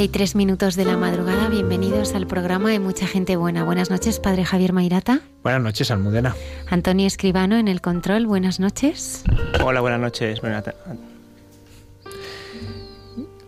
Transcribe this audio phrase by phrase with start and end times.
[0.00, 3.64] 12 y 3 minutos de la madrugada, bienvenidos al programa de Mucha Gente Buena.
[3.64, 5.20] Buenas noches, Padre Javier Mairata.
[5.42, 6.34] Buenas noches, Almudena.
[6.70, 9.24] Antonio Escribano en el control, buenas noches.
[9.62, 10.74] Hola, buenas noches, Mairata.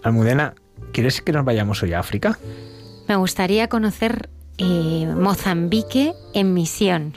[0.02, 0.54] Almudena,
[0.92, 2.38] ¿quieres que nos vayamos hoy a África?
[3.08, 7.14] Me gustaría conocer eh, Mozambique en misión.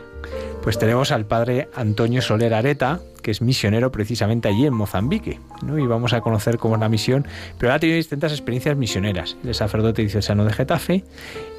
[0.63, 5.79] Pues tenemos al padre Antonio Soler Areta, que es misionero precisamente allí en Mozambique, ¿no?
[5.79, 7.25] y vamos a conocer cómo es la misión,
[7.57, 9.35] pero ha tenido distintas experiencias misioneras.
[9.43, 11.03] Es sacerdote diocesano de Getafe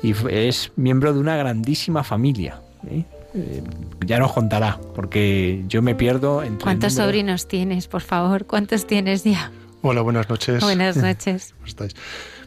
[0.01, 2.61] y es miembro de una grandísima familia.
[2.89, 3.03] ¿eh?
[3.35, 3.65] Eh,
[4.07, 6.63] ya nos contará, porque yo me pierdo entre.
[6.63, 8.47] ¿Cuántos sobrinos tienes, por favor?
[8.47, 9.51] ¿Cuántos tienes ya?
[9.83, 10.63] Hola, buenas noches.
[10.63, 11.53] Buenas noches.
[11.55, 11.97] ¿Cómo estáis?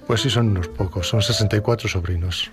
[0.08, 2.52] Pues sí, son unos pocos, son 64 sobrinos.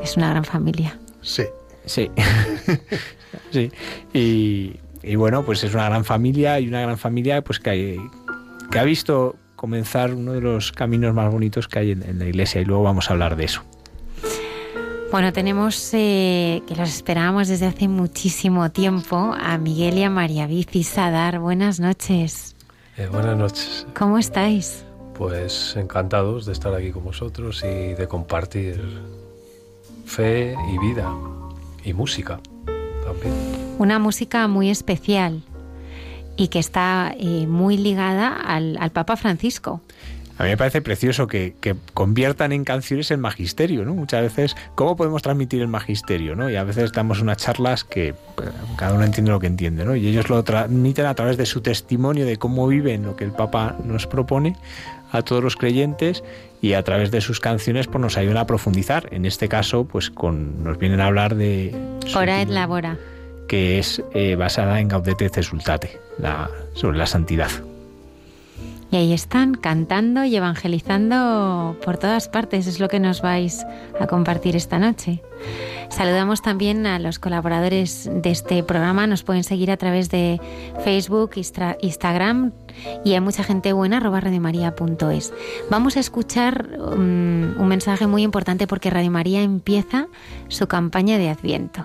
[0.00, 0.96] Es una gran familia.
[1.22, 1.42] Sí.
[1.86, 2.08] Sí.
[3.50, 3.72] sí.
[4.12, 8.00] Y, y bueno, pues es una gran familia y una gran familia pues que,
[8.70, 12.60] que ha visto comenzar uno de los caminos más bonitos que hay en, la iglesia
[12.60, 13.62] y luego vamos a hablar de eso.
[15.10, 20.46] Bueno, tenemos eh, que los esperábamos desde hace muchísimo tiempo a Miguel y a María
[20.46, 21.38] Vici Sadar.
[21.38, 22.56] Buenas noches.
[22.96, 23.86] Eh, buenas noches.
[23.96, 24.84] ¿Cómo estáis?
[25.16, 28.80] Pues encantados de estar aquí con vosotros y de compartir
[30.04, 31.10] fe y vida
[31.84, 32.40] y música
[33.04, 35.42] también una música muy especial
[36.36, 39.80] y que está eh, muy ligada al, Papa Francisco.
[40.36, 41.54] A mí me parece precioso que,
[41.94, 43.94] conviertan en canciones el magisterio, ¿no?
[43.94, 46.50] Muchas veces, ¿cómo podemos transmitir el magisterio, ¿no?
[46.50, 48.14] Y a veces damos unas charlas que eh,
[48.76, 49.94] cada uno entiende lo que entiende, ¿no?
[49.94, 53.30] Y ellos lo transmiten a través de su testimonio de cómo viven lo que el
[53.30, 54.56] Papa nos propone
[55.12, 56.24] a todos los creyentes
[56.60, 59.08] y a través de sus canciones pues nos ayudan a profundizar.
[59.12, 61.72] En este caso, pues con nos vienen a hablar de...
[62.16, 62.98] Ora et labora
[63.48, 67.50] que es eh, basada en Gaudete et Exultate, la, sobre la santidad.
[68.94, 73.66] Y ahí están cantando y evangelizando por todas partes, es lo que nos vais
[73.98, 75.20] a compartir esta noche.
[75.90, 80.40] Saludamos también a los colaboradores de este programa, nos pueden seguir a través de
[80.84, 81.32] Facebook,
[81.80, 82.52] Instagram
[83.04, 85.32] y hay mucha gente buena, arroba radiomaria.es.
[85.70, 90.06] Vamos a escuchar um, un mensaje muy importante porque Radio María empieza
[90.46, 91.84] su campaña de Adviento.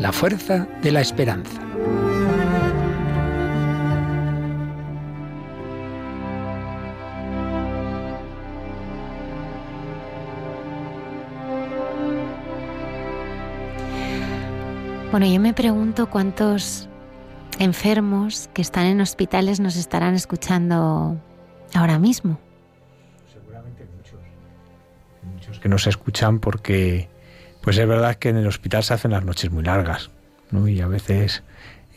[0.00, 1.60] la fuerza de la esperanza.
[15.10, 16.88] Bueno, yo me pregunto cuántos
[17.58, 21.20] enfermos que están en hospitales nos estarán escuchando
[21.74, 22.38] ahora mismo?
[23.30, 24.20] Seguramente muchos.
[25.34, 27.10] Muchos que nos escuchan porque,
[27.62, 30.10] pues es verdad que en el hospital se hacen las noches muy largas,
[30.50, 30.68] ¿no?
[30.68, 31.42] Y a veces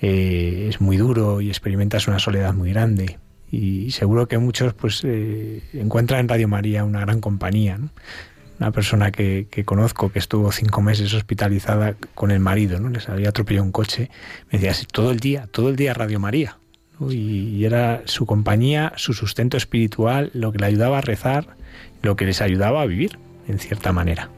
[0.02, 3.20] eh, es muy duro y experimentas una soledad muy grande.
[3.50, 7.80] Y seguro que muchos pues eh, encuentran en Radio María una gran compañía.
[8.60, 12.90] Una persona que, conozco que estuvo cinco meses hospitalizada con el marido, ¿no?
[12.90, 14.10] Les había atropellado un coche.
[14.52, 16.58] Me decía, todo el día, todo el día Radio María.
[17.10, 21.48] Y, era su compañía, su sustento espiritual, lo que le ayudaba a rezar,
[22.02, 23.18] lo que les ayudaba a vivir,
[23.48, 24.30] en cierta manera.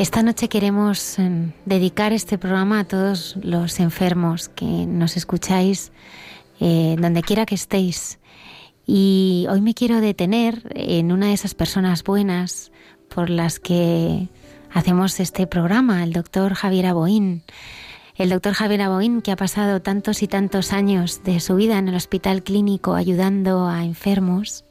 [0.00, 5.92] Esta noche queremos em, dedicar este programa a todos los enfermos que nos escucháis
[6.58, 8.18] eh, donde quiera que estéis.
[8.86, 12.72] Y hoy me quiero detener en una de esas personas buenas
[13.14, 14.28] por las que
[14.72, 17.42] hacemos este programa, el doctor Javier Aboín.
[18.16, 21.88] El doctor Javier Aboín, que ha pasado tantos y tantos años de su vida en
[21.88, 24.64] el hospital clínico ayudando a enfermos,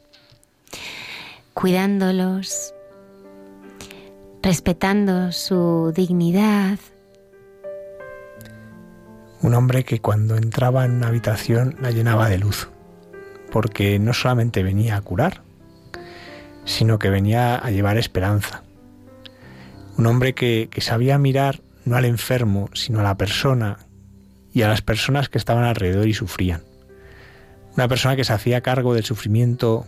[1.54, 2.74] cuidándolos,
[4.42, 6.78] respetando su dignidad.
[9.42, 12.68] Un hombre que cuando entraba en una habitación la llenaba de luz,
[13.50, 15.42] porque no solamente venía a curar,
[16.64, 18.62] sino que venía a llevar esperanza.
[19.96, 23.78] Un hombre que, que sabía mirar no al enfermo, sino a la persona
[24.52, 26.62] y a las personas que estaban alrededor y sufrían.
[27.74, 29.86] Una persona que se hacía cargo del sufrimiento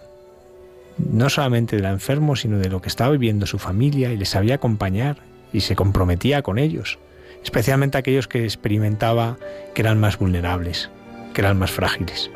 [0.99, 4.57] no solamente del enfermo, sino de lo que estaba viviendo su familia y les sabía
[4.57, 5.19] acompañar
[5.53, 6.99] y se comprometía con ellos,
[7.43, 9.37] especialmente aquellos que experimentaba
[9.75, 10.91] que eran más vulnerables,
[11.35, 12.31] que eran más frágiles.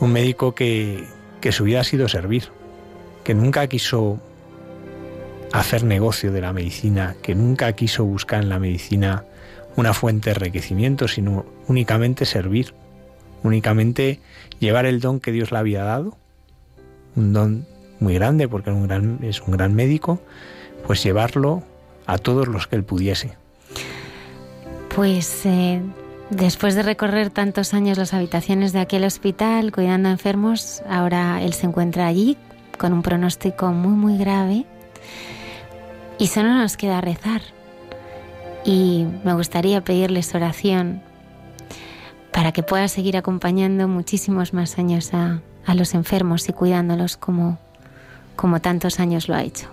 [0.00, 1.04] Un médico que,
[1.40, 2.48] que su vida ha sido servir,
[3.24, 4.18] que nunca quiso
[5.52, 9.24] hacer negocio de la medicina, que nunca quiso buscar en la medicina
[9.76, 12.74] una fuente de enriquecimiento, sino únicamente servir,
[13.42, 14.20] únicamente
[14.58, 16.16] llevar el don que Dios le había dado,
[17.16, 17.66] un don
[17.98, 18.70] muy grande porque
[19.22, 20.20] es un gran médico,
[20.86, 21.62] pues llevarlo
[22.06, 23.36] a todos los que él pudiese.
[24.94, 25.80] Pues eh,
[26.30, 31.52] después de recorrer tantos años las habitaciones de aquel hospital cuidando a enfermos, ahora él
[31.52, 32.36] se encuentra allí
[32.78, 34.64] con un pronóstico muy muy grave
[36.18, 37.42] y solo nos queda rezar.
[38.64, 41.02] Y me gustaría pedirles oración
[42.32, 47.58] para que pueda seguir acompañando muchísimos más años a, a los enfermos y cuidándolos como,
[48.36, 49.68] como tantos años lo ha hecho.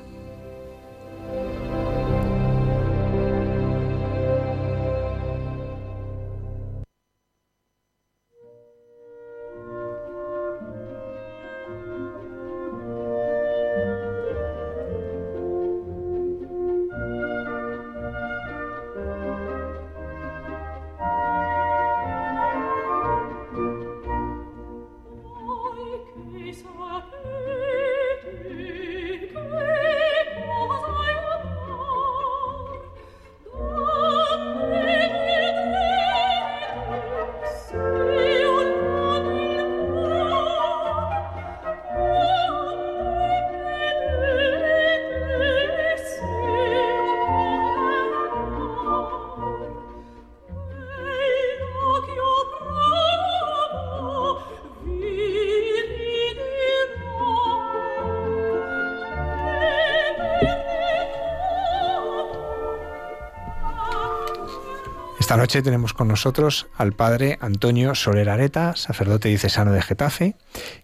[65.38, 70.34] Esta noche tenemos con nosotros al padre Antonio Soler Areta, sacerdote diocesano de Getafe,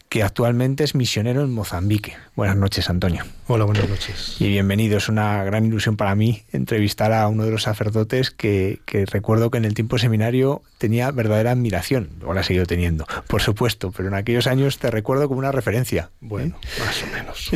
[0.09, 2.15] que actualmente es misionero en Mozambique.
[2.35, 3.23] Buenas noches, Antonio.
[3.47, 4.35] Hola, buenas noches.
[4.37, 4.99] Y bienvenido.
[4.99, 8.79] Es una gran ilusión para mí entrevistar a uno de los sacerdotes que,
[9.11, 12.11] recuerdo que en el tiempo seminario tenía verdadera admiración.
[12.23, 15.51] O la he seguido teniendo, por supuesto, pero en aquellos años te recuerdo como una
[15.51, 16.11] referencia.
[16.21, 17.49] Bueno, más o menos.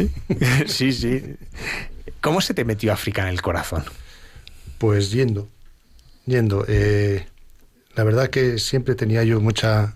[0.66, 1.36] sí, sí.
[2.22, 3.84] ¿Cómo se te metió África en el corazón?
[4.80, 5.48] Pues yendo
[6.27, 6.65] yendo.
[6.67, 7.25] Eh,
[7.96, 9.96] la verdad que siempre tenía yo mucha,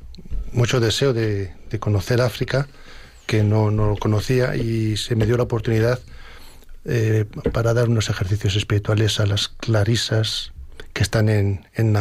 [0.54, 2.68] mucho deseo de, conocer África,
[3.28, 6.00] que no, lo conocía, y se me dio la oportunidad
[6.86, 10.52] eh, para dar unos ejercicios espirituales a las clarisas
[10.94, 11.96] que están en, en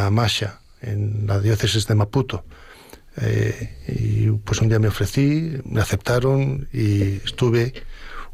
[0.81, 2.43] en la diócesis de Maputo.
[3.17, 7.73] Eh, y pues un día me ofrecí, me aceptaron y estuve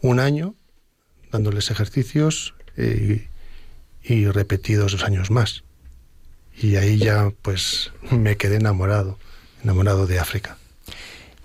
[0.02, 0.56] un año
[1.32, 2.54] dándoles ejercicios
[4.04, 5.64] y repetidos dos años más
[6.60, 9.18] y ahí ya pues me quedé enamorado,
[9.64, 10.58] enamorado de África.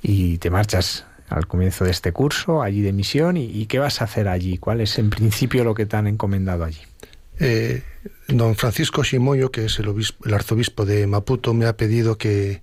[0.02, 4.04] Y te marchas al comienzo de este curso, allí de misión, y, qué vas a
[4.04, 4.58] hacer allí?
[4.58, 6.80] ¿Cuál es en principio lo que te han encomendado allí?
[7.38, 7.82] Eh,
[8.28, 9.88] don Francisco Shimoyo, que es el,
[10.24, 12.62] el, arzobispo de Maputo, me ha pedido que,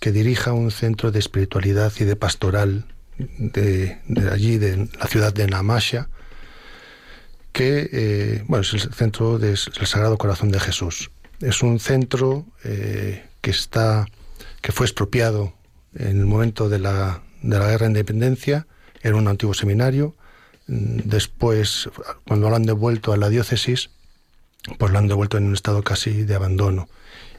[0.00, 2.86] que, dirija un centro de espiritualidad y de pastoral
[3.18, 6.08] de, de allí, de la ciudad de Namasha,
[7.52, 11.10] que eh, bueno, es el centro del Sagrado Corazón de Jesús.
[11.44, 14.06] Es un centro eh, que está
[14.62, 15.52] que fue expropiado
[15.94, 18.66] en el momento de la, de la guerra de independencia,
[19.02, 20.14] era un antiguo seminario.
[20.66, 21.90] Después,
[22.26, 23.90] cuando lo han devuelto a la diócesis,
[24.78, 26.88] pues lo han devuelto en un estado casi de abandono.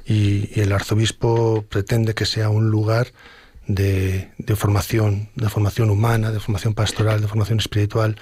[0.05, 3.07] Y, el arzobispo pretende que sea un lugar
[3.65, 8.19] de, de, formación, de formación humana, de formación pastoral, de formación espiritual,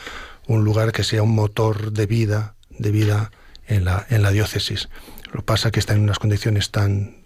[0.48, 3.32] un lugar que sea un motor de vida, de vida
[3.68, 4.88] en la, en la diócesis.
[5.34, 7.18] Lo que pasa es que está en unas condiciones tan,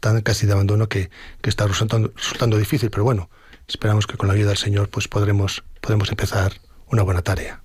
[0.00, 3.30] tan casi de abandono que, que está resultando, resultando, difícil, pero bueno,
[3.66, 6.52] esperamos que con la ayuda del Señor pues podremos, podremos empezar
[6.88, 7.62] una buena tarea.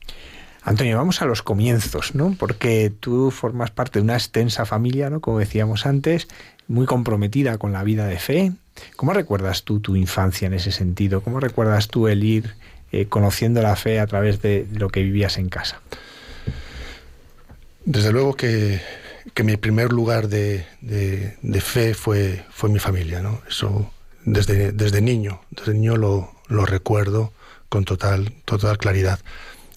[0.64, 2.36] Antonio, vamos a los comienzos, ¿no?
[2.38, 5.20] Porque tú formas parte de una extensa familia, ¿no?
[5.20, 6.28] Como decíamos antes,
[6.68, 8.52] muy comprometida con la vida de fe.
[8.96, 11.22] ¿Cómo recuerdas tú tu infancia en ese sentido?
[11.22, 12.56] ¿Cómo recuerdas tú el ir
[12.92, 15.82] eh, conociendo la fe a través de lo que vivías en casa?
[17.84, 18.80] Desde luego que
[19.34, 23.42] que mi primer lugar de, de, fe fue, fue mi familia, ¿no?
[23.48, 23.92] Eso
[24.26, 27.34] desde, desde niño, desde niño lo, lo recuerdo
[27.70, 29.20] con total, total claridad.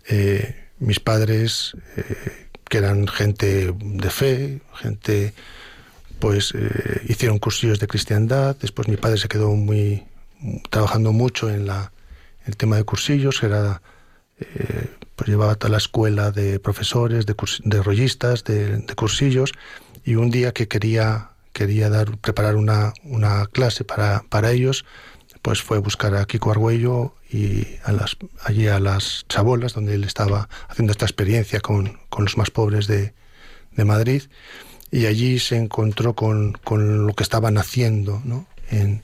[0.09, 5.33] Eh, mis padres, eh, que eran gente de fe, gente,
[6.19, 10.05] pues eh, hicieron cursillos de cristiandad, después mi padre se quedó muy,
[10.71, 11.93] trabajando mucho en la,
[12.47, 13.81] el tema de cursillos, era
[15.17, 19.53] pues llevaba toda la escuela de profesores, de, de rollistas, de, cursillos,
[20.05, 24.85] y un día que quería, quería dar, preparar una, una clase para, para ellos,
[25.43, 30.05] pues fue buscar a Kiko Argüello y a las, allí a las chabolas, donde él
[30.05, 33.15] estaba haciendo esta experiencia con, con los más pobres de,
[33.73, 34.23] de, Madrid,
[34.91, 38.47] y allí se encontró con, con lo que estaban haciendo ¿no?
[38.71, 39.03] en,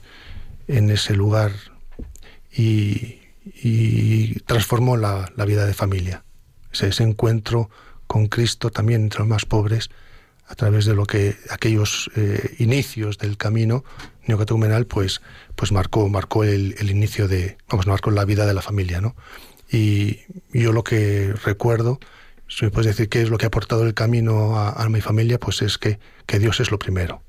[0.67, 1.51] en ese lugar.
[2.53, 6.23] Y, y transformó la, la vida de familia.
[6.71, 7.69] Ese, ese, encuentro
[8.07, 9.89] con Cristo también entre los más pobres,
[10.47, 13.85] a través de lo que aquellos eh, inicios del camino
[14.27, 15.21] neocatecumenal, pues,
[15.55, 19.15] pues marcó, marcó el, el, inicio de, vamos, marcó la vida de la familia, ¿no?
[19.71, 20.19] Y
[20.51, 21.99] yo lo que recuerdo,
[22.49, 24.99] si me puedes decir qué es lo que ha aportado el camino a, a mi
[24.99, 27.23] familia, pues es que, que Dios es lo primero.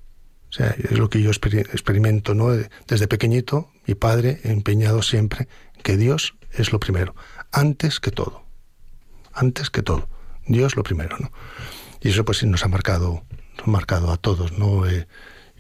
[0.53, 2.51] O sea, es lo que yo experimento, ¿no?
[2.87, 5.49] Desde pequeñito, mi padre empeñado siempre
[5.83, 7.15] que Dios es lo primero,
[7.51, 8.45] antes que todo,
[9.33, 10.09] antes que todo,
[10.47, 11.33] Dios lo primero, ¿no?
[12.01, 13.25] Y eso pues nos ha marcado,
[13.59, 14.89] nos ha marcado a todos, ¿no?
[14.89, 15.07] Eh,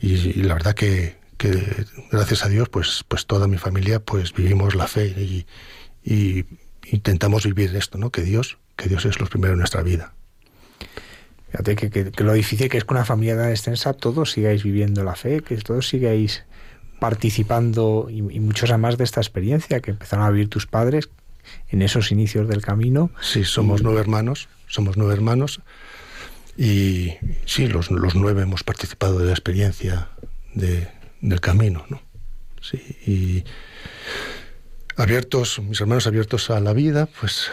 [0.01, 4.75] y, la verdad que, que, gracias a Dios, pues, pues toda mi familia, pues vivimos
[4.75, 5.07] la fe
[6.05, 6.45] y,
[6.85, 8.11] intentamos vivir esto, ¿no?
[8.11, 10.13] Que Dios, que Dios es lo primero en nuestra vida.
[11.51, 14.65] Fíjate que, que, que, lo difícil que es con una familia tan extensa todos sigáis
[14.65, 16.45] viviendo la fe, que todos sigáis
[17.03, 21.09] participando y, y muchos además de esta experiencia que empezaron a vivir tus padres
[21.69, 23.11] en esos inicios del camino.
[23.21, 23.83] Sí, somos y...
[23.83, 25.61] nueve hermanos, somos nueve hermanos
[26.57, 30.11] y sí, los, los nueve hemos participado de la experiencia
[30.55, 30.87] de,
[31.21, 32.01] del camino, ¿no?
[32.61, 33.45] Sí, y
[34.97, 37.51] abiertos, mis hermanos abiertos a la vida, pues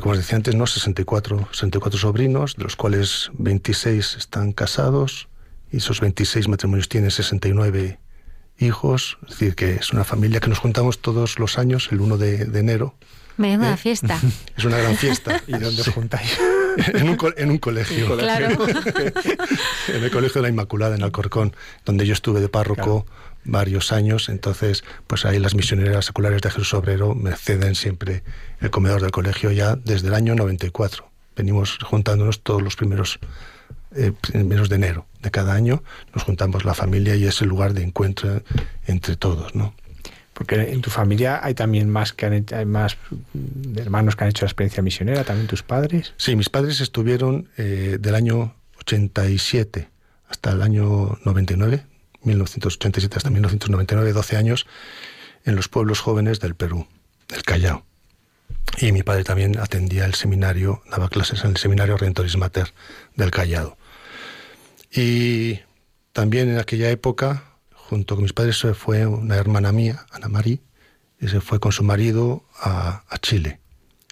[0.00, 0.66] como os decía antes, ¿no?
[0.66, 5.28] 64, 64 sobrinos, de los cuales 26 están casados,
[5.70, 7.98] y esos 26 matrimonios tienen 69
[8.62, 12.16] hijos, es decir, que es una familia que nos juntamos todos los años, el 1
[12.18, 12.94] de, de enero.
[13.36, 13.76] Menuda ¿eh?
[13.76, 14.18] fiesta.
[14.56, 15.42] Es una gran fiesta.
[15.46, 16.38] ¿Y dónde os juntáis?
[16.94, 18.16] en, un, en un colegio.
[18.16, 18.48] Claro.
[19.88, 21.54] en el Colegio de la Inmaculada, en Alcorcón,
[21.84, 23.04] donde yo estuve de párroco.
[23.04, 28.22] Claro varios años, entonces pues ahí las misioneras seculares de Jesús Obrero me ceden siempre
[28.60, 31.08] el comedor del colegio ya desde el año 94.
[31.36, 33.18] Venimos juntándonos todos los primeros
[33.96, 35.82] eh, primeros de enero de cada año,
[36.14, 38.42] nos juntamos la familia y es el lugar de encuentro
[38.86, 39.74] entre todos, ¿no?
[40.34, 42.96] Porque en tu familia hay también más que han, hay más
[43.76, 46.14] hermanos que han hecho la experiencia misionera, también tus padres.
[46.16, 49.88] Sí, mis padres estuvieron eh, del año 87
[50.28, 51.84] hasta el año 99,
[52.22, 54.66] 1987 hasta 1999, 12 años,
[55.44, 56.86] en los pueblos jóvenes del Perú,
[57.28, 57.84] del Callao.
[58.78, 62.72] Y mi padre también atendía el seminario, daba clases en el seminario Rentoris Mater
[63.16, 63.76] del Callao.
[64.94, 65.60] Y
[66.12, 67.44] también en aquella época,
[67.74, 70.58] junto con mis padres, se fue una hermana mía, Ana María,
[71.20, 73.60] y se fue con su marido a, Chile.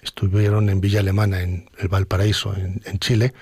[0.01, 3.33] Estuvieron en Villa Alemana, en el Valparaíso, en, en Chile,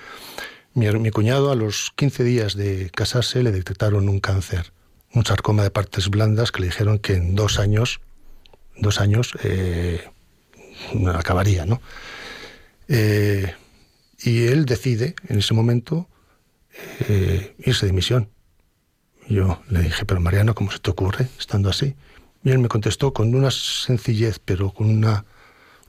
[0.74, 4.72] mi, mi, cuñado a los 15 días de casarse le detectaron un cáncer,
[5.12, 8.00] un sarcoma de partes blandas que le dijeron que en dos años,
[8.76, 10.00] dos años, eh,
[11.12, 11.80] acabaría, ¿no?
[12.88, 13.54] Eh,
[14.22, 16.08] y él decide en ese momento
[17.08, 18.30] eh, irse de misión.
[19.28, 21.94] Yo le dije, pero Mariano, ¿cómo se te ocurre estando así?
[22.42, 25.24] Y él me contestó con una sencillez, pero con una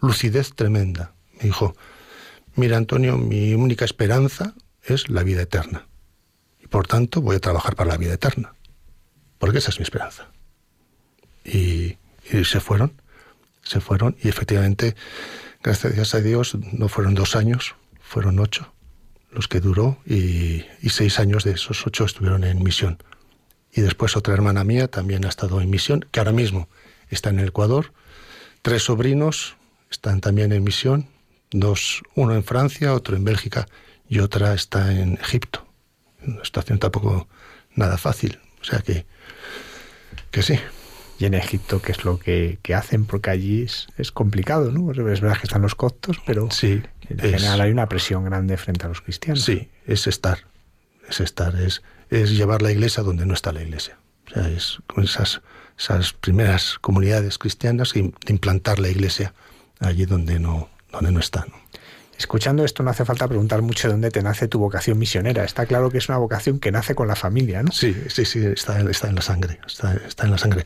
[0.01, 1.13] lucidez tremenda.
[1.37, 1.75] Me dijo,
[2.55, 5.87] mira Antonio, mi única esperanza es la vida eterna.
[6.59, 8.53] Y por tanto voy a trabajar para la vida eterna.
[9.39, 10.27] Porque esa es mi esperanza.
[11.43, 11.97] Y,
[12.31, 12.93] y se fueron,
[13.63, 14.95] se fueron y efectivamente,
[15.63, 18.71] gracias a Dios, no fueron dos años, fueron ocho
[19.31, 23.01] los que duró y, seis años de esos ocho estuvieron en misión.
[23.73, 26.67] Y después otra hermana mía también ha estado en misión, que ahora mismo
[27.09, 27.93] está en el Ecuador.
[28.61, 29.55] Tres sobrinos
[29.89, 31.07] están también en misión,
[31.51, 33.67] dos, uno en Francia, otro en Bélgica
[34.09, 35.65] y otra está en Egipto.
[36.25, 37.27] Una situación tampoco
[37.75, 38.39] nada fácil.
[38.61, 39.05] O sea que,
[40.29, 40.59] que sí.
[41.21, 43.05] Y en Egipto, ¿qué es lo que, que hacen?
[43.05, 44.89] Porque allí es, es, complicado, ¿no?
[44.89, 48.87] Es verdad que están los coptos, pero sí, en general hay una presión grande frente
[48.87, 49.43] a los cristianos.
[49.43, 50.39] Sí, es estar,
[51.07, 53.99] es estar, es, es llevar la iglesia donde no está la iglesia.
[54.25, 55.43] O sea, es con esas,
[55.77, 59.35] esas primeras comunidades cristianas implantar la iglesia
[59.79, 61.45] allí donde no, donde no está.
[61.47, 61.60] ¿no?
[62.21, 65.43] Escuchando esto no hace falta preguntar mucho de dónde te nace tu vocación misionera.
[65.43, 67.71] Está claro que es una vocación que nace con la familia, ¿no?
[67.71, 70.63] Sí, sí, sí, está, está en la sangre, está, está, en la sangre.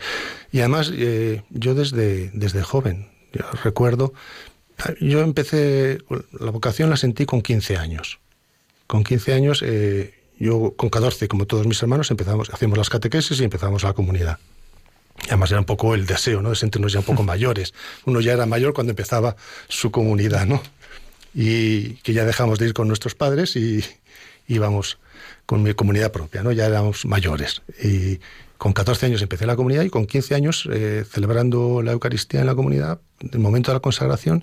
[0.51, 4.13] Y además eh, yo desde, desde joven, yo recuerdo,
[4.99, 5.99] yo empecé,
[6.37, 8.19] la vocación la sentí con 15 años.
[8.85, 13.39] Con 15 años, eh, yo con 14, como todos mis hermanos, empezamos, hacíamos las catequesis
[13.39, 14.39] y empezamos la comunidad.
[15.23, 16.49] Y además era un poco el deseo, ¿no?
[16.49, 17.73] De sentirnos ya un poco mayores.
[18.03, 19.37] Uno ya era mayor cuando empezaba
[19.69, 20.61] su comunidad, ¿no?
[21.35, 23.83] Y que ya dejamos de ir con nuestros padres y
[24.47, 24.97] íbamos
[25.45, 26.53] con mi comunidad propia, ¿no?
[26.53, 27.61] Ya éramos mayores.
[27.83, 28.19] Y
[28.57, 32.47] con 14 años empecé la comunidad y con 15 años, eh, celebrando la Eucaristía en
[32.47, 34.41] la comunidad, en el momento de la consagración,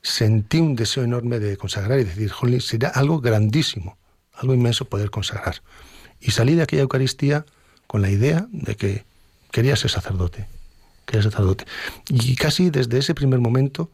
[0.00, 3.98] sentí un deseo enorme de consagrar y decir, jolín, sería algo grandísimo,
[4.34, 5.60] algo inmenso poder consagrar.
[6.20, 7.44] Y salí de aquella Eucaristía
[7.88, 9.04] con la idea de que
[9.50, 10.46] quería ser sacerdote,
[11.04, 11.64] quería ser sacerdote.
[12.08, 13.90] Y casi desde ese primer momento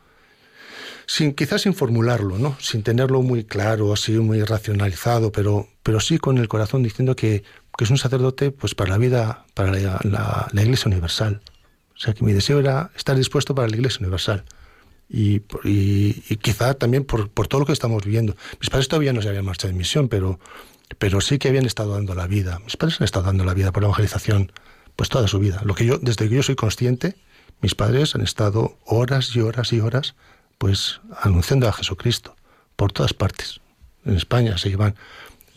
[1.07, 2.57] sin quizás sin formularlo, ¿no?
[2.61, 7.45] Sin tenerlo muy claro, así muy racionalizado, pero, pero sí con el corazón diciendo que,
[7.77, 11.43] que es un sacerdote pues para la vida, para la, la, la, Iglesia Universal.
[11.95, 14.45] O sea que mi deseo era estar dispuesto para la Iglesia Universal.
[15.09, 18.37] Y, y, y quizá también por, por, todo lo que estamos viviendo.
[18.61, 20.41] Mis padres todavía no se habían marchado en misión, pero,
[20.99, 22.59] pero sí que habían estado dando la vida.
[22.65, 24.51] Mis padres han estado dando la vida por la evangelización
[24.97, 25.61] pues toda su vida.
[25.65, 27.17] Lo que yo, desde que yo soy consciente,
[27.61, 30.15] mis padres han estado horas y horas y horas
[30.59, 32.37] pues anunciando a Jesucristo
[32.77, 33.61] por todas partes.
[34.05, 34.95] En España se iban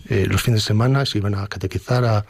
[0.09, 2.25] eh, los fines de semana, se iban a catequizar a,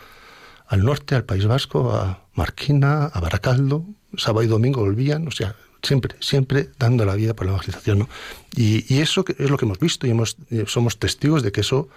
[0.67, 5.55] al norte, al País Vasco, a Marquina, a Baracaldo, sábado y domingo volvían, o sea,
[5.83, 8.07] siempre, siempre dando la vida por la evangelización.
[8.55, 11.89] Y, eso es lo que hemos visto y hemos, somos testigos de que eso,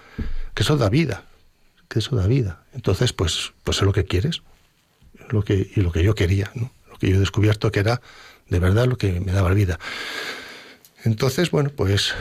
[0.53, 1.25] que eso da vida,
[1.87, 2.63] que eso da vida.
[2.73, 4.41] Entonces, pues, pues es lo que quieres,
[5.29, 6.71] lo que, y lo que yo quería, ¿no?
[6.89, 8.01] lo que yo he descubierto que era
[8.49, 9.79] de verdad lo que me daba vida.
[11.03, 12.13] Entonces, bueno, pues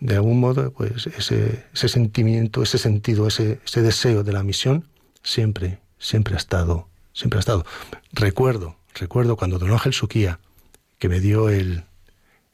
[0.00, 4.88] de algún modo, pues ese, sentimiento, ese sentido, ese, ese, deseo de la misión
[5.22, 7.64] siempre, siempre ha estado, siempre ha estado.
[8.12, 10.40] Recuerdo, recuerdo cuando don Ángel Suquía,
[10.98, 11.84] que me dio el,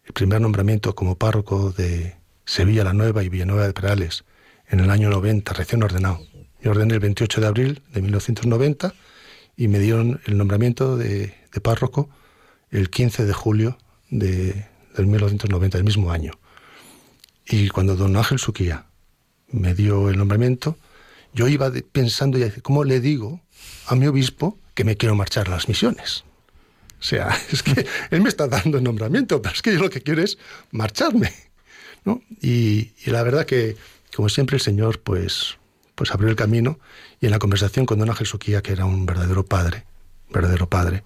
[0.05, 4.25] el primer nombramiento como párroco de Sevilla la Nueva y Villanueva de Perales
[4.69, 6.21] en el año 90, recién ordenado.
[6.63, 8.95] Yo ordené el 28 de abril de 1990
[9.57, 12.09] y me dieron el nombramiento de, de párroco
[12.71, 13.79] el 15 de julio
[14.11, 16.33] de, del 1990, el mismo año.
[17.47, 18.87] Y cuando don Ángel Suquía
[19.49, 20.77] me dio el nombramiento,
[21.33, 23.41] yo iba pensando, ya, ¿cómo le digo
[23.87, 26.25] a mi obispo que me quiero marchar a las misiones?
[26.99, 29.91] O sea, es que él me está dando el nombramiento, pero es que yo lo
[29.91, 30.39] que quiero es
[30.71, 31.33] marcharme.
[32.05, 32.23] ¿no?
[32.41, 33.77] Y, y, la verdad que,
[34.15, 35.59] como siempre, el Señor pues,
[35.95, 36.79] pues abrió el camino
[37.21, 39.85] y en la conversación con don Ángel Suquía, que era un verdadero padre,
[40.31, 41.05] verdadero padre,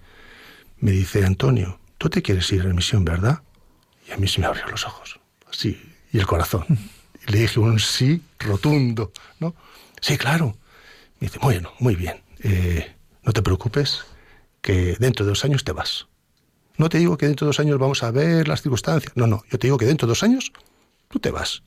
[0.78, 3.42] me dice, Antonio, tú te quieres ir a la misión, ¿verdad?
[4.08, 5.18] Y a mí se me abrieron los ojos,
[5.50, 5.80] así,
[6.12, 6.64] y el corazón.
[7.26, 9.54] Y le dije un sí rotundo, ¿no?
[10.00, 10.56] Sí, claro.
[11.20, 14.04] Me dice, bueno, muy bien, eh, no te preocupes,
[14.60, 16.06] que dentro de dos años te vas.
[16.76, 19.12] No te digo que dentro de dos años vamos a ver las circunstancias.
[19.14, 20.52] No, no, yo te digo que dentro de dos años
[21.08, 21.62] tú te vas.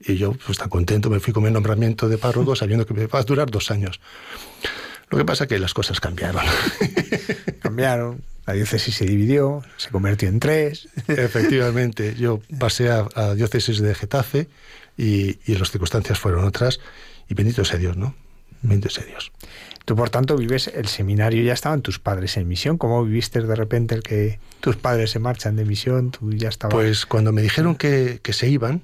[0.00, 3.06] Y yo, pues tan contento, me fui con mi nombramiento de párroco sabiendo que me
[3.06, 4.00] va a durar dos años.
[5.10, 6.42] Lo que pasa es que las cosas cambiaron.
[7.60, 8.22] cambiaron.
[8.46, 10.88] La diócesis se dividió, se convirtió en tres.
[11.08, 14.48] Efectivamente, yo pasé a, a diócesis de Getafe
[14.96, 16.80] y, y, las circunstancias fueron otras.
[17.28, 18.14] Y bendito sea Dios, ¿no?
[18.62, 19.30] Bendito sea Dios.
[19.84, 22.78] Tú, por tanto, vives el seminario, ya estaban tus padres en misión.
[22.78, 26.10] ¿Cómo viviste de repente el que tus padres se marchan de misión?
[26.10, 26.74] Tú ya estabas.
[26.74, 28.82] Pues cuando me dijeron que, que se iban,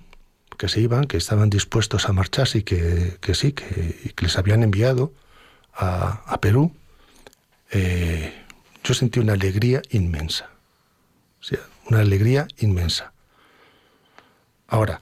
[0.57, 4.39] que se iban, que estaban dispuestos a marcharse y que, que sí, que, que, les
[4.39, 5.13] habían enviado
[5.77, 6.73] a, Perú,
[7.71, 8.33] eh,
[8.85, 10.51] yo sentí una alegría inmensa.
[11.89, 13.13] Una alegría inmensa.
[14.67, 15.01] Ahora,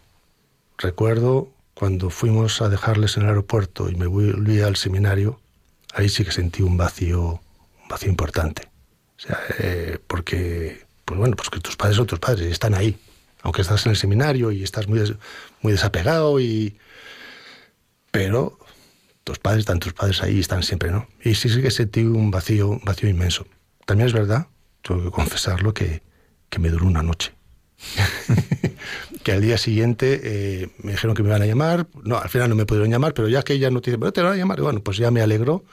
[0.77, 5.41] recuerdo cuando fuimos a dejarles en el aeropuerto y me volví al seminario,
[5.95, 7.41] ahí sí que sentí un vacío,
[7.83, 8.69] un vacío importante.
[9.59, 12.99] Eh, porque, pues bueno, pues que tus padres son tus padres y están ahí.
[13.43, 15.15] Aunque estás en el seminario y estás muy, des,
[15.63, 16.79] muy desapegado y...
[18.11, 18.59] Pero
[19.25, 21.09] tus padres están tus padres ahí están siempre, ¿no?
[21.23, 23.47] Y sí, sí que sentí un vacío, un vacío inmenso.
[23.87, 24.49] También es verdad,
[24.83, 26.03] tengo que confesarlo, que,
[26.51, 27.33] que me duró una noche.
[29.25, 31.89] que al día siguiente eh, me dijeron que me iban a llamar.
[32.03, 34.23] No, al final no me pudieron llamar, pero ya que ella no te dice, te
[34.23, 35.65] van a llamar, bueno, pues ya me alegró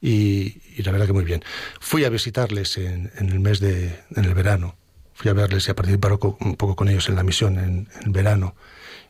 [0.00, 1.42] y, y, la verdad que muy bien.
[1.80, 4.76] Fui a visitarles en, en, el mes de, en el verano.
[5.12, 8.12] Fui a verles y a participar un poco con ellos en la misión en, en
[8.12, 8.54] verano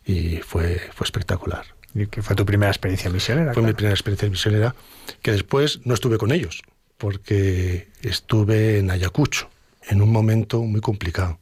[0.05, 1.76] y fue, fue espectacular.
[1.97, 3.55] ¿Y qué fue tu primera experiencia misionera?
[3.55, 3.69] Fue claro.
[3.69, 4.75] mi primera experiencia misionera,
[5.23, 6.63] que después no estuve con ellos,
[6.99, 9.49] porque estuve en Ayacucho,
[9.89, 11.39] en un momento muy complicado,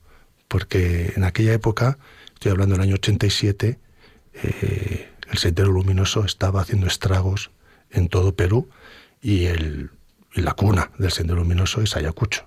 [0.47, 1.99] porque en aquella época,
[2.35, 3.79] estoy hablando del año 87,
[4.35, 7.51] eh, el Sendero Luminoso estaba haciendo estragos
[7.91, 8.69] en todo Perú
[9.21, 9.91] y, el,
[10.35, 12.45] y la cuna del Sendero Luminoso es Ayacucho.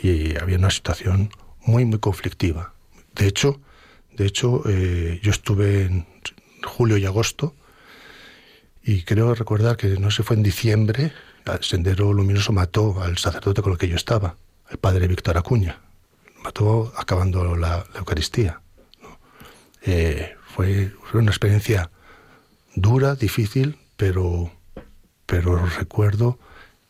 [0.00, 1.30] Y había una situación
[1.64, 2.74] muy, muy conflictiva.
[3.14, 3.60] De hecho,
[4.16, 6.06] de hecho eh, yo estuve en
[6.66, 7.54] julio y agosto
[8.82, 11.12] y creo recordar que no sé fue en diciembre
[11.54, 14.36] el Sendero Luminoso mató al sacerdote con el que yo estaba,
[14.68, 15.78] el padre Víctor Acuña.
[16.42, 18.60] Mató acabando la, Eucaristía.
[19.82, 21.90] Eh, fue, fue, una experiencia
[22.74, 24.52] dura, difícil, pero,
[25.24, 26.38] pero recuerdo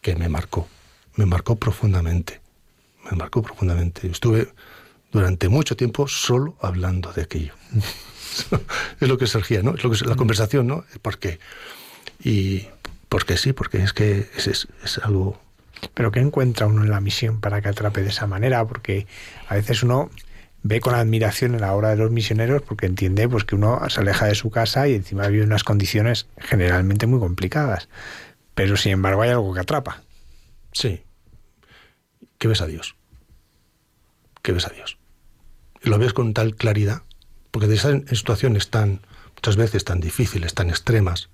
[0.00, 0.68] que me marcó.
[1.16, 2.40] Me marcó profundamente.
[3.10, 4.08] Me marcó profundamente.
[4.08, 4.52] Estuve
[5.12, 7.54] durante mucho tiempo solo hablando de aquello.
[9.00, 9.74] es lo que surgía, ¿no?
[9.74, 10.84] Es lo que es la conversación, ¿no?
[11.02, 11.38] Porque
[12.22, 12.66] y
[13.08, 15.40] porque sí, porque es que es, es, es, algo.
[15.94, 18.66] Pero ¿qué encuentra uno en la misión para que atrape de esa manera?
[18.66, 19.06] Porque
[19.48, 20.10] a veces uno
[20.62, 24.00] ve con admiración en la obra de los misioneros porque entiende pues que uno se
[24.00, 27.88] aleja de su casa y encima vive unas condiciones generalmente muy complicadas.
[28.54, 30.02] Pero sin embargo hay algo que atrapa.
[30.72, 31.04] Sí.
[32.38, 32.95] ¿Qué ves a Dios?
[34.46, 34.96] ¿Qué ves a Dios?
[35.82, 37.02] Y lo ves con tal claridad,
[37.50, 39.00] porque de esas situaciones tan,
[39.34, 41.30] muchas veces tan difíciles, tan extremas,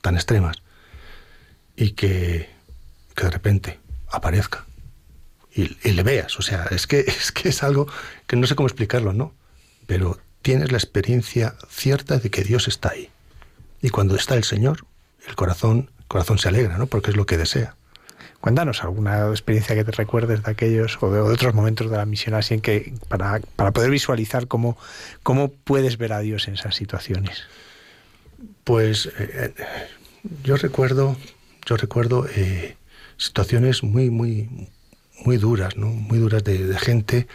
[0.00, 0.60] tan extremas,
[1.76, 2.50] y que,
[3.14, 3.78] que de repente
[4.10, 4.66] aparezca
[5.54, 6.36] y, y, le veas.
[6.36, 7.86] O sea, es que, es que es algo
[8.26, 9.32] que no sé cómo explicarlo, ¿no?
[9.86, 13.08] Pero tienes la experiencia cierta de que Dios está ahí.
[13.80, 14.84] Y cuando está el Señor,
[15.28, 16.88] el corazón, el corazón se alegra, ¿no?
[16.88, 17.76] Porque es lo que desea.
[18.42, 22.34] Cuéntanos alguna experiencia que te recuerdes de aquellos o de, otros momentos de la misión
[22.34, 24.76] así en que para, para poder visualizar cómo,
[25.22, 27.44] cómo puedes ver a Dios en esas situaciones.
[28.64, 29.54] Pues eh,
[30.42, 31.16] yo recuerdo,
[31.66, 32.76] yo recuerdo eh,
[33.16, 34.68] situaciones muy, muy,
[35.24, 35.86] muy duras, ¿no?
[35.86, 37.28] Muy duras de, gente,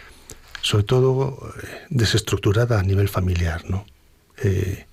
[0.60, 3.86] sobre todo eh, desestructurada a nivel familiar, ¿no?
[4.42, 4.84] Eh,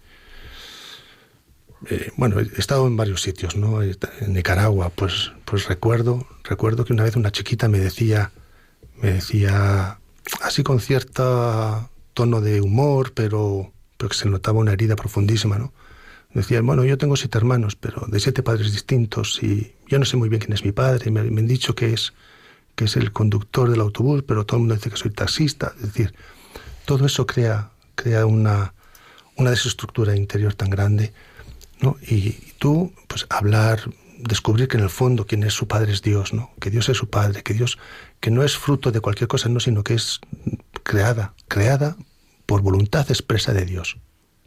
[1.90, 3.82] eh, bueno, he estado en varios sitios, ¿no?
[3.82, 8.32] En Nicaragua, pues, pues recuerdo, recuerdo que una vez una chiquita me decía,
[9.02, 10.00] me decía,
[10.42, 15.74] así con cierto tono de humor, pero, pero que se notaba una herida profundísima, ¿no?
[16.34, 20.18] Decía, bueno, yo tengo siete hermanos, pero de siete padres distintos y yo no sé
[20.18, 21.10] muy bien quién es mi padre.
[21.10, 22.14] Me, me han dicho que es,
[22.76, 25.74] que es el conductor del autobús, pero todo el mundo dice que soy taxista.
[25.78, 26.14] Es decir,
[26.84, 28.74] todo eso crea, crea una,
[29.38, 31.14] una desestructura interior tan grande.
[32.02, 33.82] Y tú, pues hablar,
[34.18, 36.52] descubrir que en el fondo quien es su padre es Dios, ¿no?
[36.60, 37.78] Que Dios es su padre, que Dios,
[38.20, 40.20] que no es fruto de cualquier cosa, no, sino que es
[40.84, 41.96] creada, creada
[42.46, 43.98] por voluntad expresa de Dios.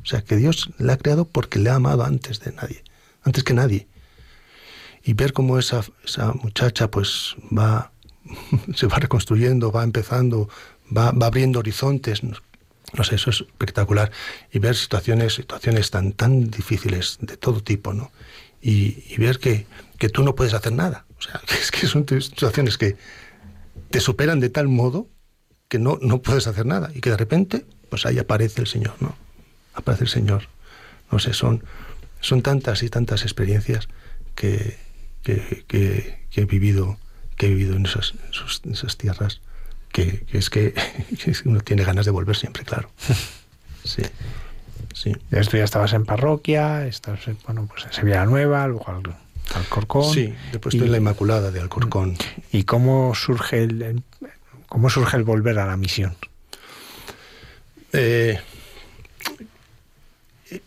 [0.03, 2.83] O sea, que Dios la ha creado porque le ha amado antes de nadie,
[3.23, 3.87] antes que nadie.
[5.03, 7.93] Y ver cómo esa, esa muchacha pues va,
[8.75, 10.49] se va reconstruyendo, va empezando,
[10.97, 12.23] va, va abriendo horizontes,
[12.93, 14.11] no sé, eso es espectacular.
[14.53, 18.11] Y ver situaciones, situaciones tan, tan difíciles de todo tipo, ¿no?
[18.61, 19.67] Y, y ver que,
[19.99, 21.07] que, tú no puedes hacer nada.
[21.19, 22.97] O sea, que es que son situaciones que
[23.91, 25.09] te superan de tal modo
[25.69, 26.91] que no, no puedes hacer nada.
[26.95, 29.17] Y que de repente, pues ahí aparece el Señor, ¿no?
[29.75, 30.49] Aparece el Señor.
[31.13, 31.65] No sé, son,
[32.21, 33.89] son tantas y tantas experiencias
[34.35, 34.79] que,
[35.23, 36.99] que, que, he vivido,
[37.37, 38.15] que he vivido en esas,
[38.65, 39.41] en esas tierras
[39.93, 40.73] que, que, es que,
[41.25, 42.91] que, uno tiene ganas de volver siempre, claro.
[43.85, 44.03] Sí.
[44.93, 45.17] Sí.
[45.31, 49.03] Esto ya estabas en parroquia, estás bueno, pues en Sevilla Nueva, luego al,
[49.55, 50.13] Alcorcón.
[50.13, 52.17] Sí, después estoy en la Inmaculada de Alcorcón.
[52.53, 54.03] ¿Y cómo surge el,
[54.69, 56.17] cómo surge el volver a la misión?
[57.93, 58.39] Eh,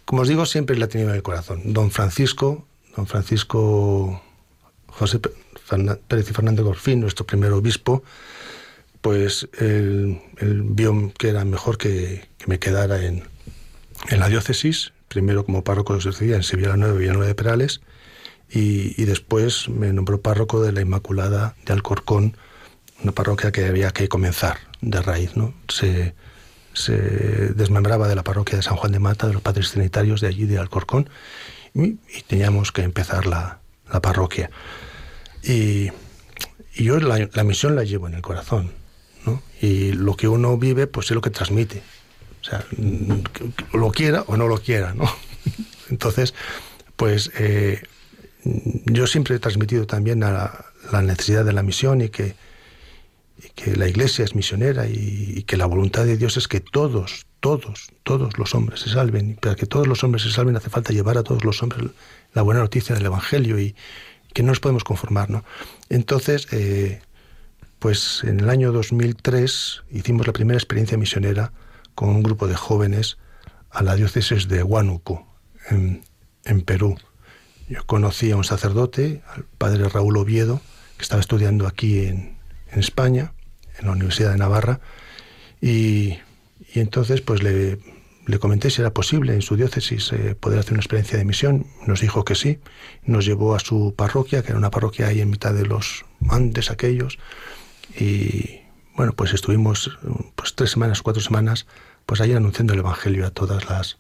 [0.06, 1.62] como os digo, siempre la he tenido en el corazón.
[1.74, 4.22] Don Francisco, don Francisco
[4.88, 8.04] José Pérez y Fernández Gorfín, nuestro primer obispo,
[9.02, 13.24] pues él, vio que era mejor que, me quedara en,
[14.10, 17.82] en, la diócesis, primero como párroco de su en Sevilla Nueva y Villanueva de Perales,
[18.54, 22.36] y, después me nombró párroco de la Inmaculada de Alcorcón,
[23.02, 25.54] una parroquia que había que comenzar de raíz, ¿no?
[25.70, 26.14] Se,
[26.74, 26.94] se
[27.54, 30.46] desmembraba de la parroquia de San Juan de Mata, de los padres trinitarios de allí,
[30.46, 31.10] de Alcorcón,
[31.74, 33.60] y, teníamos que empezar la,
[33.92, 34.52] la parroquia.
[35.44, 35.90] Y,
[36.74, 38.72] y yo la, la, misión la llevo en el corazón,
[39.26, 39.42] ¿no?
[39.62, 41.82] Y lo que uno vive, pues es lo que transmite.
[42.42, 42.66] O sea,
[43.74, 45.10] lo quiera o no lo quiera, ¿no?
[45.90, 46.34] Entonces,
[46.96, 47.84] pues eh,
[48.44, 50.66] yo siempre he transmitido también la,
[51.04, 52.36] necesidad de la misión y que,
[53.56, 57.90] que la iglesia es misionera y, que la voluntad de Dios es que todos, todos,
[58.04, 59.32] todos los hombres se salven.
[59.32, 61.92] Y para que todos los hombres se salven hace falta llevar a todos los hombres
[62.34, 63.76] la buena noticia del Evangelio y
[64.34, 65.30] que no nos podemos conformar.
[65.30, 65.44] ¿no?
[65.90, 67.02] Entonces, eh,
[67.82, 71.52] pues en el año 2003 hicimos la primera experiencia misionera
[71.96, 73.17] con un grupo de jóvenes
[73.72, 75.28] a la diócesis de Huánuco,
[75.72, 76.96] en, Perú.
[77.67, 80.62] Yo conocí a un sacerdote, al padre Raúl Oviedo,
[80.96, 82.38] que estaba estudiando aquí en,
[82.72, 83.34] España,
[83.80, 84.80] en la Universidad de Navarra,
[85.60, 86.20] y,
[86.76, 87.80] entonces pues le,
[88.39, 91.65] comenté si era posible en su diócesis eh, poder hacer una experiencia de misión.
[91.88, 92.60] Nos dijo que sí.
[93.06, 96.70] Nos llevó a su parroquia, que era una parroquia ahí en mitad de los Andes
[96.70, 97.17] aquellos.
[97.99, 98.62] Y
[98.95, 99.97] bueno, pues estuvimos
[100.36, 101.65] pues tres semanas, cuatro semanas,
[102.06, 103.97] pues ahí anunciando el Evangelio a todas las,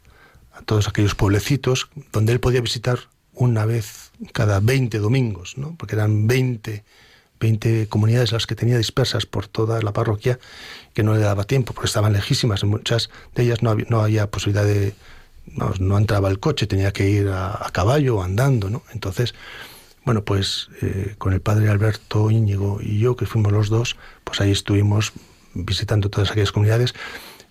[0.53, 2.99] a todos aquellos pueblecitos donde él podía visitar
[3.33, 5.75] una vez cada 20 domingos, ¿no?
[5.77, 6.83] porque eran 20,
[7.39, 10.39] 20 comunidades las que tenía dispersas por toda la parroquia,
[10.93, 12.63] que no le daba tiempo, porque estaban lejísimas.
[12.63, 14.93] Muchas de ellas no había, no había posibilidad de...
[15.79, 18.69] No, entraba el coche, tenía que ir a, caballo o andando.
[18.69, 18.83] ¿no?
[18.93, 19.33] Entonces,
[20.03, 24.41] bueno, pues eh, con el padre Alberto Íñigo y yo, que fuimos los dos, pues
[24.41, 25.13] ahí estuvimos
[25.53, 26.95] visitando todas aquellas comunidades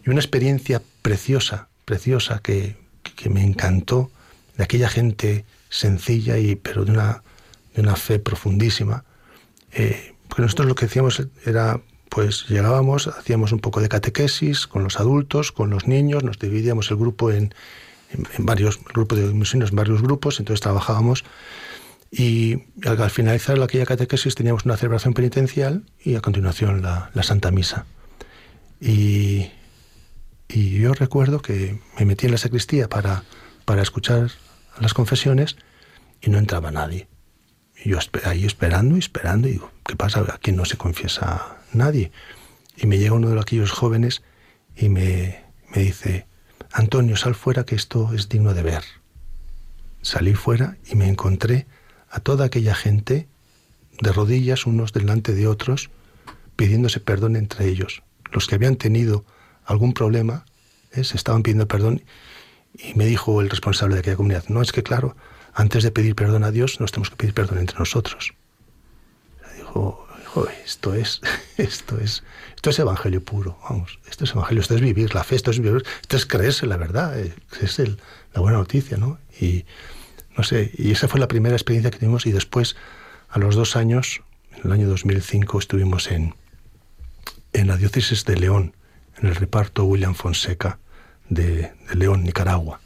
[0.04, 4.10] y una experiencia preciosa, preciosa que, que me encantó
[4.56, 7.22] de aquella gente sencilla y pero de una,
[7.74, 9.04] de una fe profundísima.
[9.72, 14.82] Eh, porque nosotros lo que hacíamos era, pues llegábamos, hacíamos un poco de catequesis con
[14.82, 17.54] los adultos, con los niños, nos dividíamos el grupo en,
[18.12, 21.24] en, varios, grupos de misioneros en varios grupos, entonces trabajábamos
[22.10, 27.50] y al, finalizar aquella catequesis teníamos una celebración penitencial y a continuación la, la Santa
[27.50, 27.86] Misa.
[28.80, 29.50] Y,
[30.48, 33.24] y yo recuerdo que me metí en la sacristía para,
[33.64, 34.30] para escuchar
[34.80, 35.56] las confesiones
[36.20, 37.06] y no entraba nadie.
[37.84, 40.24] Y yo ahí esperando y esperando y digo, ¿qué pasa?
[40.34, 42.10] Aquí no se confiesa nadie.
[42.76, 44.22] Y me llega uno de aquellos jóvenes
[44.76, 45.44] y me,
[45.74, 46.26] me dice,
[46.72, 48.82] Antonio, sal fuera que esto es digno de ver.
[50.02, 51.66] Salí fuera y me encontré
[52.10, 53.28] a toda aquella gente
[54.00, 55.90] de rodillas unos delante de otros,
[56.56, 58.02] pidiéndose perdón entre ellos.
[58.32, 59.24] Los que habían tenido
[59.64, 60.44] algún problema
[60.92, 61.04] ¿eh?
[61.04, 62.02] se estaban pidiendo perdón
[62.74, 65.16] y me dijo el responsable de aquella comunidad, no, es que claro,
[65.52, 68.34] antes de pedir perdón a Dios, nos tenemos que pedir perdón entre nosotros.
[69.56, 70.06] Dijo,
[70.64, 71.20] esto es,
[71.56, 72.22] esto es,
[72.54, 75.60] esto es evangelio puro, vamos, esto es evangelio, esto es vivir la fe, esto es
[75.60, 77.98] vivir, esto es creerse la verdad, eh, es el,
[78.32, 79.18] la buena noticia, ¿no?
[79.40, 79.64] Y
[80.36, 82.76] no sé, y esa fue la primera experiencia que tuvimos y después,
[83.28, 86.34] a los dos años, en el año 2005, estuvimos en,
[87.52, 88.74] en la diócesis de León,
[89.18, 90.78] en el reparto William Fonseca,
[91.28, 92.80] de, León, Nicaragua.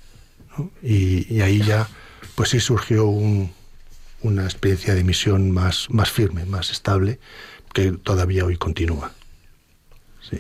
[0.83, 1.89] Y, ahí ya,
[2.35, 7.19] pues sí surgió una experiencia de misión más, más firme, más estable,
[7.73, 9.13] que todavía hoy continúa.
[10.29, 10.39] Sí.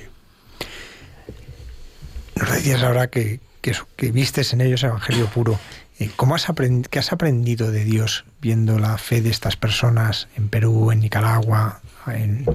[2.37, 5.59] Nos decías ahora que, que, vistes en ellos evangelio puro.
[5.99, 10.29] Eh, ¿Cómo has aprendido, ¿Qué has aprendido de Dios viendo la fe de estas personas
[10.37, 11.81] en Perú, en Nicaragua,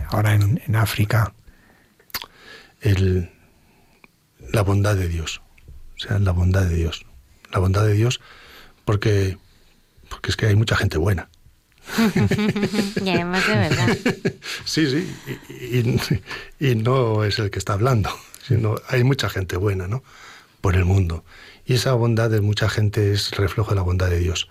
[0.10, 1.34] ahora en, en África?
[2.82, 3.32] El,
[4.52, 5.41] la bondad de Dios.
[5.95, 7.06] O sea, la bondad de Dios.
[7.52, 8.19] La bondad de Dios
[8.89, 9.38] porque,
[10.10, 11.30] porque es que hay mucha gente buena.
[13.06, 13.97] y además de verdad.
[14.65, 16.06] Sí, sí,
[16.60, 18.10] y, no es el que está hablando,
[18.47, 20.04] sino hay mucha gente buena, ¿no?
[20.60, 21.23] Por el mundo.
[21.69, 24.49] Y esa bondad de mucha gente es reflejo de la bondad de Dios,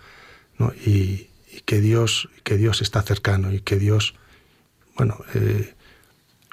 [0.56, 0.72] ¿no?
[0.72, 1.26] Y,
[1.66, 4.14] que Dios, que Dios está cercano y que Dios,
[4.96, 5.74] bueno, eh,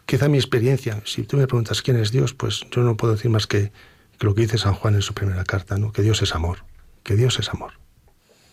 [0.06, 3.32] Quizá mi experiencia, si tú me preguntas quién es Dios, pues yo no puedo decir
[3.32, 3.72] más que,
[4.20, 5.92] lo que dice San Juan en su primera carta, ¿no?
[5.92, 6.60] que Dios es amor,
[7.04, 7.74] que Dios es amor,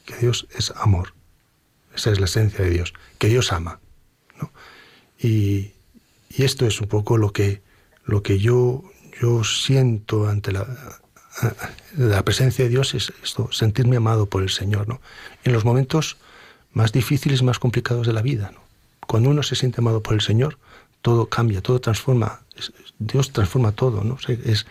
[0.06, 1.12] que Dios es amor.
[1.94, 3.80] Esa es la esencia de Dios, que Dios ama.
[4.40, 4.50] ¿no?
[5.18, 5.72] Y,
[6.38, 7.60] esto es un poco lo que,
[8.06, 8.82] lo que yo,
[9.20, 10.66] yo siento ante la,
[11.96, 15.00] la presencia de Dios es esto, sentirme amado por el Señor, ¿no?
[15.44, 16.16] En los momentos
[16.72, 18.52] más difíciles, más complicados de la vida.
[19.06, 20.58] Cuando uno se siente amado por el Señor,
[21.00, 22.40] todo cambia, todo transforma,
[22.98, 24.18] Dios transforma todo, ¿no?
[24.28, 24.66] Es,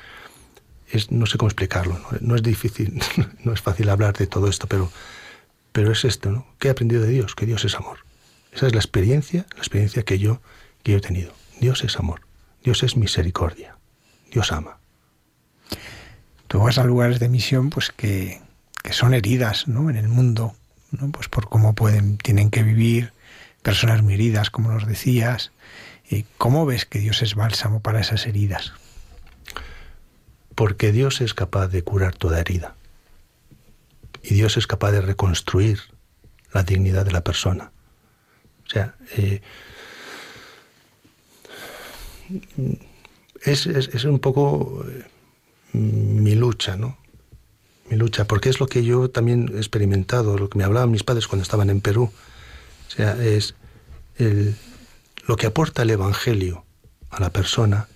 [0.89, 2.35] es, no sé cómo explicarlo, ¿no?
[2.35, 3.01] es difícil,
[3.43, 4.91] no es fácil hablar de todo esto, pero,
[5.71, 6.47] pero es esto, ¿no?
[6.59, 7.35] ¿Qué he aprendido de Dios?
[7.35, 7.99] Que Dios es amor.
[8.51, 10.41] Esa es la experiencia, la experiencia que yo,
[10.83, 11.33] que yo he tenido.
[11.59, 12.21] Dios es amor,
[12.63, 13.77] Dios es misericordia,
[14.31, 14.77] Dios ama.
[16.51, 18.41] Tú vas a lugares de misión pues que,
[18.83, 19.89] que son heridas ¿no?
[19.89, 20.53] en el mundo,
[20.91, 21.09] ¿no?
[21.09, 23.13] pues por cómo pueden, tienen que vivir,
[23.61, 25.53] personas muy heridas, como nos decías.
[26.09, 28.73] ¿Y ¿Cómo ves que Dios es bálsamo para esas heridas?
[30.53, 32.75] Porque Dios es capaz de curar toda herida.
[34.21, 35.79] Y Dios es capaz de reconstruir
[36.53, 37.71] la dignidad de la persona.
[38.65, 39.41] O sea, eh,
[43.41, 45.05] es, es, un poco eh,
[45.73, 46.97] mi lucha, ¿no?
[47.89, 51.03] Mi lucha, porque es lo que yo también he experimentado, lo que me hablaban mis
[51.03, 52.11] padres cuando estaban en Perú.
[52.87, 53.55] O sea, es
[54.17, 54.55] el,
[55.27, 56.65] lo que aporta el Evangelio
[57.09, 57.87] a la persona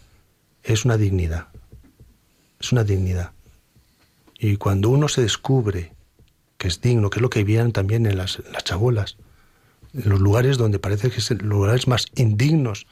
[0.63, 1.47] es una dignidad.
[2.59, 3.31] Es una dignidad.
[4.39, 5.93] Y cuando uno se descubre
[6.57, 9.17] que es digno, que es lo que vivían también en las, en las chabolas,
[9.93, 12.87] en los lugares donde parece que son lugares más indignos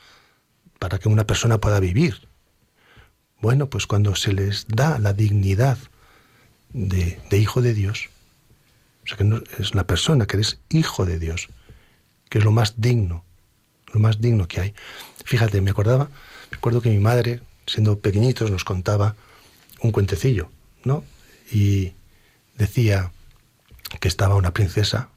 [0.79, 2.27] para que una persona pueda vivir.
[3.43, 5.77] Bueno, pues cuando se les da la dignidad
[6.71, 8.09] de, hijo de Dios,
[9.03, 11.49] o sea que no, es la persona que eres hijo de Dios,
[12.29, 13.25] que es lo más digno,
[13.93, 14.73] lo más digno que hay.
[15.25, 16.07] Fíjate, me acordaba,
[16.51, 19.17] recuerdo que mi madre, siendo pequeñitos, nos contaba
[19.81, 20.49] un cuentecillo,
[20.85, 21.03] ¿no?
[21.51, 21.91] Y
[22.57, 23.11] decía
[23.99, 25.09] que estaba una princesa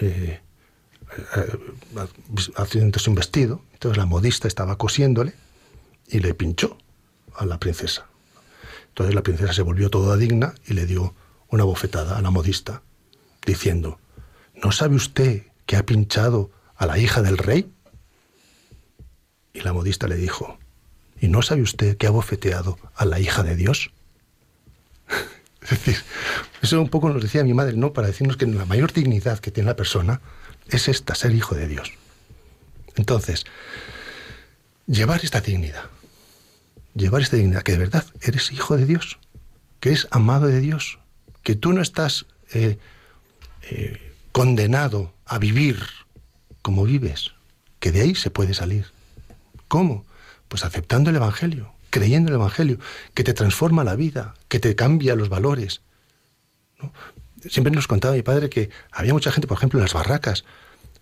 [0.00, 0.40] eh,
[1.36, 1.58] eh,
[2.56, 5.34] haciéndose un vestido, entonces la modista estaba cosiéndole
[6.08, 6.78] y le pinchó
[7.38, 8.06] a la princesa.
[8.88, 11.14] Entonces la princesa se volvió toda digna y le dio
[11.48, 12.82] una bofetada a la modista,
[13.46, 13.98] diciendo,
[14.54, 17.72] ¿no sabe usted que ha pinchado a la hija del rey?
[19.52, 20.58] Y la modista le dijo,
[21.20, 23.90] ¿y no sabe usted que ha bofeteado a la hija de Dios?
[25.62, 25.96] es decir,
[26.60, 27.92] eso un poco nos decía mi madre, ¿no?
[27.92, 30.20] Para decirnos que la mayor dignidad que tiene la persona
[30.68, 31.92] es esta, ser hijo de Dios.
[32.96, 33.44] Entonces,
[34.86, 35.84] llevar esta dignidad,
[36.94, 39.18] llevar esta dignidad, que de verdad eres hijo de Dios,
[39.80, 40.98] que eres amado de Dios,
[41.42, 42.78] que tú no estás eh,
[43.62, 45.82] eh, condenado a vivir
[46.62, 47.32] como vives,
[47.80, 48.86] que de ahí se puede salir.
[49.68, 50.04] ¿Cómo?
[50.48, 52.78] Pues aceptando el Evangelio, creyendo en el Evangelio,
[53.14, 55.82] que te transforma la vida, que te cambia los valores.
[57.48, 60.44] Siempre nos contaba mi padre que había mucha gente, por ejemplo, en las barracas,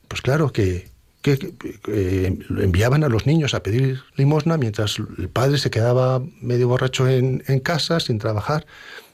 [0.08, 0.90] pues claro que
[1.34, 1.54] que,
[1.88, 7.08] eh, enviaban a los niños a pedir limosna mientras el padre se quedaba medio borracho
[7.08, 8.66] en, casa sin trabajar,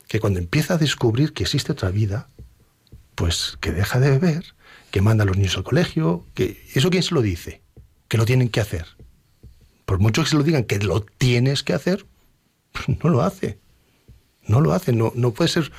[0.08, 2.28] que cuando empieza a descubrir que existe otra vida,
[3.14, 4.44] pues que deja de beber,
[4.90, 7.62] que manda a los niños al colegio, que eso quién se lo dice,
[8.08, 8.86] que lo tienen que hacer.
[9.86, 12.04] Por mucho que se lo digan que lo tienes que hacer,
[13.02, 13.58] no lo hace.
[14.46, 15.70] No lo hace, no, no puede ser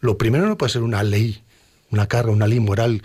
[0.00, 1.42] lo primero no puede ser una ley,
[1.90, 3.02] una carga, una ley moral,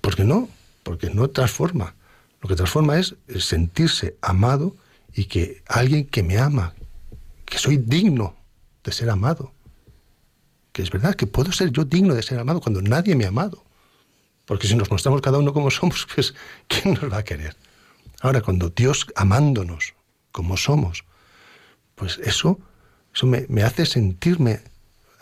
[0.00, 0.48] porque no,
[0.86, 1.96] porque no transforma.
[2.40, 4.76] Lo que transforma es sentirse amado
[5.12, 6.74] y que alguien que me ama,
[7.44, 8.36] que soy digno
[8.84, 9.52] de ser amado.
[10.70, 13.28] Que es verdad que puedo ser yo digno de ser amado cuando nadie me ha
[13.28, 13.64] amado.
[14.44, 16.34] Porque si nos mostramos cada uno como somos, pues
[16.68, 17.56] ¿quién nos va a querer?
[18.20, 19.94] Ahora, cuando Dios amándonos
[20.30, 21.04] como somos,
[21.96, 22.60] pues eso,
[23.12, 24.60] eso me, me hace sentirme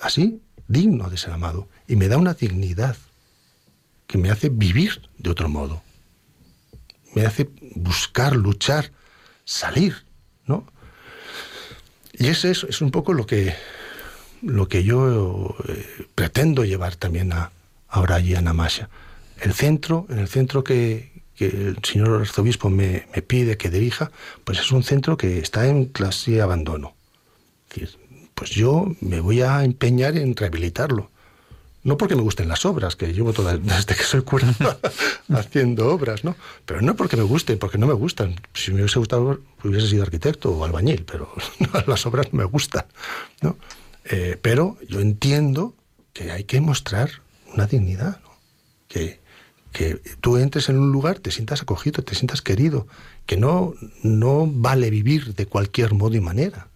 [0.02, 1.68] así, digno de ser amado.
[1.88, 2.98] Y me da una dignidad
[4.06, 5.82] que me hace vivir de otro modo.
[7.14, 8.90] Me hace buscar, luchar,
[9.44, 10.04] salir,
[10.46, 10.66] ¿no?
[12.12, 13.54] Y ese es, es un poco lo que,
[14.42, 17.50] lo que yo eh, pretendo llevar también a,
[17.88, 18.88] ahora allí a Namasha.
[19.40, 24.12] El centro, en el centro que, el señor arzobispo me, me, pide que dirija,
[24.44, 26.94] pues es un centro que está en clase de abandono.
[28.34, 31.10] pues yo me voy a empeñar en rehabilitarlo.
[31.84, 34.52] No porque me gusten las obras, que llevo toda, desde que soy cura
[35.28, 36.34] haciendo obras, ¿no?
[36.64, 38.36] Pero no porque me gusten, porque no me gustan.
[38.54, 41.30] Si me hubiese gustado, hubiese sido arquitecto o albañil, pero
[41.86, 42.86] las obras no me gustan,
[43.42, 43.56] ¿no?
[44.06, 45.74] Eh, pero yo entiendo
[46.14, 47.10] que hay que mostrar
[47.52, 48.30] una dignidad, ¿no?
[48.88, 49.20] Que,
[49.72, 52.86] que tú entres en un lugar, te sientas acogido, te sientas querido,
[53.26, 56.68] que no, no vale vivir de cualquier modo y manera.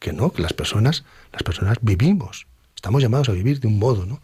[0.00, 2.46] Que no, que las personas, las personas vivimos
[2.80, 4.22] Estamos llamados a vivir de un modo, ¿no?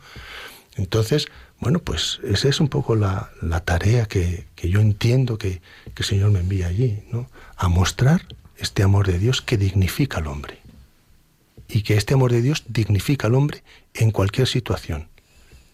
[0.76, 1.26] Entonces,
[1.60, 3.30] bueno, pues esa es un poco la,
[3.66, 5.60] tarea que, yo entiendo que,
[5.94, 7.28] que, el Señor me envía allí, ¿no?
[7.58, 8.26] A mostrar
[8.56, 10.58] este amor de Dios que dignifica al hombre.
[11.68, 15.10] y que este amor de Dios dignifica al hombre en cualquier situación,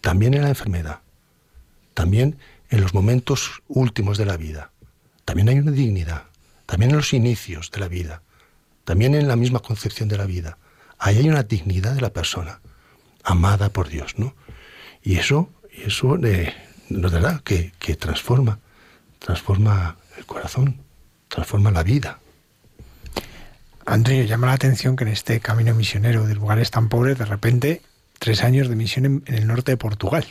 [0.01, 0.99] también en la enfermedad,
[1.93, 2.37] también
[2.69, 4.71] en los momentos últimos de la vida.
[5.23, 6.23] También hay una dignidad,
[6.65, 8.23] también en los inicios de la vida,
[8.83, 10.57] también en la misma concepción de la vida.
[10.97, 12.59] Ahí hay una dignidad de la persona,
[13.23, 14.35] amada por Dios, ¿no?
[15.01, 16.53] Y eso, eso eh,
[16.89, 18.59] nos dará que, que transforma,
[19.19, 20.81] transforma el corazón,
[21.27, 22.19] transforma la vida.
[23.85, 27.81] Antonio, llama la atención que en este camino misionero de lugares tan pobres, de repente,
[28.19, 30.25] tres años de misión en, el norte de Portugal.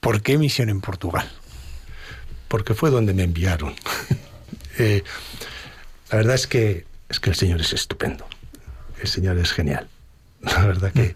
[0.00, 1.30] ¿Por qué misión en Portugal?
[2.48, 3.74] Porque fue donde me enviaron.
[4.76, 5.04] Eh,
[6.10, 8.26] la verdad es que, es que el Señor es estupendo.
[9.00, 9.88] El Señor es genial.
[10.40, 11.14] La verdad que,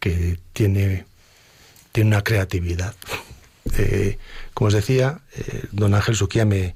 [0.00, 1.06] que tiene,
[1.92, 2.94] tiene una creatividad.
[3.76, 4.18] Eh,
[4.54, 6.74] como os decía, eh, don Ángel Suquía me,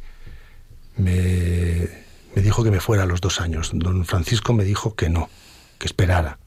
[0.97, 2.03] me
[2.35, 3.70] me dijo que me fuera a los dos años.
[3.73, 5.29] Don Francisco me dijo que no,
[5.79, 6.39] que esperara.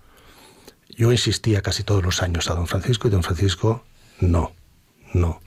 [0.90, 3.84] Yo insistía casi todos los años a don Francisco y don Francisco
[4.20, 4.54] no,
[5.14, 5.42] no,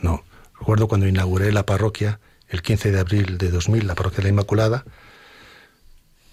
[0.00, 0.24] no.
[0.58, 4.28] Recuerdo cuando inauguré la parroquia el 15 de abril de 2000, la parroquia de la
[4.30, 4.84] Inmaculada,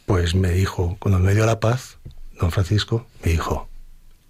[0.05, 1.97] pues me dijo, cuando me dio la paz,
[2.39, 3.69] don Francisco me dijo,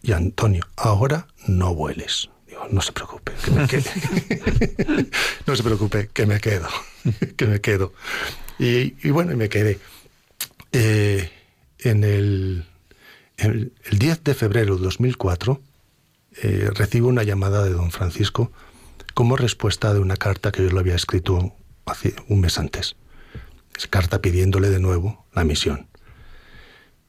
[0.02, 2.30] y Antonio, ahora no vueles.
[2.47, 5.10] Digo, no se preocupe, que me quede.
[5.45, 6.68] no se preocupe, que me quedo,
[7.38, 7.93] que me quedo.
[8.60, 9.80] Y, bueno, y me quedé.
[10.72, 11.32] Eh,
[11.80, 12.66] en el,
[13.38, 15.62] el, 10 de febrero de 2004
[16.43, 18.52] eh, recibo una llamada de don Francisco
[19.14, 21.54] como respuesta de una carta que yo le había escrito
[21.86, 22.95] hace un mes antes.
[23.76, 25.88] Esa carta pidiéndole de nuevo la misión.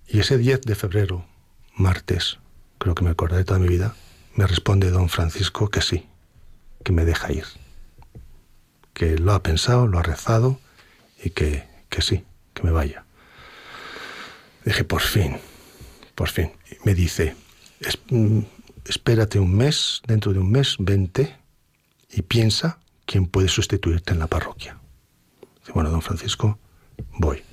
[0.09, 1.27] Y ese 10 de febrero,
[1.75, 2.39] martes,
[2.83, 3.95] creo que me acordaré toda mi vida,
[4.35, 6.09] me responde don Francisco que sí,
[6.83, 7.45] que me deja ir.
[8.93, 10.59] Que lo ha pensado, lo ha rezado
[11.23, 13.05] y que, que sí, que me vaya.
[14.65, 15.37] Dije, por fin,
[16.17, 16.51] por fin.
[16.85, 17.37] me dice,
[18.11, 18.41] mm,
[18.87, 21.37] espérate un mes, dentro de un mes, vente
[22.11, 24.81] y piensa quién puede sustituirte en la parroquia.
[25.61, 26.59] Dice, bueno, don Francisco,
[27.13, 27.45] voy.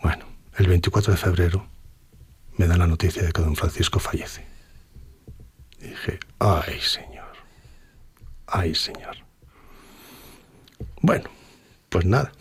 [0.00, 0.26] Bueno,
[0.58, 1.71] el 24 de febrero
[2.56, 4.44] me dan la noticia de que don Francisco fallece.
[5.80, 7.32] dije, ay, señor,
[8.46, 9.16] ay, señor.
[11.00, 11.28] Bueno,
[11.88, 12.32] pues nada,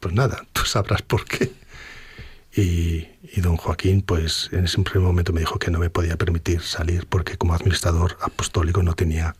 [0.00, 1.52] pues nada, tú sabrás por qué.
[2.54, 3.06] Y,
[3.40, 7.06] don Joaquín, pues en ese primer momento me dijo que no me podía permitir salir
[7.06, 9.36] porque como administrador apostólico no tenía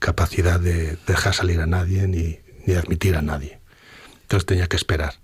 [0.00, 3.60] capacidad de dejar salir a nadie ni, ni admitir a nadie.
[4.22, 5.14] Entonces tenía que esperar.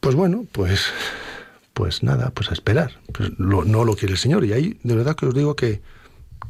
[0.00, 0.86] Pues bueno, pues,
[1.80, 3.00] pues nada, pues a esperar.
[3.10, 4.44] Pues no lo quiere el Señor.
[4.44, 5.80] Y ahí de verdad que os digo que,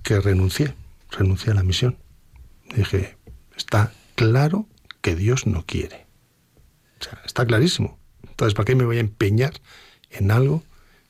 [0.02, 0.74] que renuncié,
[1.12, 1.96] renuncié a la misión.
[2.74, 3.16] Dije,
[3.56, 4.66] está claro
[5.00, 6.08] que Dios no quiere.
[7.00, 7.96] O sea, está clarísimo.
[8.28, 9.52] Entonces, ¿para qué me voy a empeñar
[10.10, 10.64] en algo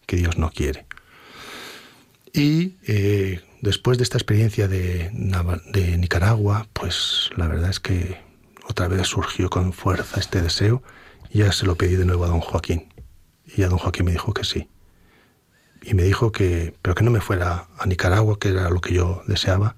[0.05, 0.85] que Dios no quiere?
[2.35, 5.11] Y eh, después de esta experiencia de,
[5.73, 8.21] de Nicaragua, pues la verdad es que
[8.69, 10.83] otra vez surgió con fuerza este deseo
[11.33, 12.90] ya se lo pedí de nuevo a don Joaquín.
[13.57, 14.69] Y a don Joaquín me dijo que sí.
[15.83, 18.95] Y me dijo que, pero que no me fuera a Nicaragua, que era lo que
[18.95, 19.77] yo deseaba,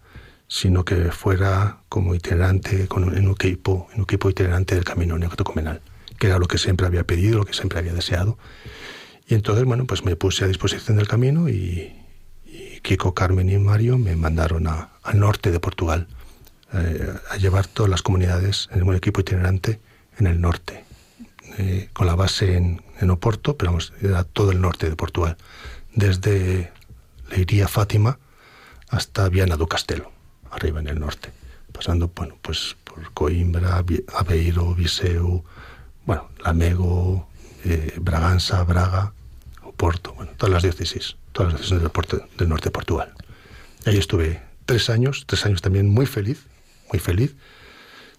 [0.49, 4.85] sino que fuera como itinerante, con un, en, un equipo, en un equipo itinerante del
[4.85, 5.81] camino neocatecumenal,
[6.19, 8.37] que era lo que siempre había pedido, lo que siempre había deseado.
[9.27, 11.97] Y entonces, bueno, pues me puse a disposición del camino y,
[12.83, 16.09] Kiko, Carmen y Mario me mandaron al norte de Portugal
[16.75, 19.81] eh, a llevar todas las comunidades en un equipo itinerante
[20.19, 20.85] en el norte,
[21.59, 25.37] eh, con la base en, Oporto, pero vamos, era todo el norte de Portugal,
[25.93, 26.73] desde
[27.31, 28.21] Leiría Fátima
[28.89, 30.13] hasta Viana do Castelo
[30.53, 31.33] arriba en el norte,
[31.73, 33.83] pasando bueno, pues por Coimbra,
[34.15, 35.43] Aveiro, Viseu,
[36.07, 37.27] bueno, Lamego,
[37.65, 39.15] eh, Braganza, Braga,
[39.63, 43.15] Oporto, todas las diócesis, todas las diócesis del, del norte de Portugal.
[43.85, 46.47] ahí estuve tres años, tres años también muy feliz,
[46.93, 47.35] muy feliz,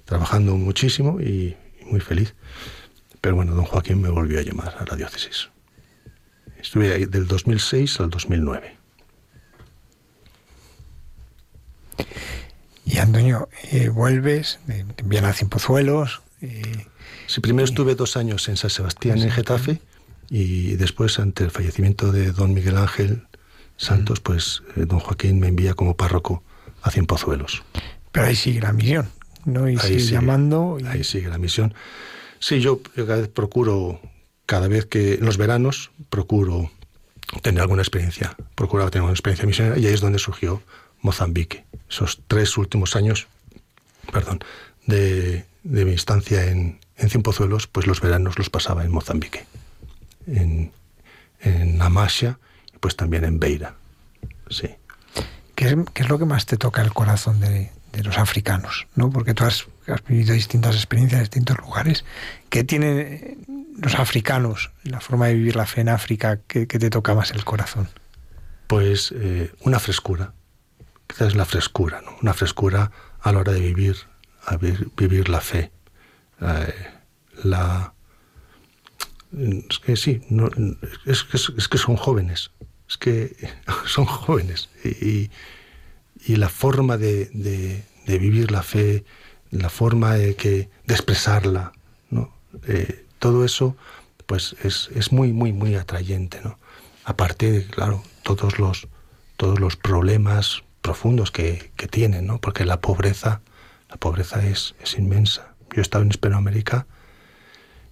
[0.06, 2.34] trabajando muchísimo y, y muy feliz.
[3.24, 5.48] Pero bueno, don Joaquín me volvió a llamar a la diócesis.
[6.60, 8.76] Estuve ahí del 2006 al 2009.
[12.84, 16.22] Y Antonio, eh, vuelves, te envían a Cimpozuelos.
[16.42, 16.86] Eh,
[17.28, 19.80] sí, primero estuve dos años en San Sebastián, en Getafe,
[20.30, 23.26] y después, ante el fallecimiento de don Miguel Ángel
[23.78, 26.44] Santos, pues eh, don Joaquín me envía como párroco
[26.82, 27.64] a Cimpozuelos.
[28.12, 29.08] Pero ahí sigue la misión,
[29.46, 29.70] ¿no?
[29.70, 30.78] Y sigue, llamando.
[30.86, 31.74] Ahí sigue la misión.
[32.44, 34.02] Sí, yo cada vez procuro,
[34.46, 36.70] cada vez que en los veranos, procuro
[37.42, 40.62] tener alguna experiencia, procuraba tener una experiencia misionera, y ahí es donde surgió
[41.00, 41.64] Mozambique.
[41.90, 43.28] Esos tres últimos años,
[44.12, 44.44] perdón,
[44.88, 49.46] de, mi estancia en, en Cienpozuelos, pues los veranos los pasaba en Mozambique.
[50.28, 50.74] en,
[51.40, 53.76] en y pues también en Beira.
[54.50, 54.68] Sí.
[55.56, 58.88] ¿Qué es, qué es lo que más te toca el corazón de, de los africanos?
[58.96, 59.10] ¿no?
[59.10, 59.66] Porque tú has,
[60.08, 62.04] vivido distintas experiencias en distintos lugares.
[62.50, 63.46] ¿Qué tienen
[63.78, 67.46] los africanos, la forma de vivir la fe en África, que, te toca más el
[67.46, 67.88] corazón?
[68.68, 70.34] Pues eh, una frescura,
[71.08, 72.18] quizás la frescura, ¿no?
[72.22, 72.92] una frescura
[73.22, 73.96] a la hora de vivir,
[74.46, 75.72] a vivir, la fe.
[76.42, 76.74] Eh,
[77.44, 77.94] la,
[79.32, 80.50] es que sí, no,
[81.06, 82.52] es, que son jóvenes,
[82.90, 83.36] es que
[83.86, 85.30] son jóvenes y
[86.28, 89.04] la forma de, de, de, vivir la fe,
[89.52, 91.74] la forma de, que, de expresarla,
[92.10, 92.34] ¿no?
[92.68, 93.76] Eh, todo eso
[94.26, 96.58] pues es, es, muy, muy, muy atrayente, ¿no?
[97.04, 98.88] Aparte, de, claro, todos los,
[99.38, 102.40] todos los problemas profundos que, que tienen, ¿no?
[102.40, 103.42] Porque la pobreza,
[103.90, 105.54] la pobreza es, es inmensa.
[105.72, 106.88] Yo he estado en Hispanoamérica,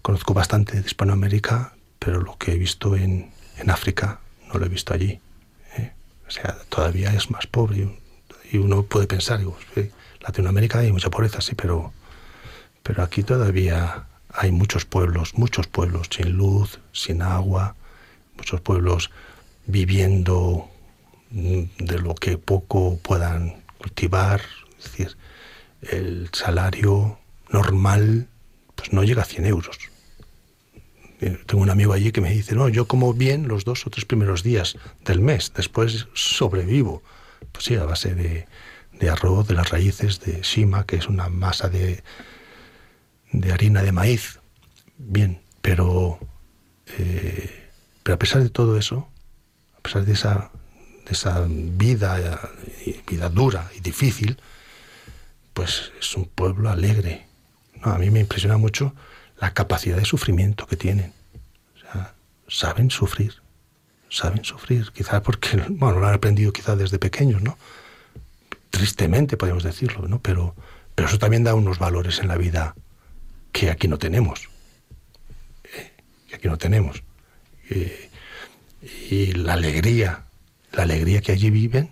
[0.01, 4.69] conozco bastante de Hispanoamérica, pero lo que he visto en, en África no lo he
[4.69, 5.19] visto allí.
[5.77, 5.91] ¿eh?
[6.27, 7.89] O sea, todavía es más pobre.
[8.51, 9.57] Y uno puede pensar, digo,
[10.19, 11.93] Latinoamérica hay mucha pobreza, sí, pero,
[12.83, 17.75] pero aquí todavía hay muchos pueblos, muchos pueblos sin luz, sin agua,
[18.35, 19.09] muchos pueblos
[19.65, 20.69] viviendo
[21.29, 24.41] de lo que poco puedan cultivar,
[24.77, 25.17] es decir,
[25.81, 27.17] el salario
[27.49, 28.27] normal
[28.75, 29.77] pues no llega a 100 euros.
[31.45, 34.05] Tengo un amigo allí que me dice, no, yo como bien los dos o tres
[34.05, 34.75] primeros días
[35.05, 37.03] del mes, después sobrevivo.
[37.51, 38.47] Pues sí, a base de,
[38.99, 42.03] de arroz, de las raíces de shima, que es una masa de,
[43.31, 44.39] de harina de maíz.
[44.97, 46.19] Bien, pero,
[46.97, 47.69] eh,
[48.03, 49.07] pero a pesar de todo eso,
[49.77, 50.51] a pesar de esa,
[51.05, 52.39] de esa vida,
[53.07, 54.37] vida dura y difícil,
[55.53, 57.27] pues es un pueblo alegre.
[57.83, 58.93] No, a mí me impresiona mucho
[59.39, 61.13] la capacidad de sufrimiento que tienen.
[61.75, 62.13] O sea,
[62.47, 63.40] saben sufrir,
[64.11, 67.57] saben sufrir, quizás porque, bueno, lo han aprendido quizás desde pequeños, ¿no?
[68.69, 70.19] Tristemente podemos decirlo, ¿no?
[70.21, 70.55] Pero,
[70.93, 72.75] pero eso también da unos valores en la vida
[73.51, 74.49] que aquí no tenemos.
[75.63, 75.91] ¿eh?
[76.27, 77.03] Que aquí no tenemos.
[77.69, 78.09] Eh,
[79.09, 80.25] y la alegría,
[80.71, 81.91] la alegría que allí viven,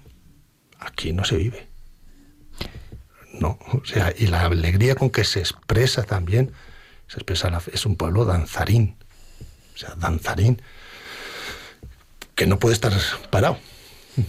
[0.79, 1.67] aquí no se vive.
[3.33, 6.51] No, o sea, y la alegría con que se expresa también,
[7.07, 8.97] se expresa la, es un pueblo danzarín.
[9.75, 10.61] O sea, danzarín
[12.39, 12.93] que no puede estar
[13.31, 13.57] parado,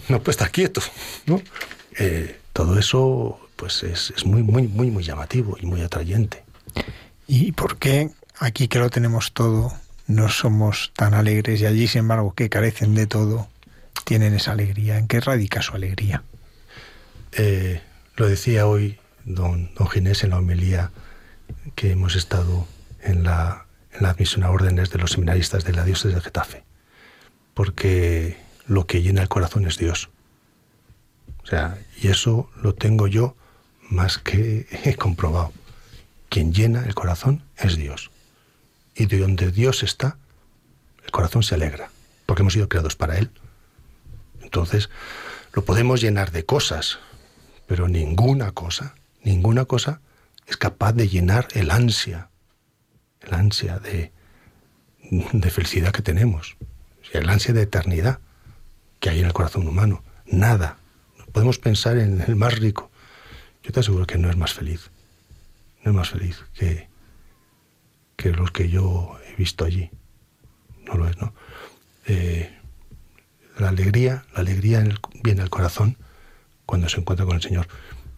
[0.09, 0.81] no puede estar quieto,
[1.27, 1.41] ¿no?
[1.97, 6.43] Eh, todo eso pues es, es, muy, muy, muy, muy llamativo y muy atrayente.
[7.25, 9.71] ¿Y por qué aquí que lo tenemos todo
[10.07, 13.47] no somos tan alegres y allí, sin embargo, que carecen de todo,
[14.03, 14.97] tienen esa alegría?
[14.97, 16.21] ¿En qué radica su alegría?
[17.31, 17.81] Eh,
[18.17, 20.91] lo decía hoy don, don Ginés en la homilía
[21.75, 22.67] que hemos estado
[23.01, 26.63] en la, en la admisión a órdenes de los seminaristas de la diócesis de Getafe,
[27.53, 30.09] porque lo que llena el corazón es Dios.
[31.43, 33.35] O sea, y eso lo tengo yo
[33.89, 35.51] más que comprobado.
[36.29, 38.11] Quien llena el corazón es Dios.
[38.95, 40.17] Y de donde Dios está,
[41.03, 41.91] el corazón se alegra,
[42.25, 43.29] porque hemos sido creados para Él.
[44.41, 44.89] Entonces,
[45.53, 46.99] lo podemos llenar de cosas,
[47.67, 50.01] pero ninguna cosa, ninguna cosa
[50.45, 52.29] es capaz de llenar el ansia,
[53.21, 54.11] el ansia de,
[55.09, 56.57] de felicidad que tenemos,
[57.11, 58.19] el ansia de eternidad
[58.99, 60.03] que hay en el corazón humano.
[60.25, 60.77] Nada.
[61.31, 62.91] Podemos pensar en el más rico.
[63.63, 64.91] Yo te aseguro que no es más feliz
[65.83, 66.87] no es más feliz que,
[68.15, 69.89] que los que yo he visto allí.
[70.85, 71.33] No lo es, ¿no?
[72.07, 72.51] Eh,
[73.57, 74.83] la alegría, la alegría
[75.23, 75.97] viene al corazón
[76.65, 77.67] cuando se encuentra con el Señor.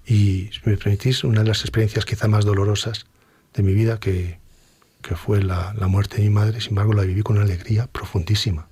[0.06, 3.06] Y si me permitís, una de las experiencias quizá más dolorosas
[3.54, 4.40] de mi vida, que,
[5.02, 7.88] que fue la, la, muerte de mi madre, sin embargo la viví con una alegría
[7.88, 8.68] profundísima,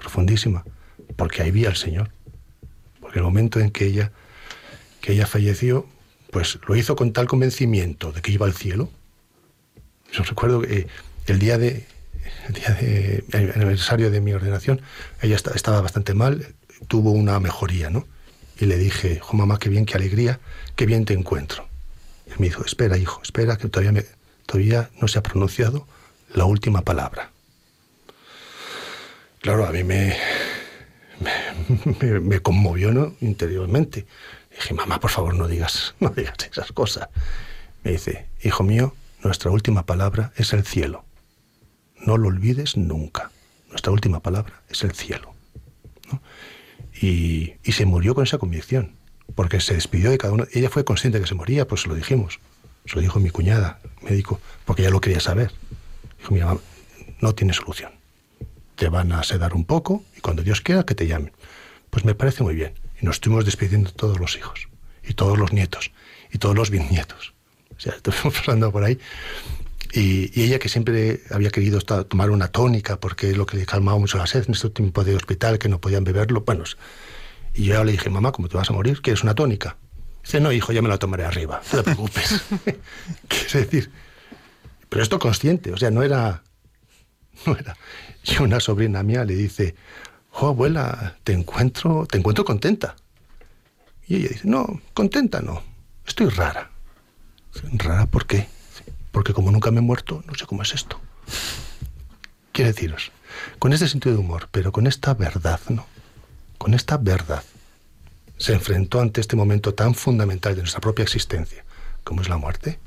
[0.00, 0.64] profundísima,
[1.16, 2.10] porque ahí vi al Señor.
[3.00, 4.12] Porque el momento en que ella,
[5.00, 5.86] que ella falleció,
[6.30, 8.90] pues lo hizo con tal convencimiento de que iba al cielo.
[10.12, 10.86] Yo recuerdo que
[11.26, 11.86] el día de
[12.48, 14.80] el día de el aniversario de mi ordenación,
[15.22, 16.54] ella estaba bastante mal,
[16.88, 18.06] tuvo una mejoría, ¿no?
[18.58, 20.40] Y le dije, jo mamá, qué bien, qué alegría,
[20.76, 21.66] qué bien te encuentro.
[22.26, 24.04] Y me dijo, espera, hijo, espera, que todavía,
[24.46, 25.86] todavía no se ha pronunciado
[26.34, 27.30] la última palabra.
[29.40, 30.14] Claro, a mí me,
[32.20, 33.14] me, conmovió ¿no?
[33.20, 34.06] interiormente.
[34.50, 37.08] Dije, mamá, por favor, no digas, no digas esas cosas.
[37.82, 41.04] Me dice, hijo mío, nuestra última palabra es el cielo.
[41.96, 43.30] No lo olvides nunca.
[43.70, 45.34] Nuestra última palabra es el cielo.
[47.00, 48.92] Y, y, se murió con esa convicción,
[49.34, 50.46] porque se despidió de cada uno.
[50.52, 52.40] Ella fue consciente de que se moría, pues se lo dijimos.
[52.84, 55.52] Se lo dijo mi cuñada, médico, porque ella lo quería saber.
[56.18, 56.56] Dijo, mira,
[57.20, 57.99] no tiene solución.
[58.80, 61.32] Te van a sedar un poco y cuando Dios quiera que te llamen.
[61.90, 62.72] Pues me parece muy bien.
[62.98, 64.68] Y nos estuvimos despidiendo todos los hijos,
[65.06, 65.90] y todos los nietos,
[66.32, 67.34] y todos los bisnietos.
[67.76, 68.98] O sea, estuvimos pasando por ahí.
[69.92, 73.98] Y, ella que siempre había querido tomar una tónica porque es lo que le calmaba
[73.98, 76.64] mucho la sed en este tiempo de hospital, que no podían beberlo, bueno,
[77.52, 79.02] y yo le dije, mamá, ¿cómo te vas a morir?
[79.02, 79.76] ¿Quieres una tónica?
[80.24, 82.40] Dice, no, hijo, ya me la tomaré arriba, no te preocupes.
[83.28, 83.90] Quiere decir,
[84.88, 86.44] pero esto consciente, o sea, no era,
[87.44, 87.76] no era.
[88.24, 89.74] Y una sobrina mía le dice,
[90.32, 92.96] oh, abuela, te encuentro, te encuentro contenta.
[94.06, 95.62] Y ella dice, no, contenta no,
[96.06, 96.70] estoy rara.
[97.72, 98.48] ¿Rara por qué?
[99.10, 101.00] Porque como nunca me he muerto, no sé cómo es esto.
[102.52, 103.12] Quiere deciros,
[103.58, 105.86] con este sentido de humor, pero con esta verdad, ¿no?
[106.58, 107.42] Con esta verdad.
[108.36, 111.64] Se enfrentó ante este momento tan fundamental de nuestra propia existencia,
[112.04, 112.78] como es la muerte,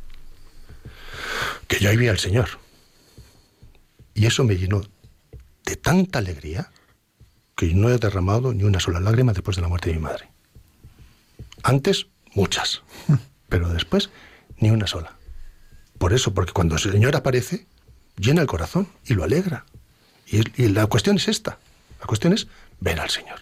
[1.67, 2.49] que yo ahí vi al Señor.
[4.13, 4.81] Y eso me llenó
[5.65, 6.71] de tanta alegría
[7.55, 10.29] que no he derramado ni una sola lágrima después de la muerte de mi madre.
[11.61, 12.81] Antes, muchas,
[13.49, 14.09] pero después,
[14.57, 15.15] ni una sola.
[15.97, 17.67] Por eso, porque cuando el Señor aparece,
[18.17, 19.65] llena el corazón y lo alegra.
[20.25, 21.57] Y, y la cuestión es esta.
[21.99, 22.47] La cuestión es
[22.79, 23.39] ver al Señor.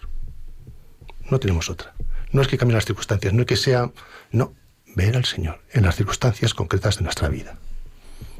[1.30, 1.94] No tenemos otra.
[2.30, 3.90] No es que cambien las circunstancias, no es que sea...
[4.30, 4.54] No,
[4.94, 7.58] ver al Señor en las circunstancias concretas de nuestra vida.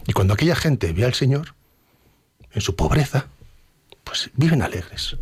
[0.07, 1.55] Y cuando aquella gente ve al Señor,
[2.53, 3.27] en su pobreza,
[4.05, 5.17] pues viven alegres.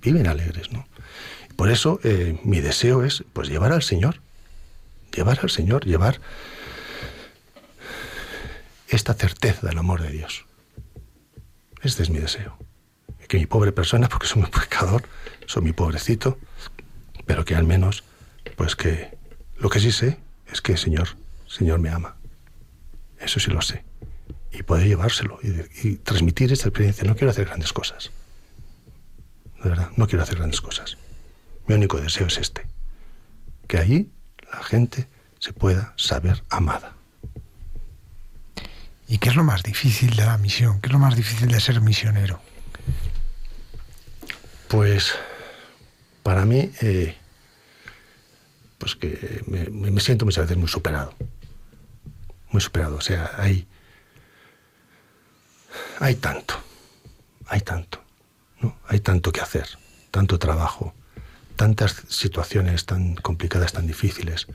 [0.00, 0.86] Viven alegres, ¿no?
[1.56, 4.20] Por eso eh, mi deseo es pues llevar al Señor,
[5.12, 6.20] llevar al Señor, llevar
[8.88, 10.44] esta certeza del amor de Dios.
[11.82, 12.58] Este es mi deseo.
[13.28, 15.02] Que mi pobre persona, porque soy un pecador,
[15.46, 16.38] soy mi pobrecito,
[17.24, 18.04] pero que al menos,
[18.56, 19.16] pues que
[19.56, 20.18] lo que sí sé
[20.52, 21.08] es que el Señor,
[21.46, 22.16] Señor me ama.
[23.18, 23.84] Eso sí lo sé.
[24.58, 27.04] Y poder llevárselo y, transmitir esta experiencia.
[27.04, 28.10] No quiero hacer grandes cosas.
[29.62, 30.96] De verdad, no quiero hacer grandes cosas.
[31.66, 32.66] Mi único deseo es este.
[33.66, 34.10] Que allí
[34.50, 36.94] la gente se pueda saber amada.
[39.08, 40.80] ¿Y qué es lo más difícil de la misión?
[40.80, 42.40] ¿Qué es lo más difícil de ser misionero?
[44.68, 45.14] Pues
[46.22, 47.16] para mí, eh,
[48.78, 51.14] pues que me, me, siento muchas veces muy superado
[52.50, 52.96] muy superado.
[52.96, 53.66] O sea, hay,
[56.00, 56.54] hay tanto,
[57.46, 58.02] hay tanto,
[58.60, 58.76] ¿no?
[58.88, 59.66] Hay tanto que hacer,
[60.10, 60.94] tanto trabajo,
[61.56, 64.46] tantas situaciones tan complicadas, tan difíciles.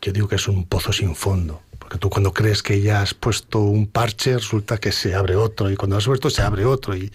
[0.00, 3.14] Yo digo que es un pozo sin fondo, porque tú cuando crees que ya has
[3.14, 6.96] puesto un parche, resulta que se abre otro, y cuando has puesto se abre otro,
[6.96, 7.12] y,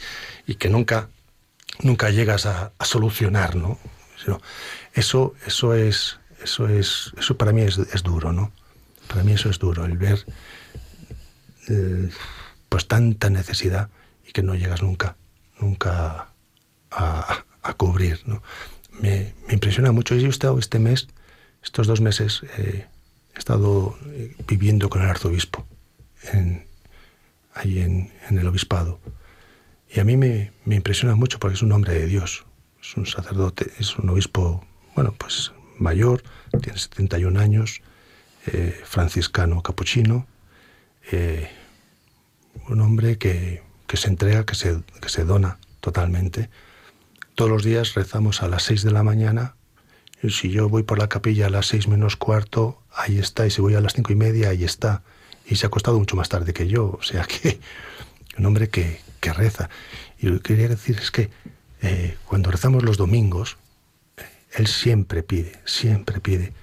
[0.48, 1.10] y que nunca,
[1.82, 3.78] nunca llegas a, a solucionar, ¿no?
[4.94, 8.52] Eso, eso es, eso es, eso para mí es, duro, ¿no?
[9.08, 10.26] Para mí eso es duro, el ver
[11.68, 12.10] eh,
[12.70, 13.90] pues tanta necesidad
[14.26, 15.16] y que no llegas nunca,
[15.60, 16.30] nunca
[16.92, 17.44] a,
[17.78, 18.22] cubrir.
[18.26, 18.42] ¿no?
[19.00, 20.16] Me, impresiona mucho.
[20.16, 21.08] Yo he estado este mes,
[21.64, 22.86] estos dos meses, eh,
[23.36, 25.66] he estado eh, viviendo con el arzobispo
[26.32, 26.66] en,
[27.54, 29.00] ahí en, el obispado.
[29.94, 32.46] Y a mí me, me, impresiona mucho porque es un hombre de Dios,
[32.82, 34.64] es un sacerdote, es un obispo,
[34.96, 36.24] bueno, pues mayor,
[36.62, 37.82] tiene 71 años,
[38.48, 40.28] eh, franciscano capuchino,
[42.68, 43.62] un hombre que,
[43.94, 46.50] se entrega, que se, que se dona totalmente.
[47.36, 49.56] Todos los días rezamos a las seis de la mañana.
[50.22, 53.48] Y si yo voy por la capilla a las seis menos cuarto, ahí está.
[53.48, 55.04] Y si voy a las cinco y media, ahí está.
[55.46, 56.98] Y se ha acostado mucho más tarde que yo.
[57.00, 57.60] O sea que
[58.38, 59.70] un hombre que, que reza.
[60.20, 61.30] Y lo que quería decir es que
[61.82, 63.58] eh, cuando rezamos los domingos,
[64.52, 66.54] él siempre pide, siempre pide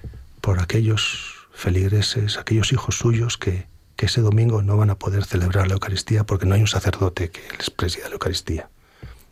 [0.41, 3.65] por aquellos feligreses, aquellos hijos suyos que,
[4.05, 7.41] ese domingo no van a poder celebrar la Eucaristía porque no hay un sacerdote que
[7.57, 8.69] les presida la Eucaristía.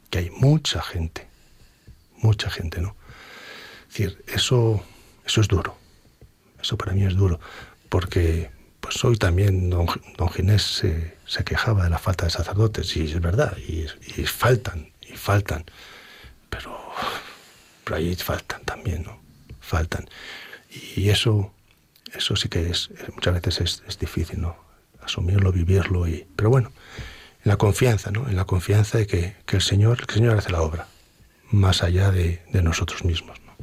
[0.09, 1.27] Que hay mucha gente,
[2.17, 2.95] mucha gente, ¿no?
[3.87, 4.83] Es decir, eso,
[5.25, 5.77] eso es duro.
[6.61, 7.39] Eso para mí es duro.
[7.89, 8.49] Porque
[8.81, 9.87] pues hoy también don,
[10.17, 13.85] don Ginés se, quejaba de la falta de sacerdotes, y es verdad, y,
[14.15, 15.65] y faltan, y faltan.
[16.49, 16.77] Pero,
[17.83, 19.19] pero ahí faltan también, ¿no?
[19.59, 20.07] Faltan.
[20.95, 21.54] Y eso
[22.17, 24.57] eso sí que es, muchas veces es, difícil, ¿no?
[25.01, 26.71] Asumirlo, vivirlo, y, pero bueno,
[27.43, 28.27] en la confianza, ¿no?
[28.27, 30.87] En la confianza de que, el, Señor, el Señor hace la obra,
[31.51, 33.55] más allá de, nosotros mismos, ¿no?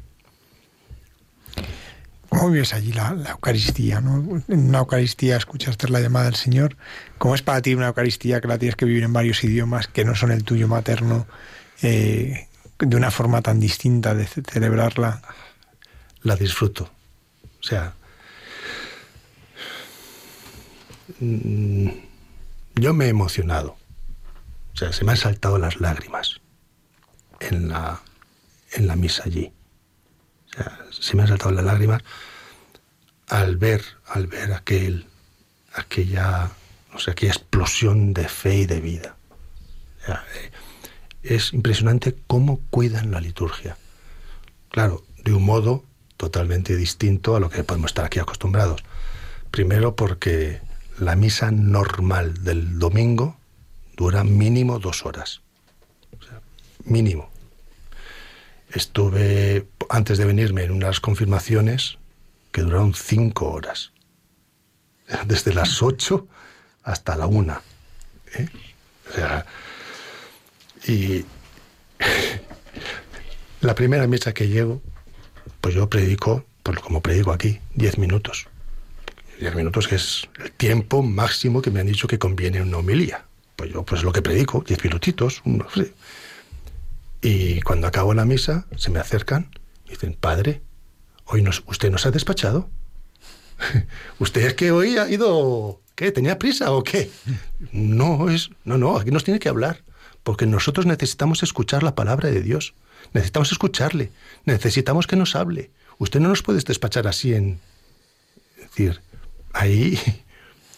[2.28, 4.00] ¿Cómo vives allí la, Eucaristía?
[4.00, 4.42] ¿no?
[4.48, 6.78] En una Eucaristía escuchaste la llamada del Señor.
[7.18, 10.06] ¿Cómo es para ti una Eucaristía que la tienes que vivir en varios idiomas que
[10.06, 11.26] no son el tuyo materno,
[11.82, 12.48] eh,
[12.78, 15.20] de una forma tan distinta de celebrarla?
[16.22, 16.90] La disfruto.
[17.60, 17.94] O sea,
[21.20, 21.88] Mm,
[22.76, 23.76] yo me he emocionado.
[24.74, 26.40] O sea, se me han saltado las lágrimas
[27.40, 28.00] en la,
[28.72, 29.52] en la misa allí.
[30.90, 32.02] Se me han saltado las lágrimas
[33.28, 35.06] al ver, al ver aquel,
[35.74, 36.50] aquella,
[36.92, 39.16] no sé, aquella explosión de fe y de vida.
[40.08, 40.50] Eh,
[41.22, 43.76] es impresionante cómo cuidan la liturgia.
[44.70, 45.84] Claro, de un modo
[46.16, 48.82] totalmente distinto a lo que podemos estar aquí acostumbrados.
[49.50, 50.60] Primero porque
[50.98, 53.36] la misa normal del domingo
[53.96, 55.42] dura mínimo dos horas.
[56.18, 56.40] O sea,
[56.84, 57.30] mínimo.
[58.70, 61.98] Estuve, antes de venirme, en unas confirmaciones
[62.52, 63.92] que duraron cinco horas.
[65.26, 66.26] Desde las ocho
[66.82, 67.60] hasta la una.
[68.34, 68.48] ¿eh?
[69.10, 69.46] O sea,
[70.86, 71.24] y
[73.60, 74.82] la primera misa que llego,
[75.60, 78.48] pues yo predico, pues como predico aquí, diez minutos.
[79.42, 82.76] Diez minutos que es el tiempo máximo que me han dicho que conviene en una
[82.76, 83.24] homilía.
[83.56, 85.92] Pues yo, pues lo que predico, diez minutitos, no sé.
[87.22, 89.50] Y cuando acabo la misa, se me acercan
[89.84, 90.62] y dicen, Padre,
[91.24, 92.70] hoy nos, usted nos ha despachado.
[94.20, 95.80] ¿Usted es que hoy ha ido...
[95.96, 96.12] ¿Qué?
[96.12, 97.10] ¿Tenía prisa o qué?
[97.72, 98.50] No, es...
[98.62, 99.82] No, no, aquí nos tiene que hablar.
[100.22, 102.74] Porque nosotros necesitamos escuchar la palabra de Dios.
[103.12, 104.12] Necesitamos escucharle.
[104.44, 105.72] Necesitamos que nos hable.
[105.98, 107.58] Usted no nos puede despachar así en...
[108.56, 109.00] Es decir,
[109.52, 109.98] ahí,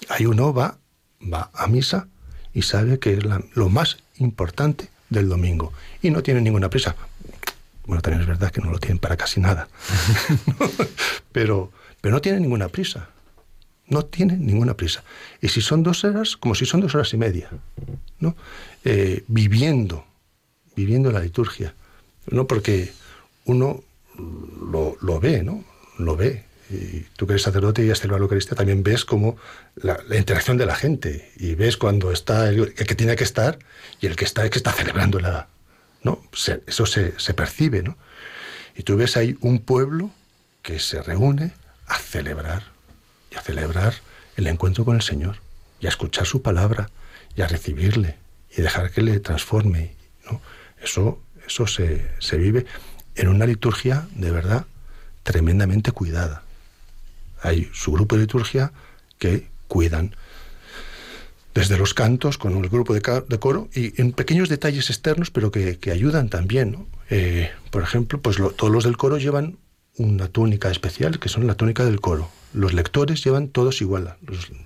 [0.09, 0.79] ahí uno va,
[1.33, 2.09] va a misa
[2.53, 5.73] y sabe que es lo más importante del domingo.
[6.03, 6.95] Y no tiene ninguna prisa.
[7.87, 9.69] Bueno, también es verdad que no lo tienen para casi nada.
[11.33, 13.09] pero, pero no tiene ninguna prisa.
[13.87, 15.05] No tiene ninguna prisa.
[15.43, 17.51] Y si son dos horas, como si son dos horas y media,
[18.19, 18.35] ¿no?
[18.85, 20.07] Eh, viviendo,
[20.75, 21.75] viviendo la liturgia.
[22.31, 22.93] No porque
[23.45, 23.83] uno
[24.17, 25.63] lo, lo ve, ¿no?
[25.99, 26.45] Lo ve.
[26.71, 29.37] Y tú que eres sacerdote y has celebrado la Eucaristía, también ves como
[29.77, 31.33] la, interacción de la gente.
[31.37, 33.59] Y ves cuando está el, que tiene que estar
[34.01, 35.49] y el que está, el que está celebrando la,
[36.03, 36.23] ¿no?
[36.67, 37.97] eso se, se percibe, ¿no?
[38.77, 40.11] Y tú ves ahí un pueblo
[40.63, 41.53] que se reúne
[41.87, 42.65] a celebrar,
[43.31, 43.95] y a celebrar
[44.37, 45.37] el encuentro con el Señor,
[45.81, 46.91] y a escuchar su palabra,
[47.37, 48.17] y a recibirle,
[48.57, 49.95] y dejar que le transforme,
[50.25, 50.41] ¿no?
[50.81, 52.67] Eso, eso se, se vive
[53.15, 54.67] en una liturgia de verdad
[55.23, 56.44] tremendamente cuidada.
[57.45, 58.73] Hay su grupo de liturgia
[59.19, 60.17] que cuidan
[61.55, 63.01] desde los cantos con el grupo de,
[63.39, 66.87] coro y en pequeños detalles externos, pero que, ayudan también.
[67.11, 69.59] Eh, por ejemplo, pues todos los del coro llevan
[69.97, 72.29] una túnica especial, que son la túnica del coro.
[72.53, 74.17] Los lectores llevan todos igual.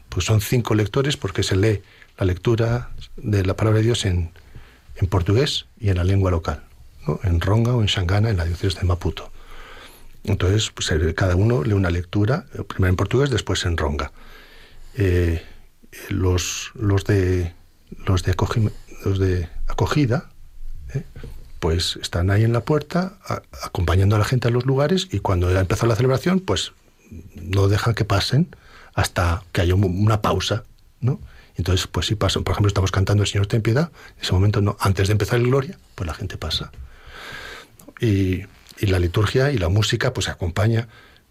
[0.08, 1.82] pues son cinco lectores porque se lee
[2.18, 4.30] la lectura de la palabra de Dios en,
[5.10, 6.62] portugués y en la lengua local,
[7.22, 9.30] en Ronga o en Xangana, en la diócesis de Maputo.
[10.24, 14.12] Entonces, pues, cada uno lee una lectura, primero en portugués, después en Ronga.
[14.94, 15.42] Eh,
[16.08, 17.54] los, los, de,
[18.06, 18.34] los, de,
[19.04, 20.30] los de acogida,
[20.94, 21.04] ¿eh?
[21.60, 23.18] pues están ahí en la puerta
[23.62, 26.72] acompañando a la gente a los lugares y cuando ya empezó la celebración, pues
[27.34, 28.54] no dejan que pasen
[28.94, 30.64] hasta que haya una pausa,
[31.00, 31.20] ¿no?
[31.56, 32.44] Entonces, pues sí pasan.
[32.44, 33.90] Por ejemplo, estamos cantando El Señor ten piedad.
[34.16, 36.70] En ese momento, no, antes de empezar el Gloria, pues la gente pasa.
[38.00, 38.44] Y,
[38.80, 40.88] y la liturgia y la música, pues acompaña.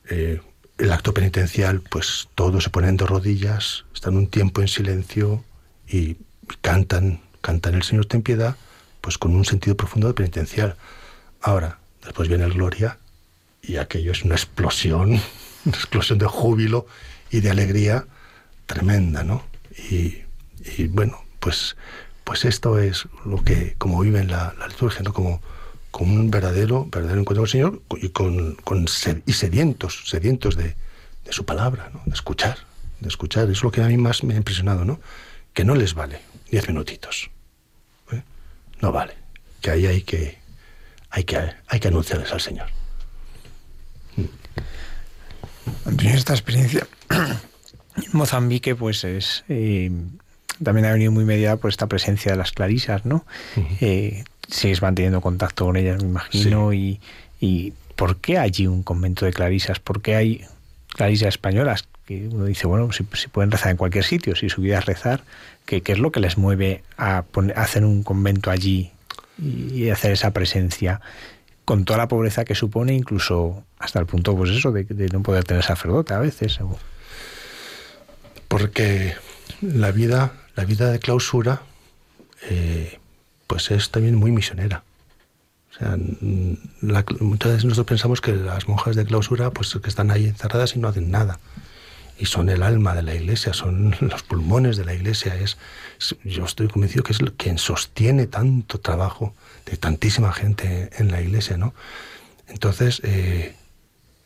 [0.09, 0.41] Eh,
[0.77, 5.43] el acto penitencial, pues todos se ponen de rodillas, están un tiempo en silencio
[5.87, 6.17] y
[6.61, 8.55] cantan, cantan el Señor ten piedad,
[9.01, 10.75] pues con un sentido profundo de penitencial.
[11.41, 12.99] Ahora, después viene el Gloria
[13.61, 15.19] y aquello es una explosión,
[15.65, 16.85] una explosión de júbilo
[17.31, 18.05] y de alegría
[18.65, 19.43] tremenda, ¿no?
[19.89, 20.23] Y,
[20.89, 21.75] bueno, pues,
[22.23, 25.13] pues esto es lo que, como vive en la, la liturgia, ¿no?
[25.13, 25.41] Como,
[25.97, 28.85] con un verdadero, verdadero encuentro con el Señor y, con, con
[29.25, 30.75] y sedientos, sedientos de,
[31.25, 32.03] de su palabra, ¿no?
[32.05, 32.59] de escuchar,
[32.99, 33.49] de escuchar.
[33.49, 34.99] Es lo que a mí más me ha impresionado, ¿no?
[35.53, 36.19] Que no les vale
[36.51, 37.31] diez minutitos.
[38.11, 38.21] ¿eh?
[38.79, 39.15] No vale.
[39.59, 40.37] Que ahí hay que,
[41.09, 42.67] hay que, hay que anunciarles al Señor.
[44.17, 44.25] Mm.
[45.87, 49.89] Antonio, esta experiencia en Mozambique, pues es eh,
[50.63, 53.25] también ha venido muy mediada por esta presencia de las clarisas, ¿no?
[54.49, 56.99] Sigues manteniendo contacto con ellas, me imagino, y,
[57.39, 59.79] y ¿por qué allí un convento de clarisas?
[59.79, 60.45] ¿Por qué hay
[60.89, 61.87] clarisas españolas?
[62.05, 65.23] Que uno dice, bueno, si, pueden rezar en cualquier sitio, si su vida es rezar,
[65.65, 67.25] ¿qué, qué es lo que les mueve a,
[67.55, 68.91] hacer un convento allí
[69.37, 71.01] y, hacer esa presencia?
[71.65, 75.43] con toda la pobreza que supone, incluso hasta el punto, pues eso, de, no poder
[75.43, 76.59] tener sacerdote a veces.
[78.47, 79.15] Porque
[79.59, 81.61] la vida, la vida de clausura
[82.49, 82.99] eh,
[83.47, 84.83] pues es también muy misionera.
[85.71, 85.97] O sea,
[87.19, 90.79] muchas veces nosotros pensamos que las monjas de clausura, pues que están ahí encerradas y
[90.79, 91.39] no hacen nada.
[92.19, 95.35] y son el alma de la iglesia, son los pulmones de la iglesia.
[95.35, 95.57] Es,
[96.23, 99.35] yo estoy convencido que es quien sostiene tanto trabajo
[99.65, 101.75] de tantísima gente en la iglesia, ¿no?
[102.47, 103.55] Entonces, eh,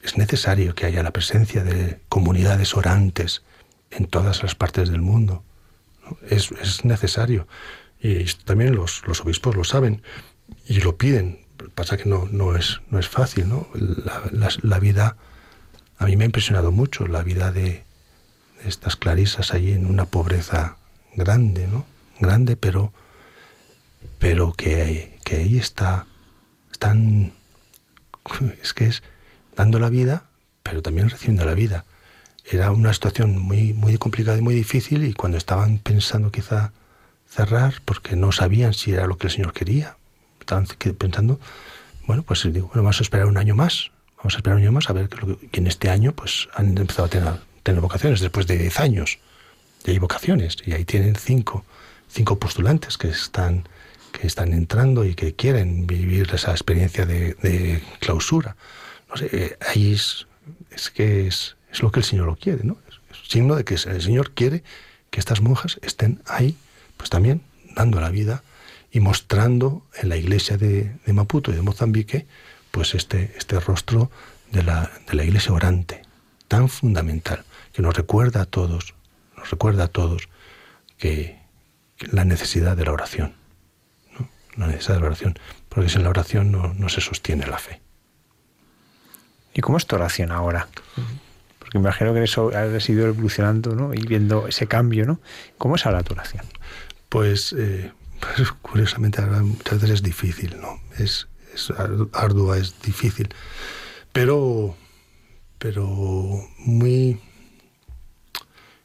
[0.03, 3.41] es necesario que haya la presencia de comunidades orantes
[3.91, 5.43] en todas las partes del mundo.
[6.29, 7.47] Es, es, necesario.
[8.01, 10.01] Y también los, los, obispos lo saben
[10.67, 11.45] y lo piden.
[11.75, 13.67] Pasa que no, no, es, no es fácil, ¿no?
[13.75, 15.17] La, la, la vida
[15.97, 17.83] a mí me ha impresionado mucho la vida de,
[18.65, 20.77] estas clarisas allí en una pobreza
[21.15, 21.85] grande, ¿no?
[22.19, 22.93] Grande, pero,
[24.19, 26.05] pero que, que ahí está,
[26.71, 27.33] están,
[28.61, 29.03] es que es
[29.55, 30.25] dando la vida,
[30.63, 31.85] pero también recibiendo la vida.
[32.49, 36.73] Era una situación muy, muy complicada y muy difícil y cuando estaban pensando quizá
[37.31, 39.97] cerrar, porque no sabían si era lo que el Señor quería,
[40.39, 40.67] estaban
[40.97, 41.39] pensando,
[42.05, 44.71] bueno, pues digo, bueno, vamos a esperar un año más, Vamos a esperar un año
[44.71, 48.45] más a ver que en este año pues han empezado a tener, tener vocaciones después
[48.45, 49.17] de 10 años.
[49.83, 51.65] Y hay vocaciones y ahí tienen cinco,
[52.07, 53.67] cinco postulantes que están,
[54.11, 58.55] que están entrando y que quieren vivir esa experiencia de, clausura.
[59.09, 60.27] No sé, eh, ahí es,
[60.69, 62.77] es que es, es, lo que el Señor lo quiere, ¿no?
[62.87, 64.63] Es, signo de que el Señor quiere
[65.09, 66.55] que estas monjas estén ahí,
[67.01, 67.41] pues también
[67.75, 68.43] dando la vida
[68.91, 72.27] y mostrando en la iglesia de, de Maputo y de Mozambique
[72.69, 74.11] pues este, este rostro
[74.51, 76.03] de la, de la iglesia orante,
[76.47, 77.43] tan fundamental,
[77.73, 78.93] que nos recuerda a todos,
[79.35, 80.29] nos recuerda a todos
[80.99, 81.41] que,
[82.11, 83.33] la necesidad de la oración,
[84.19, 84.29] ¿no?
[84.57, 85.39] la necesidad de la oración,
[85.69, 87.81] porque sin la oración no, no se sostiene la fe.
[89.55, 90.67] ¿Y cómo es tu oración ahora?
[91.57, 93.91] Porque imagino que eso ha ido evolucionando ¿no?
[93.91, 95.19] y viendo ese cambio, ¿no?
[95.57, 96.45] ¿Cómo es ahora tu oración?
[97.11, 97.91] Pues, eh,
[98.21, 100.79] pues curiosamente muchas veces es difícil, ¿no?
[100.97, 101.27] Es,
[102.13, 103.27] ardua, es difícil,
[104.13, 104.77] pero,
[105.59, 105.85] pero
[106.59, 107.19] muy,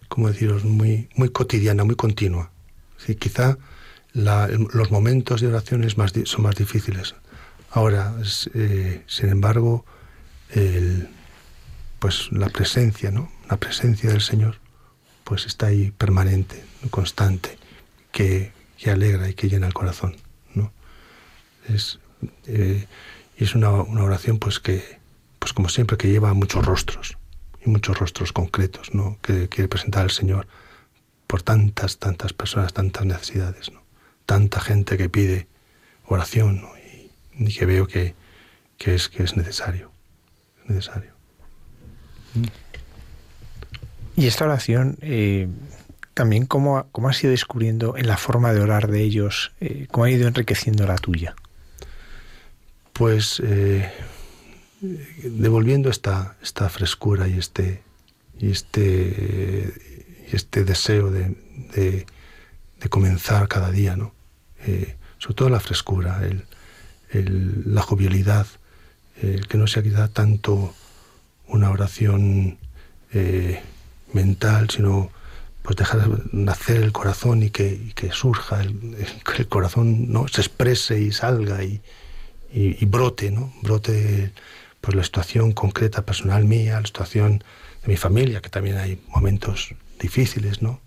[0.09, 0.65] ¿cómo deciros?
[0.65, 2.51] Muy, muy cotidiana, muy continua.
[3.21, 3.59] quizá
[4.13, 7.15] los momentos de oración más, son más difíciles.
[7.71, 8.13] Ahora,
[8.55, 9.85] eh, sin embargo,
[12.01, 13.31] pues la presencia, ¿no?
[13.49, 14.59] La presencia del Señor,
[15.23, 17.57] pues está ahí permanente, constante,
[18.17, 20.17] que, que alegra y que llena el corazón,
[20.55, 20.73] ¿no?
[21.69, 21.99] Es,
[22.47, 22.87] eh,
[23.37, 24.83] y es una, oración pues que,
[25.39, 27.19] pues como siempre, que lleva muchos rostros,
[27.63, 29.19] y muchos rostros concretos, ¿no?
[29.21, 30.47] que quiere presentar al Señor
[31.27, 33.83] por tantas, tantas personas, tantas necesidades, ¿no?
[34.25, 35.47] tanta gente que pide
[36.07, 36.63] oración
[37.39, 38.15] y, que veo que,
[38.79, 39.91] es, que es necesario.
[40.67, 41.13] necesario.
[44.17, 45.49] Y esta oración, eh,
[46.17, 50.07] también, ¿cómo, ¿cómo has ido descubriendo en la forma de orar de ellos, eh, cómo
[50.07, 51.37] ha ido enriqueciendo la tuya?
[52.97, 53.91] pues eh,
[54.81, 57.83] devolviendo esta, esta frescura y este,
[58.39, 59.73] y este,
[60.33, 61.37] este deseo de,
[61.75, 62.07] de,
[62.89, 64.15] comenzar cada día, ¿no?
[64.65, 66.23] Eh, sobre todo la frescura,
[67.11, 68.47] el, la jovialidad,
[69.21, 70.73] el que no sea quizá tanto
[71.49, 72.59] una oración
[73.13, 73.61] eh,
[74.13, 75.11] mental, sino
[75.67, 78.95] pues dejar nacer el corazón y que, que surja, el,
[79.25, 80.29] que el corazón ¿no?
[80.29, 81.83] se exprese y salga y,
[82.53, 83.53] y, brote, ¿no?
[83.63, 84.31] Brote
[84.81, 87.43] pues la situación concreta personal mía, la situación
[87.83, 90.81] de mi familia, que también hay momentos difíciles, ¿no?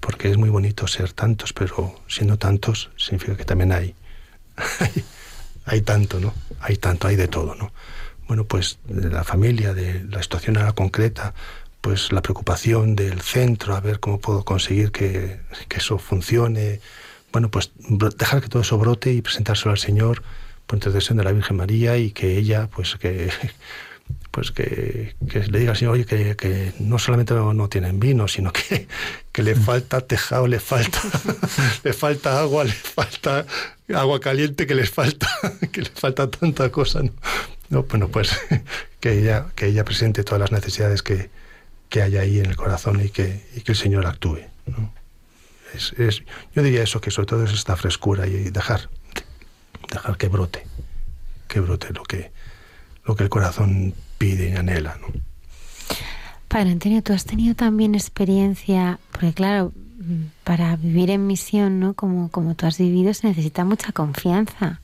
[0.00, 3.94] Porque es muy bonito ser tantos, pero siendo tantos significa que también hay,
[5.66, 6.34] hay, tanto, ¿no?
[6.58, 7.72] Hay tanto, hay de todo, ¿no?
[8.26, 11.32] Bueno, pues de la familia, de la situación ahora concreta,
[11.86, 16.80] pues la preocupación del centro, a ver cómo puedo conseguir que, que eso funcione.
[17.30, 20.24] Bueno, pues dejar que todo eso brote y presentárselo al Señor
[20.66, 23.30] por intercesión de la Virgen María y que ella, pues que
[24.32, 28.88] pues que, le diga al Señor, oye, que, no solamente no, tienen vino, sino que,
[29.30, 31.00] que le falta tejado, le falta,
[31.84, 33.46] le falta agua, le falta
[33.94, 35.28] agua caliente, que les falta,
[35.70, 37.02] que le falta tanta cosa,
[37.68, 37.84] ¿no?
[37.84, 38.36] bueno, pues
[38.98, 41.30] que ella, que ella presente todas las necesidades que,
[41.88, 44.40] que hay ahí en el corazón y que, que el Señor actúe.
[44.66, 44.92] ¿no?
[45.74, 46.22] Es, es,
[46.54, 48.88] yo diría eso, que sobre todo es esta frescura y dejar
[49.90, 50.66] dejar que brote,
[51.48, 52.32] que brote lo que,
[53.04, 54.98] lo que el corazón pide y anhela.
[55.00, 55.08] ¿no?
[56.48, 59.72] Padre Antonio, tú has tenido también experiencia, porque claro,
[60.44, 61.94] para vivir en misión, ¿no?
[61.94, 64.80] Como, como tú has vivido, se necesita mucha confianza.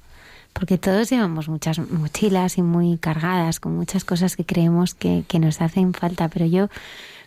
[0.52, 5.38] Porque todos llevamos muchas mochilas y muy cargadas con muchas cosas que creemos que, que
[5.38, 6.28] nos hacen falta.
[6.28, 6.68] Pero yo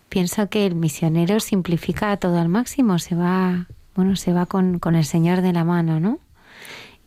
[0.10, 3.00] pienso que el misionero simplifica todo al máximo.
[3.00, 6.20] Se va, bueno, se va con, con el Señor de la mano, ¿no?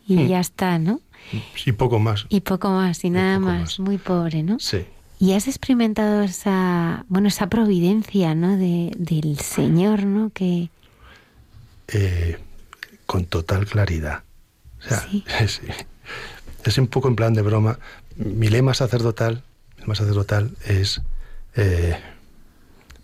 [0.09, 0.27] y hmm.
[0.27, 0.99] ya está, ¿no?
[1.65, 2.25] Y poco más.
[2.29, 3.79] Y poco más, y nada más.
[3.79, 4.59] Muy pobre, ¿no?
[4.59, 4.85] Sí.
[5.19, 8.57] Y has experimentado esa, bueno, esa providencia, ¿no?
[8.57, 10.31] De, del Señor, ¿no?
[10.31, 10.69] Que
[11.89, 12.39] Eh,
[13.05, 14.23] con total claridad.
[14.79, 15.23] O sea, Sí.
[16.63, 17.79] es un poco en plan de broma.
[18.15, 19.43] Mi lema sacerdotal,
[19.77, 21.01] lema sacerdotal es
[21.55, 21.97] eh,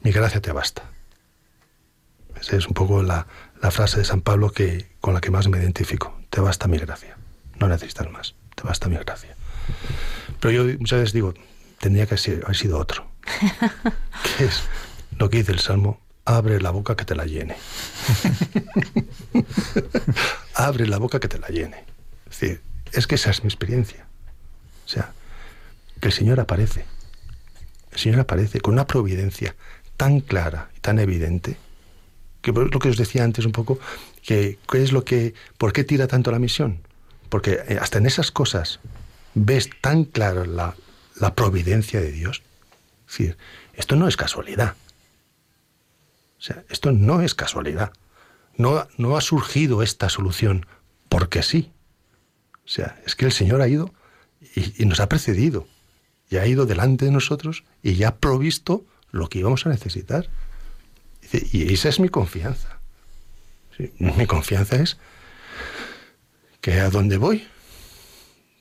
[0.02, 0.84] mi gracia te basta.
[2.40, 3.28] Esa es un poco la,
[3.62, 6.18] la frase de San Pablo que, con la que más me identifico.
[6.30, 7.18] Te basta mi gracia.
[7.60, 8.36] No necesitas más.
[8.56, 9.36] Te basta mi gracia.
[10.40, 11.34] Pero yo muchas veces digo,
[11.80, 13.08] tendría que ser- haber sido otro.
[14.38, 14.62] que es
[15.18, 17.56] lo que dice el Salmo, abre la boca que te la llene.
[20.56, 21.84] abre la boca que te la llene.
[22.30, 22.62] Es decir,
[22.92, 24.08] es que esa es mi experiencia.
[24.86, 25.14] O sea,
[26.00, 26.86] que el Señor aparece.
[27.92, 29.56] El Señor aparece con una providencia
[29.98, 31.58] tan clara y tan evidente
[32.42, 33.80] que lo que os decía antes un poco,
[34.22, 36.82] que ¿qué es lo que, ¿por qué tira tanto la misión?
[37.30, 38.80] Porque eh, hasta en esas cosas
[39.34, 40.76] ves tan clara la,
[41.16, 42.44] la providencia de Dios.
[43.08, 43.38] Es decir,
[43.74, 44.76] esto no es casualidad.
[46.38, 47.94] O sea, esto no es casualidad.
[48.58, 50.68] No, no ha surgido esta solución
[51.10, 51.72] porque sí.
[52.66, 53.94] O sea, es que el Señor ha ido
[54.56, 55.68] y, nos ha precedido.
[56.30, 60.28] Y ha ido delante de nosotros y ya ha provisto lo que íbamos a necesitar.
[61.32, 62.80] Y esa es mi confianza.
[63.78, 64.98] Sí, mi confianza es
[66.62, 67.48] que a donde voy,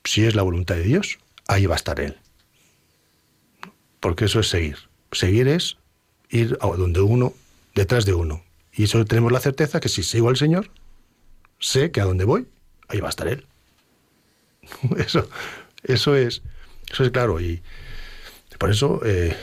[0.05, 2.19] si es la voluntad de Dios, ahí va a estar Él.
[4.01, 4.77] Porque eso es seguir.
[5.13, 5.79] Seguir es
[6.29, 7.33] ir a donde uno,
[7.75, 8.45] detrás de uno.
[8.73, 10.71] Y eso tenemos la certeza que si sigo al Señor,
[11.59, 12.47] sé que a donde voy,
[12.89, 13.47] ahí va a estar Él.
[14.97, 15.29] Eso,
[15.83, 16.43] eso es,
[16.91, 17.41] eso es claro.
[17.41, 17.63] Y
[18.59, 19.37] por eso, eh,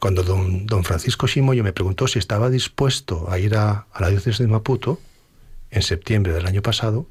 [0.00, 4.08] cuando don, don Francisco Shimoyo me preguntó si estaba dispuesto a ir a, a la
[4.08, 5.00] diócesis de Maputo,
[5.70, 7.06] en septiembre del año pasado,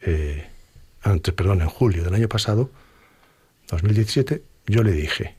[0.00, 0.46] eh,
[1.02, 2.70] antes, perdón, en julio del año pasado,
[3.70, 5.34] 2017, yo le dije,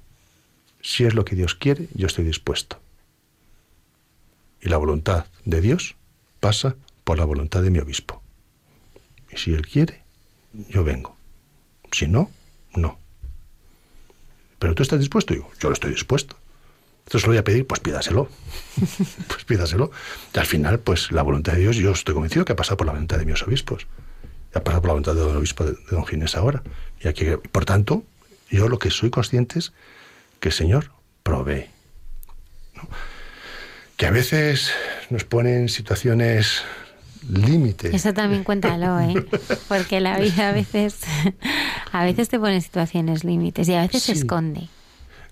[0.82, 2.80] si es lo que Dios quiere, yo estoy dispuesto.
[4.62, 5.96] Y la voluntad de Dios
[6.40, 8.22] pasa por la voluntad de mi obispo.
[9.32, 10.02] Y si Él quiere,
[10.54, 11.16] yo vengo.
[11.92, 12.30] Si no,
[12.76, 13.00] no.
[14.60, 16.36] Pero tú estás dispuesto, digo, yo lo estoy dispuesto.
[17.06, 18.30] Entonces lo voy a pedir, pues pídaselo.
[19.28, 19.92] pues pídaselo.
[20.34, 22.86] Y al final, pues la voluntad de Dios, yo estoy convencido que ha pasado por
[22.86, 23.88] la voluntad de mis obispos.
[24.54, 26.62] Ha pasado por la voluntad de don obispo de, don Ginés ahora.
[27.02, 28.04] Y aquí, por tanto,
[28.50, 29.74] yo lo que soy consciente es
[30.40, 30.92] que el Señor
[31.24, 31.70] provee.
[32.76, 32.88] ¿no?
[33.98, 34.72] Que a veces
[35.10, 36.64] nos pone en situaciones
[37.28, 37.96] límite.
[37.96, 39.26] Eso también cuéntalo, ¿eh?
[39.68, 41.00] Porque la vida a veces,
[41.92, 44.68] a veces te pone en situaciones límites y a veces se esconde.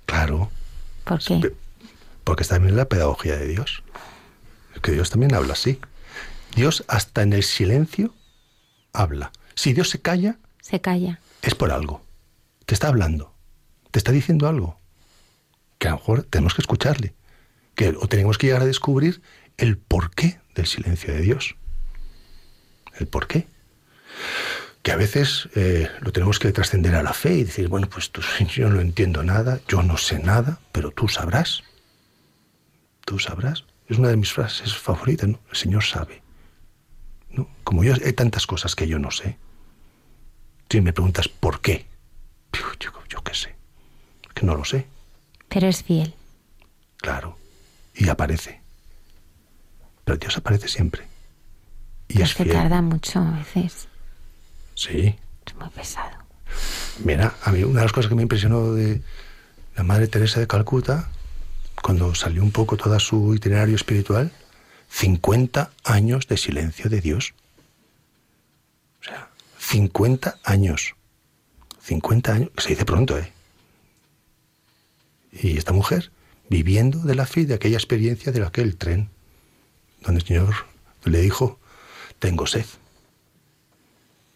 [0.06, 0.50] Claro.
[1.04, 1.54] ¿Por qué?
[2.24, 3.84] Porque es también la pedagogía de Dios.
[4.82, 5.80] Que Dios también habla así.
[6.56, 8.14] Dios hasta en el silencio
[8.94, 9.32] habla.
[9.56, 11.20] Si Dios se calla, Se calla.
[11.42, 12.02] es por algo.
[12.66, 13.34] Te está hablando.
[13.92, 14.80] Te está diciendo algo.
[15.80, 17.14] Que a lo mejor tenemos que escucharle.
[17.76, 19.22] Que, o tenemos que llegar a descubrir
[19.58, 21.56] el porqué del silencio de Dios.
[23.00, 23.48] El porqué.
[24.84, 28.12] Que a veces eh, lo tenemos que trascender a la fe y decir, bueno, pues
[28.12, 28.22] tú,
[28.56, 31.64] yo no entiendo nada, yo no sé nada, pero tú sabrás.
[33.06, 33.64] Tú sabrás.
[33.88, 35.40] Es una de mis frases favoritas, ¿no?
[35.50, 36.22] El Señor sabe.
[37.30, 37.50] ¿no?
[37.64, 39.38] Como yo, hay tantas cosas que yo no sé.
[40.70, 41.86] Si me preguntas por qué,
[42.52, 43.56] yo, yo, yo qué sé,
[44.34, 44.86] que no lo sé,
[45.48, 46.14] Pero es fiel.
[46.98, 47.38] claro,
[47.96, 48.60] y aparece.
[50.04, 51.08] Pero Dios aparece siempre.
[52.08, 52.56] Y Pero es que fiel.
[52.56, 53.88] tarda mucho a veces.
[54.76, 55.16] Sí.
[55.46, 56.18] Es muy pesado.
[57.04, 59.02] Mira, a mí una de las cosas que me impresionó de
[59.76, 61.10] la Madre Teresa de Calcuta,
[61.82, 64.32] cuando salió un poco toda su itinerario espiritual,
[64.90, 67.34] 50 años de silencio de Dios.
[69.02, 69.30] O sea,
[69.60, 70.96] 50 años.
[71.82, 73.32] 50 años, que se dice pronto, ¿eh?
[75.32, 76.12] Y esta mujer
[76.50, 79.10] viviendo de la fe de aquella experiencia de aquel tren,
[80.02, 80.54] donde el Señor
[81.04, 81.60] le dijo,
[82.20, 82.66] tengo sed.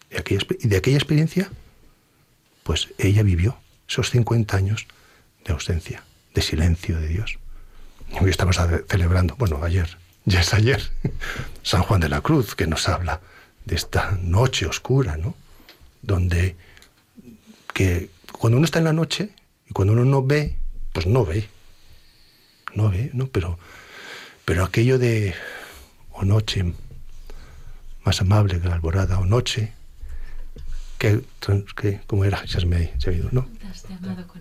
[0.10, 1.50] Y, de aquella experiencia,
[2.64, 3.58] pues ella vivió
[3.88, 4.88] esos 50 años
[5.46, 6.04] de ausencia,
[6.34, 7.40] de silencio de Dios.
[8.20, 8.60] Hoy estamos
[8.90, 10.82] celebrando, bueno, ayer, ya es ayer,
[11.64, 13.22] San Juan de la Cruz, que nos habla
[13.66, 15.36] de esta noche oscura, ¿no?
[16.02, 16.56] Donde
[17.74, 19.30] que cuando uno está en la noche
[19.70, 20.58] y cuando uno no ve,
[20.94, 21.48] pues no ve.
[22.74, 23.28] No ve, ¿no?
[23.28, 23.60] Pero,
[24.46, 25.34] pero aquello de
[26.12, 26.74] o noche
[28.04, 29.74] más amable que la alborada, o noche,
[30.98, 31.24] que,
[31.76, 33.48] que como era, ya se me, se me ido, ¿no?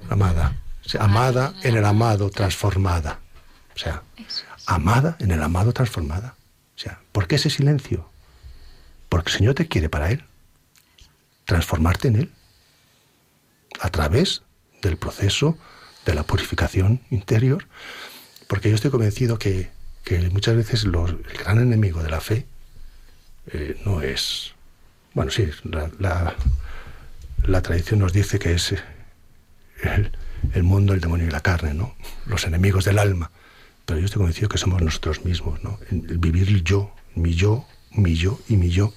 [0.08, 0.56] Amada.
[0.84, 3.20] O sea, amada en el amado, transformada.
[3.74, 4.02] O sea,
[4.66, 6.34] amada en el amado, transformada.
[6.76, 8.08] O sea, ¿por qué ese silencio?
[9.08, 10.24] Porque el Señor te quiere para Él.
[11.44, 12.32] Transformarte en Él.
[13.80, 14.42] A través
[14.82, 15.56] del proceso,
[16.04, 17.66] de la purificación interior,
[18.48, 19.70] porque yo estoy convencido que,
[20.32, 20.92] muchas veces el
[21.38, 22.46] gran enemigo de la fe
[23.46, 24.52] eh, no es,
[25.14, 26.34] bueno, sí, la,
[27.42, 28.74] la, tradición nos dice que es
[29.82, 30.12] el,
[30.52, 31.94] el, mundo, el demonio y la carne, ¿no?
[32.26, 33.30] Los enemigos del alma.
[33.86, 35.78] Pero yo estoy convencido que somos nosotros mismos, ¿no?
[35.90, 38.92] El, vivir yo, mi yo, mi yo y mi yo,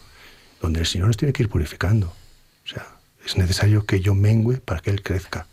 [0.62, 2.08] donde el Señor nos tiene que ir purificando.
[2.66, 2.86] O sea,
[3.26, 5.48] es necesario que yo mengüe para que Él crezca.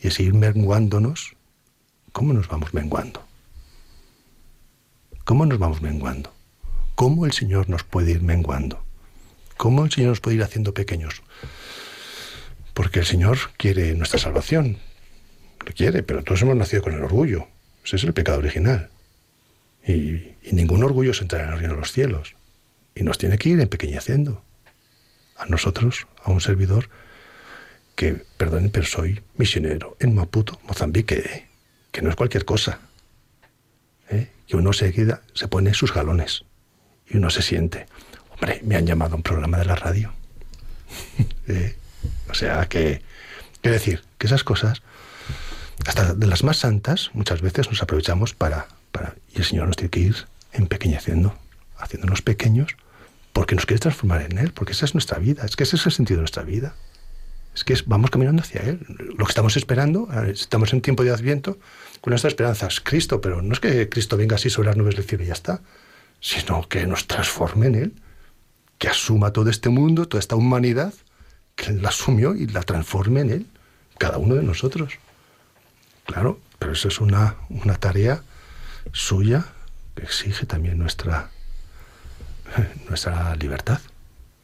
[0.00, 1.36] Y es ir menguándonos.
[2.12, 3.26] ¿Cómo nos vamos menguando?
[5.24, 6.35] ¿Cómo nos vamos menguando?
[6.96, 8.82] ¿Cómo el Señor nos puede ir menguando?
[9.58, 11.22] ¿Cómo el Señor nos puede ir haciendo pequeños?
[12.72, 14.78] Porque el Señor quiere nuestra salvación.
[15.66, 17.48] Lo quiere, pero todos hemos nacido con el orgullo.
[17.84, 18.88] Ese es el pecado original.
[19.86, 22.34] Y, ningún orgullo se entra en el reino de los cielos.
[22.94, 24.42] Y nos tiene que ir empequeñeciendo.
[25.36, 26.88] A nosotros, a un servidor,
[27.94, 31.46] que, perdonen, pero soy misionero en Maputo, Mozambique, ¿eh?
[31.92, 32.80] que no es cualquier cosa.
[34.08, 34.30] ¿eh?
[34.46, 36.45] Que uno seguida se pone sus galones
[37.08, 37.86] y uno se siente,
[38.30, 40.12] hombre, me han llamado a un programa de la radio.
[41.48, 41.76] ¿Eh?
[42.30, 43.02] O sea que,
[43.60, 44.82] quiero decir, que esas cosas,
[45.86, 49.76] hasta de las más santas, muchas veces nos aprovechamos para, para y el Señor nos
[49.76, 50.16] tiene que ir
[50.52, 51.38] empequeñeciendo,
[51.78, 52.76] haciéndonos pequeños,
[53.32, 55.86] porque nos quiere transformar en Él, porque esa es nuestra vida, es que ese es
[55.86, 56.74] el sentido de nuestra vida.
[57.54, 58.80] Es que vamos caminando hacia Él.
[59.16, 61.58] Lo que estamos esperando, estamos en tiempo de Adviento,
[62.00, 64.96] con nuestra esperanza es Cristo, pero no es que Cristo venga así sobre las nubes
[64.96, 65.62] del cielo y ya está,
[66.20, 68.02] sino que nos transforme en Él,
[68.78, 70.92] que asuma todo este mundo, toda esta humanidad,
[71.54, 73.46] que la asumió y la transforme en Él,
[73.98, 74.94] cada uno de nosotros.
[76.04, 78.22] Claro, pero eso es una, una tarea
[78.92, 79.46] suya
[79.94, 81.30] que exige también nuestra,
[82.88, 83.80] nuestra libertad,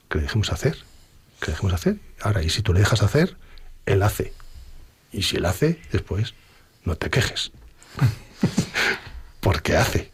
[0.09, 0.77] que le dejemos hacer
[1.43, 1.97] que dejemos hacer.
[2.23, 3.37] Ahora, y si tú le dejas hacer,
[3.85, 4.33] él hace.
[5.13, 6.35] Y si él hace, después
[6.85, 7.51] no te quejes.
[9.41, 10.12] Porque hace.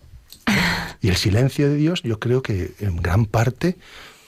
[1.08, 3.78] Y el silencio de Dios yo creo que en gran parte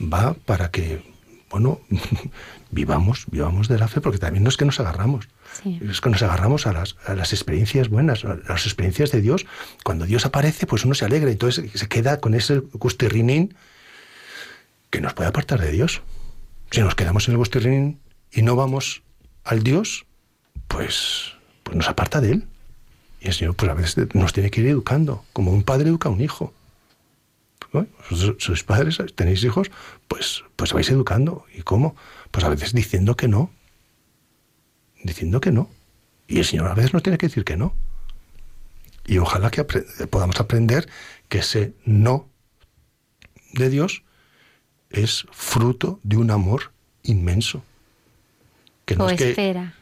[0.01, 1.03] va para que,
[1.51, 1.79] bueno,
[2.71, 5.29] vivamos, vivamos de la fe, porque también no es que nos agarramos.
[5.67, 9.45] Es que nos agarramos a las, a las experiencias buenas, a las experiencias de Dios.
[9.85, 13.55] Cuando Dios aparece, pues uno se alegra, entonces se queda con ese gustirrinín
[14.89, 16.01] que nos puede apartar de Dios.
[16.71, 18.01] Si nos quedamos en el Bostirrín
[18.33, 19.03] y no vamos
[19.45, 20.07] al Dios,
[20.67, 22.45] pues, pues nos aparta de Él.
[23.21, 26.09] Y el Señor, pues a veces nos tiene que ir educando, como un padre educa
[26.09, 26.55] a un hijo.
[28.39, 29.71] Sois padres, tenéis hijos,
[30.09, 31.45] pues, pues vais educando.
[31.55, 31.95] ¿Y cómo?
[32.31, 33.51] Pues a veces diciendo que no.
[35.03, 35.71] Diciendo que no.
[36.27, 37.75] Y el Señor a veces nos tiene que decir que no.
[39.07, 40.89] Y ojalá que podamos aprender
[41.29, 42.29] que ese no
[43.53, 44.05] de Dios
[44.91, 47.63] es fruto de un amor inmenso.
[48.85, 49.75] Que o espera.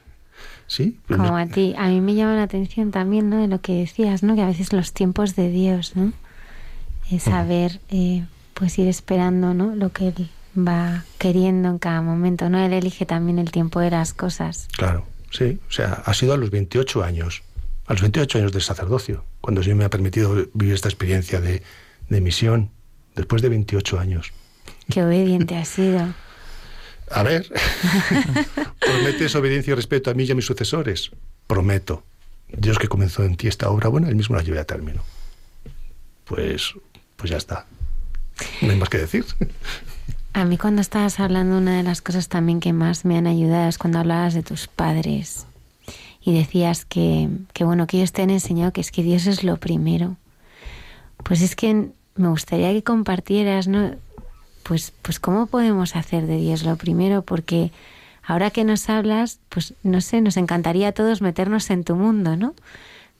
[0.66, 0.98] Sí.
[1.08, 1.74] Como a ti.
[1.78, 3.40] A mí me llama la atención también, ¿no?
[3.40, 4.34] De lo que decías, ¿no?
[4.34, 6.12] Que a veces los tiempos de Dios, ¿no?
[7.10, 8.24] Es saber, eh,
[8.54, 9.74] pues ir esperando, ¿no?
[9.74, 12.64] Lo que Él va queriendo en cada momento, ¿no?
[12.64, 14.68] Él elige también el tiempo de las cosas.
[14.76, 15.58] Claro, sí.
[15.68, 17.42] O sea, ha sido a los 28 años,
[17.86, 21.62] a los 28 años del sacerdocio, cuando Dios me ha permitido vivir esta experiencia de,
[22.08, 22.70] de misión,
[23.14, 24.32] después de 28 años.
[24.90, 26.14] Qué obediente has sido.
[27.10, 27.50] A ver,
[28.78, 31.10] ¿prometes obediencia y respeto a mí y a mis sucesores?
[31.46, 32.04] Prometo.
[32.48, 35.02] Dios que comenzó en ti esta obra buena, él mismo la lleve a término.
[36.24, 36.74] Pues,
[37.18, 37.66] pues ya está.
[38.62, 39.26] No hay más que decir.
[40.32, 43.68] A mí cuando estabas hablando, una de las cosas también que más me han ayudado
[43.68, 45.46] es cuando hablabas de tus padres
[46.22, 49.44] y decías que, que bueno, que ellos te han enseñado que es que Dios es
[49.44, 50.16] lo primero.
[51.24, 53.92] Pues es que me gustaría que compartieras, ¿no?
[54.68, 57.22] pues, pues ¿cómo podemos hacer de Dios lo primero?
[57.22, 57.72] Porque
[58.22, 62.36] ahora que nos hablas, pues no sé, nos encantaría a todos meternos en tu mundo,
[62.36, 62.54] ¿no?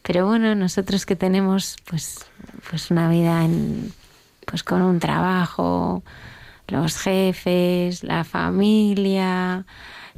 [0.03, 2.25] Pero bueno, nosotros que tenemos pues,
[2.71, 3.93] pues una vida en,
[4.47, 6.03] pues con un trabajo,
[6.69, 9.67] los jefes, la familia,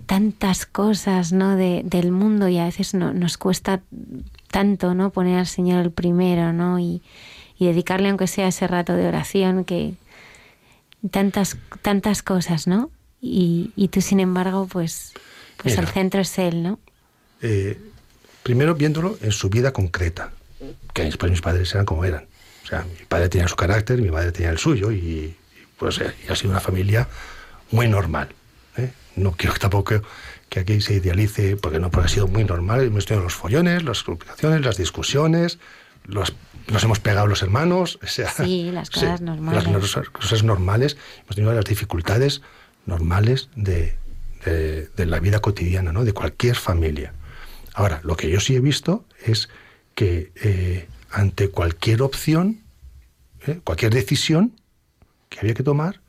[0.07, 1.57] tantas cosas ¿no?
[1.57, 3.82] De, del mundo y a veces no, nos cuesta
[4.51, 5.11] tanto ¿no?
[5.11, 6.78] poner al Señor el primero ¿no?
[6.78, 7.02] y,
[7.59, 9.94] y dedicarle aunque sea ese rato de oración que,
[11.11, 12.90] tantas, tantas cosas, ¿no?
[13.20, 15.12] Y, y tú, sin embargo, pues,
[15.57, 16.78] pues el centro es él, ¿no?
[17.43, 17.78] Eh,
[18.43, 20.33] primero viéndolo en su vida concreta,
[20.93, 22.27] que después mis padres eran como eran.
[22.65, 25.35] O sea, mi padre tenía su carácter, mi madre tenía el suyo y,
[25.79, 27.09] pues eh, ha sido una familia
[27.71, 28.29] muy normal.
[28.77, 28.91] ¿eh?
[29.17, 30.03] No quiero tampoco
[30.49, 32.83] que aquí se idealice, porque no, porque ha sido muy normal.
[32.83, 35.59] Hemos tenido los follones, las complicaciones, las discusiones,
[36.05, 36.35] los
[36.69, 39.65] nos hemos pegado los hermanos, o sea, sí, las cosas normales.
[39.67, 42.43] Las cosas normales, hemos tenido las dificultades
[42.87, 43.97] normales de,
[44.45, 46.05] de, la vida cotidiana, ¿no?
[46.05, 47.12] de cualquier familia.
[47.81, 49.48] Ahora, lo que yo sí he visto es
[49.94, 52.61] que eh, ante cualquier opción,
[53.47, 54.52] eh, cualquier decisión
[55.31, 56.02] que había que tomar,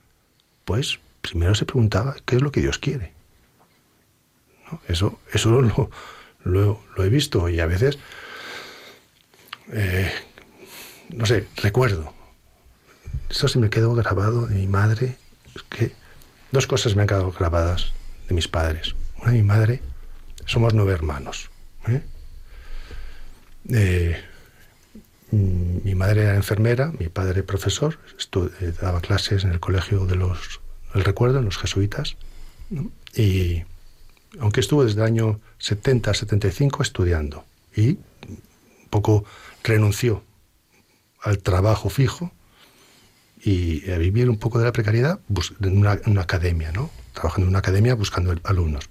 [0.66, 3.14] pues primero se preguntaba qué es lo que Dios quiere.
[4.90, 5.62] Eso, eso
[6.44, 7.98] lo, lo, he visto y a veces,
[9.72, 10.12] eh,
[11.08, 12.14] no sé, recuerdo.
[13.30, 15.16] Eso se me quedó grabado de mi madre.
[15.56, 15.94] Es que
[16.52, 17.94] dos cosas me han quedado grabadas
[18.28, 18.94] de mis padres.
[19.22, 19.82] Una, mi madre,
[20.46, 21.51] somos nueve hermanos.
[21.88, 22.02] ¿Eh?
[23.70, 24.22] Eh,
[25.32, 28.00] mi madre era enfermera, mi padre profesor,
[28.62, 30.62] eh, daba clases en el colegio de los
[30.94, 32.18] el recuerdo, en los jesuitas,
[33.16, 33.64] y
[34.40, 37.46] aunque estuvo desde el año 70 a 75 estudiando
[37.76, 37.92] y
[38.28, 39.24] un poco
[39.64, 40.24] renunció
[41.22, 42.32] al trabajo fijo
[43.44, 45.20] y a vivir un poco de la precariedad
[45.62, 46.92] en una, en una academia, ¿no?
[47.14, 48.90] Trabajando en una academia buscando alumnos.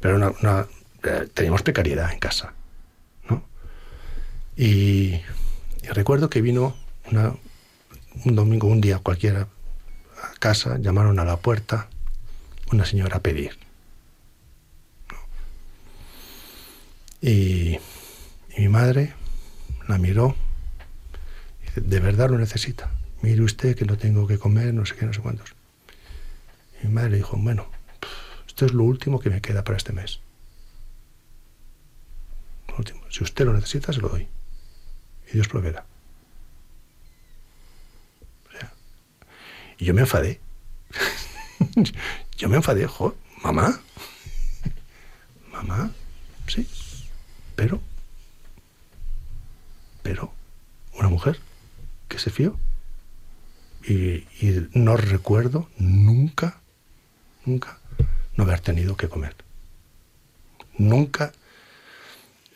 [0.00, 0.66] Pero una, una,
[1.04, 2.54] eh, teníamos precariedad en casa.
[4.56, 5.22] Y,
[5.94, 6.76] recuerdo que vino
[8.24, 9.48] un domingo, un día cualquiera,
[10.22, 11.88] a casa, llamaron a la puerta
[12.70, 13.58] una señora a pedir.
[17.20, 17.78] Y,
[18.58, 19.14] mi madre
[19.88, 20.36] la miró
[21.74, 22.90] ¿de verdad lo necesita?
[23.22, 25.54] Mire usted que no tengo que comer, no sé qué, no sé cuántos.
[26.82, 27.66] Mi madre le dijo, bueno,
[28.46, 30.20] esto es lo último que me queda para este mes.
[32.78, 33.00] Último.
[33.10, 34.28] Si usted lo necesita, se lo doy.
[35.28, 35.84] Y Dios proveerá.
[38.46, 38.52] O
[39.78, 40.40] y yo me enfadé.
[42.36, 43.80] yo me enfadé, jo, mamá.
[45.52, 45.90] Mamá,
[46.46, 46.68] sí.
[47.56, 47.80] Pero,
[50.02, 50.32] pero,
[50.94, 51.38] una mujer
[52.08, 52.56] que se fió.
[53.84, 54.24] Y,
[54.74, 56.60] no recuerdo nunca,
[57.44, 57.78] nunca
[58.36, 59.34] no haber tenido que comer.
[60.78, 61.32] Nunca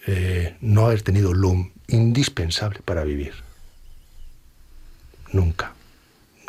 [0.07, 3.35] eh, no haber tenido lo indispensable para vivir.
[5.33, 5.75] Nunca,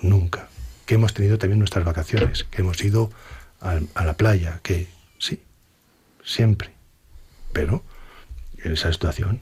[0.02, 0.50] nunca.
[0.86, 3.12] Que hemos tenido también nuestras vacaciones, que hemos ido
[3.60, 5.42] a, a la playa, que sí,
[6.24, 6.72] siempre.
[7.52, 7.84] Pero
[8.64, 9.42] en esa situación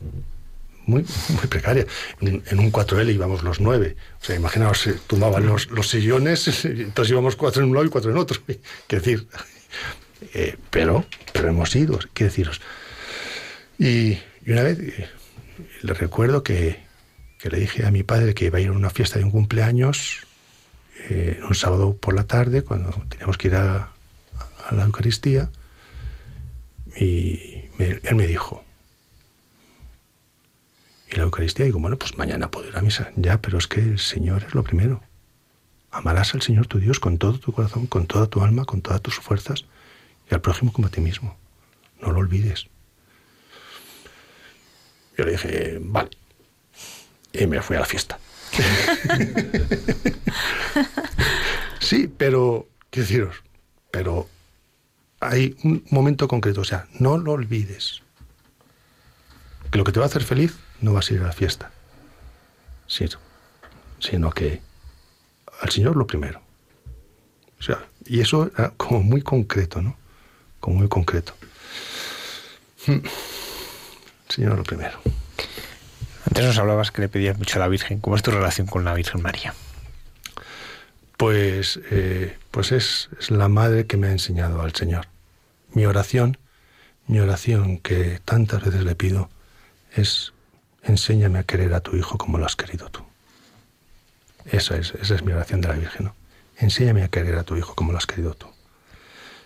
[0.85, 1.85] muy, muy precaria.
[2.21, 3.95] En, un 4L íbamos los nueve.
[4.21, 4.95] O sea, imaginaos, se
[5.41, 8.39] los, los sillones, entonces íbamos cuatro en un lado y cuatro en otro.
[8.87, 9.27] Quiero decir,
[10.33, 12.61] eh, pero, pero hemos ido, quiero deciros.
[13.77, 14.80] Y, y una vez
[15.81, 16.80] le recuerdo que,
[17.39, 19.31] que, le dije a mi padre que iba a ir a una fiesta de un
[19.31, 20.26] cumpleaños
[21.10, 23.91] eh, un sábado por la tarde, cuando teníamos que ir a,
[24.72, 25.49] la Eucaristía,
[26.97, 28.64] y me, él me dijo,
[31.11, 33.11] y la Eucaristía, digo, bueno, pues mañana puedo ir a misa.
[33.15, 35.03] Ya, pero es que el Señor es lo primero.
[35.91, 39.02] Amarás al Señor tu Dios con todo tu corazón, con toda tu alma, con todas
[39.02, 39.65] tus fuerzas,
[40.30, 41.38] y al prójimo como a ti mismo.
[42.02, 42.68] No lo olvides.
[45.17, 46.09] Yo le dije, vale.
[47.33, 48.17] Y me fui a la fiesta.
[51.79, 53.35] sí, pero, quiero deciros,
[53.91, 54.29] pero
[55.19, 58.01] hay un momento concreto, o sea, no lo olvides.
[59.71, 61.71] Que lo que te va a hacer feliz no vas a a la fiesta,
[62.87, 63.19] sino,
[63.99, 64.61] sino que
[65.61, 66.41] al Señor lo primero.
[67.59, 69.97] O sea, y eso era como muy concreto, ¿no?
[70.59, 71.33] Como muy concreto.
[74.35, 74.99] Señor lo primero.
[76.25, 78.01] Antes nos hablabas que le pedías mucho a la Virgen.
[78.01, 79.53] ¿Cómo es tu relación con la Virgen María?
[81.15, 85.07] Pues, eh, pues es, es la madre que me ha enseñado al Señor.
[85.71, 86.37] Mi oración,
[87.07, 89.29] mi oración que tantas veces le pido
[89.95, 90.33] es
[90.83, 93.05] enséñame a querer a tu hijo como lo has querido tú.
[94.51, 96.15] Esa es, esa es mi oración de la Virgen, ¿no?
[96.57, 98.47] Enséñame a querer a tu hijo como lo has querido tú.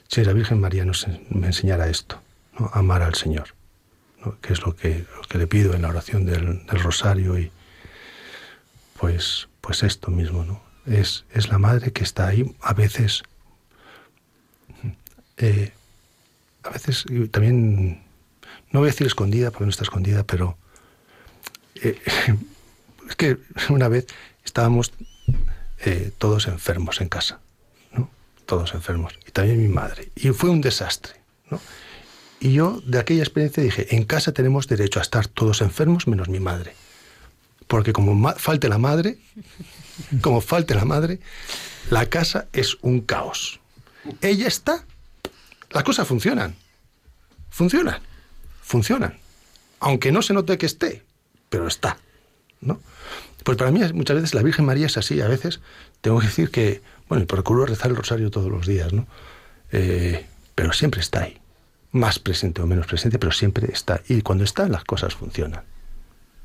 [0.08, 2.20] Si la Virgen María nos, me enseñara esto,
[2.58, 2.72] ¿no?
[2.74, 3.54] amar al Señor,
[4.24, 4.40] ¿no?
[4.42, 7.52] que es lo que, le pido en la oración del, rosario y
[9.00, 10.62] pues, pues esto mismo, ¿no?
[10.86, 13.24] Es, es, la madre que está ahí a veces,
[15.38, 15.72] eh,
[16.64, 18.02] a veces también,
[18.72, 20.58] no voy a decir escondida porque no está escondida, pero
[21.76, 22.02] eh,
[23.10, 23.38] es que
[23.70, 24.08] una vez
[24.44, 24.92] estábamos
[25.86, 27.40] eh, todos enfermos en casa,
[27.92, 28.10] ¿no?
[28.46, 29.18] Todos enfermos.
[29.28, 30.12] Y también mi madre.
[30.16, 31.16] Y fue un desastre,
[31.50, 31.62] ¿no?
[32.40, 36.30] Y yo de aquella experiencia dije, en casa tenemos derecho a estar todos enfermos menos
[36.30, 36.74] mi madre.
[37.68, 39.18] Porque como falte la madre,
[40.22, 41.20] como falte la madre,
[41.90, 43.60] la casa es un caos.
[44.22, 44.86] Ella está,
[45.72, 46.56] las cosas funcionan.
[47.50, 48.02] Funcionan.
[48.62, 49.18] Funcionan.
[49.80, 51.04] Aunque no se note que esté,
[51.50, 51.98] pero está,
[52.62, 52.80] ¿no?
[53.44, 55.60] Pues para mí muchas veces la Virgen María es así, a veces
[56.02, 59.08] tengo que decir que, bueno, procuro rezar el rosario todos los días, ¿no?
[59.72, 60.26] Eh,
[60.56, 61.38] pero siempre está ahí,
[61.92, 64.02] más presente o menos presente, pero siempre está.
[64.08, 65.64] Y cuando está, las cosas funcionan.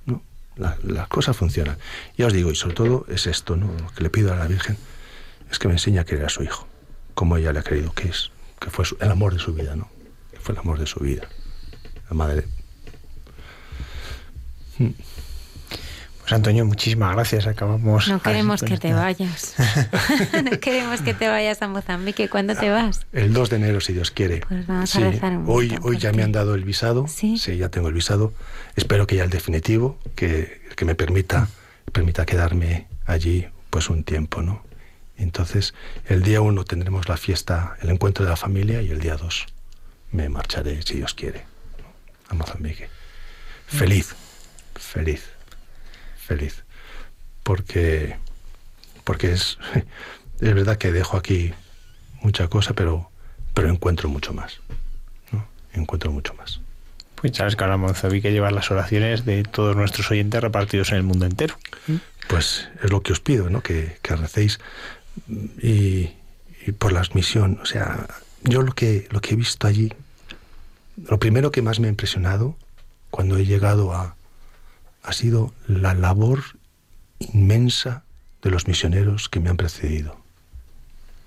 [0.07, 0.23] ¿no?
[0.57, 1.79] las cosas funcionan.
[2.17, 3.67] Ya os digo, y sobre todo es esto, ¿no?
[3.79, 4.77] Lo que le pido a la Virgen
[5.51, 6.67] es que me enseñe a querer a su hijo,
[7.15, 8.31] como ella le ha querido que es,
[8.61, 9.89] que fue el amor de su vida, ¿no?
[10.33, 11.29] Que fue el amor de su vida.
[12.09, 12.45] La madre.
[14.79, 14.91] Hmm.
[16.25, 17.47] Pues Antonio, muchísimas gracias.
[17.47, 18.09] Acabamos.
[18.09, 19.55] No queremos que te vayas.
[20.43, 22.31] no queremos que te vayas a Mozambique.
[22.31, 23.07] ¿Cuándo te vas?
[23.13, 24.41] El 2 de enero, si Dios quiere.
[24.49, 27.07] Pues vamos a rezar un Hoy, hoy ya me han dado el visado.
[27.09, 27.37] ¿Sí?
[27.37, 28.33] ya tengo el visado.
[28.75, 31.49] Espero que ya el definitivo, que, que me permita,
[31.93, 34.63] permita quedarme allí pues un tiempo, ¿no?
[35.19, 35.75] Entonces,
[36.07, 39.45] el día 1 tendremos la fiesta, el encuentro de la familia y el día 2
[40.13, 41.45] me marcharé, si Dios quiere,
[42.31, 42.89] a Mozambique.
[43.67, 44.15] Feliz,
[44.75, 45.34] feliz
[46.25, 46.65] feliz.
[47.43, 48.17] Porque,
[49.05, 49.59] porque es,
[50.41, 51.53] es verdad que dejo aquí
[52.23, 53.11] mucha cosa, pero,
[53.53, 54.61] pero encuentro mucho más.
[55.31, 55.47] ¿no?
[55.73, 56.61] Encuentro mucho más.
[57.17, 61.03] Pues sabes que ahora Monzaví lleva las oraciones de todos nuestros oyentes repartidos en el
[61.05, 61.57] mundo entero.
[62.29, 63.63] Pues es lo que os pido, ¿no?
[63.63, 64.59] Que, que recéis
[65.63, 66.11] y,
[66.67, 67.59] y, por la misión.
[67.63, 68.09] O sea,
[68.43, 69.91] yo lo que, lo que he visto allí,
[71.09, 72.57] lo primero que más me ha impresionado
[73.11, 74.17] cuando he llegado a,
[75.05, 76.43] ha sido la labor
[77.21, 78.03] inmensa
[78.43, 80.19] de los misioneros que me han precedido.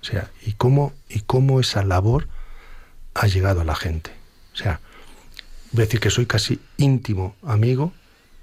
[0.02, 2.28] O sea, y cómo, y cómo esa labor
[3.14, 4.10] ha llegado a la gente.
[4.52, 4.80] O sea,
[5.72, 7.92] voy a decir que soy casi íntimo amigo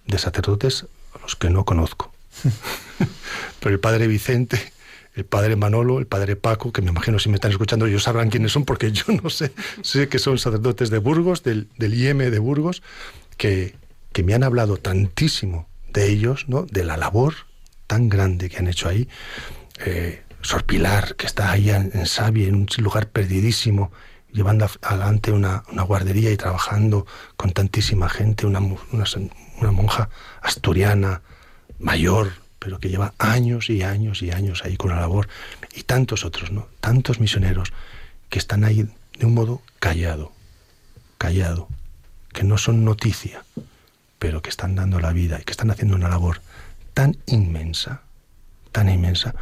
[0.08, 2.14] de sacerdotes a los que no conozco.
[3.60, 4.60] Pero el padre Vicente,
[5.16, 8.30] el padre Manolo, el padre Paco, que me imagino si me están escuchando ellos sabrán
[8.30, 9.52] quiénes son porque yo no sé,
[9.82, 12.84] sé que son sacerdotes de Burgos, del, del de Burgos,
[13.38, 13.76] que,
[14.16, 16.64] que me han hablado tantísimo de ellos, ¿no?
[16.64, 17.34] de la labor
[17.86, 19.10] tan grande que han hecho ahí.
[19.86, 23.92] Eh, Sor Pilar, que está ahí en, en en un lugar perdidísimo,
[24.32, 27.06] llevando adelante una, guardería y trabajando
[27.36, 30.08] con tantísima gente, una, una, monja
[30.42, 31.22] asturiana,
[31.78, 35.28] mayor, pero que lleva años y años y años ahí con la labor,
[35.74, 36.70] y tantos otros, ¿no?
[36.80, 37.74] Tantos misioneros
[38.30, 38.88] que están ahí
[39.20, 40.32] de un modo callado,
[41.18, 41.68] callado,
[42.32, 43.44] que no son noticia,
[44.20, 46.42] pero que están dando la vida y que están haciendo una labor
[46.94, 48.02] tan inmensa,
[48.72, 49.36] tan inmensa,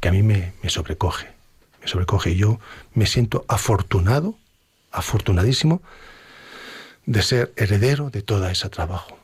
[0.00, 1.28] que a mí me, sobrecoge,
[1.80, 2.36] me sobrecoge.
[2.36, 2.60] Yo
[2.94, 4.36] me siento afortunado,
[4.92, 5.82] afortunadísimo,
[7.06, 9.18] de ser heredero de todo ese trabajo,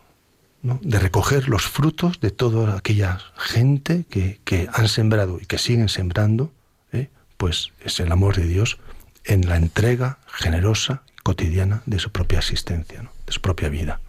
[0.62, 6.51] de recoger los frutos de toda aquella gente que, han sembrado y que siguen sembrando,
[6.93, 7.10] ¿eh?
[7.36, 8.78] pues es el amor de Dios
[9.24, 14.01] en la entrega generosa, cotidiana de su propia existencia, de su propia vida.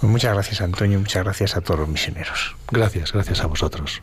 [0.00, 2.56] Pues muchas gracias Antonio, muchas gracias a todos los misioneros.
[2.70, 4.02] Gracias, gracias a vosotros.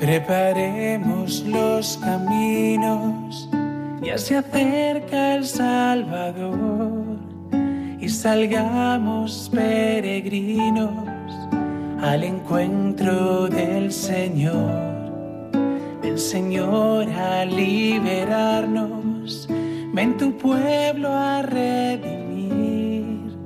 [0.00, 3.25] Preparemos los caminos
[4.06, 7.18] ya se acerca el Salvador
[8.00, 10.92] y salgamos peregrinos
[12.00, 14.70] al encuentro del Señor.
[16.04, 19.48] El Señor a liberarnos,
[19.92, 23.36] ven tu pueblo a redimir,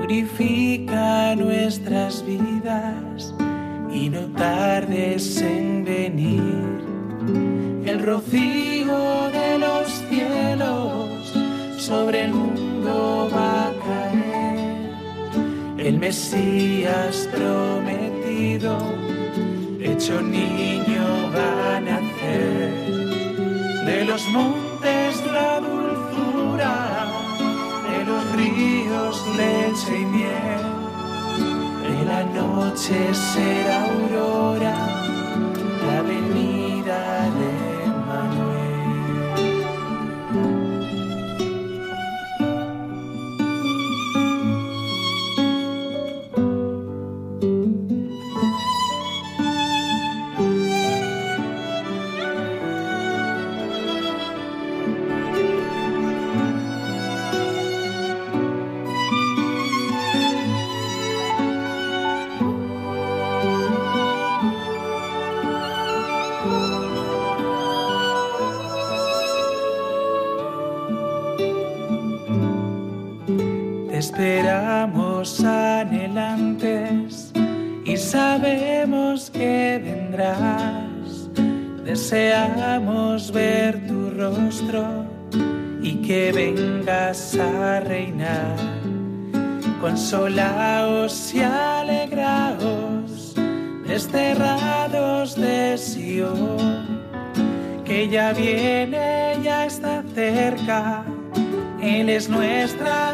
[0.00, 3.34] purifica nuestras vidas
[3.92, 6.91] y no tardes en venir.
[7.84, 11.32] El rocío de los cielos
[11.78, 14.92] sobre el mundo va a caer.
[15.78, 18.78] El Mesías prometido,
[19.80, 21.04] hecho niño
[21.36, 22.72] va a nacer.
[23.84, 27.08] De los montes la dulzura,
[27.90, 30.64] de los ríos leche y miel.
[31.82, 34.74] De la noche será aurora,
[35.86, 37.41] la venida de
[90.12, 93.34] Consolaos y alegraos,
[93.86, 97.00] desterrados de Sion,
[97.82, 101.02] que ya viene, ya está cerca,
[101.80, 103.11] Él es nuestra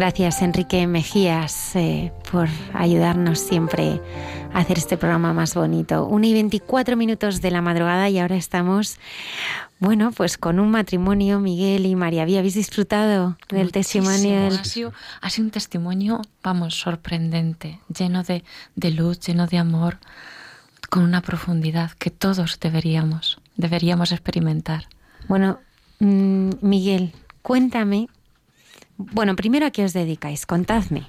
[0.00, 4.00] Gracias Enrique Mejías eh, por ayudarnos siempre
[4.54, 6.06] a hacer este programa más bonito.
[6.06, 8.96] 1 y 24 minutos de la madrugada y ahora estamos,
[9.78, 12.22] bueno, pues con un matrimonio, Miguel y María.
[12.22, 14.46] ¿Habéis disfrutado del testimonio?
[14.46, 18.42] Ha, sido, ha sido un testimonio, vamos, sorprendente, lleno de,
[18.76, 19.98] de luz, lleno de amor,
[20.88, 24.86] con una profundidad que todos deberíamos, deberíamos experimentar.
[25.28, 25.58] Bueno,
[25.98, 27.12] mm, Miguel,
[27.42, 28.08] cuéntame
[29.12, 31.08] bueno, primero a qué os dedicáis, contadme.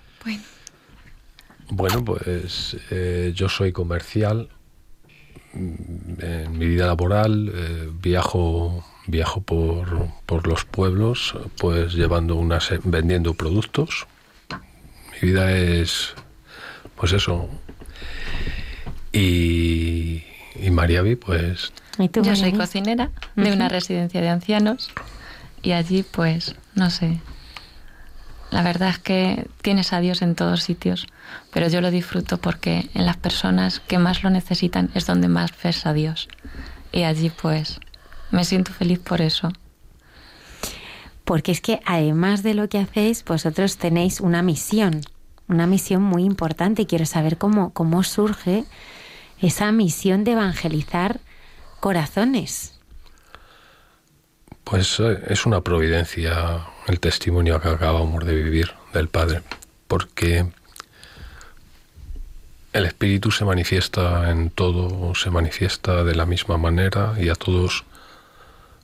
[1.70, 4.50] Bueno, pues eh, yo soy comercial.
[5.54, 12.70] Mm, en mi vida laboral eh, viajo viajo por, por, los pueblos, pues llevando unas
[12.84, 14.08] vendiendo productos.
[15.12, 16.14] Mi vida es
[16.96, 17.50] pues eso.
[19.12, 20.24] Y,
[20.56, 21.74] y Mariavi, pues.
[21.98, 24.92] yo soy cocinera de una residencia de ancianos
[25.64, 27.20] y allí, pues, no sé,
[28.52, 31.08] la verdad es que tienes a Dios en todos sitios,
[31.52, 35.52] pero yo lo disfruto porque en las personas que más lo necesitan es donde más
[35.64, 36.28] ves a Dios.
[36.92, 37.80] Y allí pues
[38.30, 39.54] me siento feliz por eso.
[41.24, 45.00] Porque es que además de lo que hacéis, vosotros tenéis una misión,
[45.48, 48.66] una misión muy importante y quiero saber cómo, cómo surge
[49.40, 51.22] esa misión de evangelizar
[51.80, 52.80] corazones.
[54.66, 59.42] Pues eh, es una providencia el testimonio que acabamos de vivir del Padre,
[59.88, 60.52] porque
[62.74, 67.86] el Espíritu se manifiesta en todo, se manifiesta de la misma manera y a todos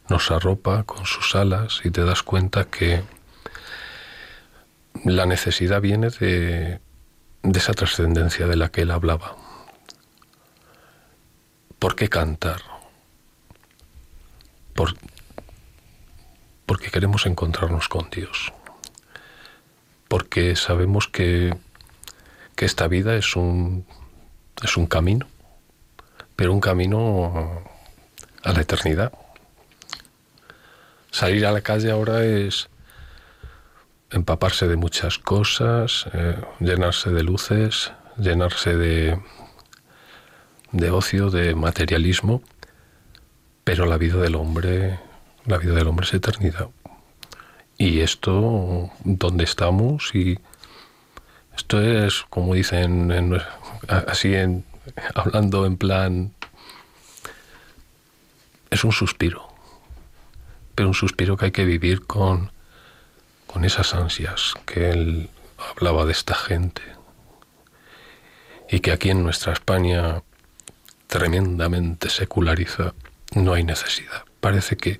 [0.10, 3.04] nos arropa con sus alas y te das cuenta que
[5.06, 6.80] la necesidad viene de,
[7.44, 9.36] de esa trascendencia de la que él hablaba.
[11.80, 12.62] ¿Por qué cantar?
[14.74, 14.96] Por,
[16.68, 18.54] porque queremos encontrarnos con Dios,
[20.10, 21.56] porque sabemos que,
[22.56, 23.88] que esta vida es un,
[24.62, 25.28] es un camino,
[26.36, 27.64] pero un camino
[28.44, 29.14] a la eternidad.
[31.10, 32.70] Salir a la calle ahora es
[34.12, 39.22] empaparse de muchas cosas, eh, llenarse de luces, llenarse de,
[40.74, 42.44] de ocio, de materialismo,
[43.64, 45.07] pero la vida del hombre
[45.48, 46.68] La vida del hombre es eternidad.
[47.78, 50.14] Y esto, ¿dónde estamos?
[50.14, 50.38] Y
[51.56, 53.42] esto es, como dicen,
[53.88, 54.36] así
[55.16, 56.34] hablando en plan,
[58.70, 59.48] es un suspiro,
[60.76, 62.52] pero un suspiro que hay que vivir con,
[63.48, 66.82] con esas ansias que él hablaba de esta gente
[68.70, 70.22] y que aquí en nuestra España
[71.08, 72.94] tremendamente seculariza,
[73.34, 74.26] no hay necesidad.
[74.42, 75.00] Parece que,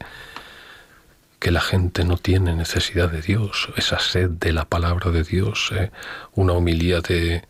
[1.40, 5.72] que la gente no tiene necesidad de Dios, esa sed de la palabra de Dios,
[5.76, 5.92] eh,
[6.34, 7.44] una homilía de,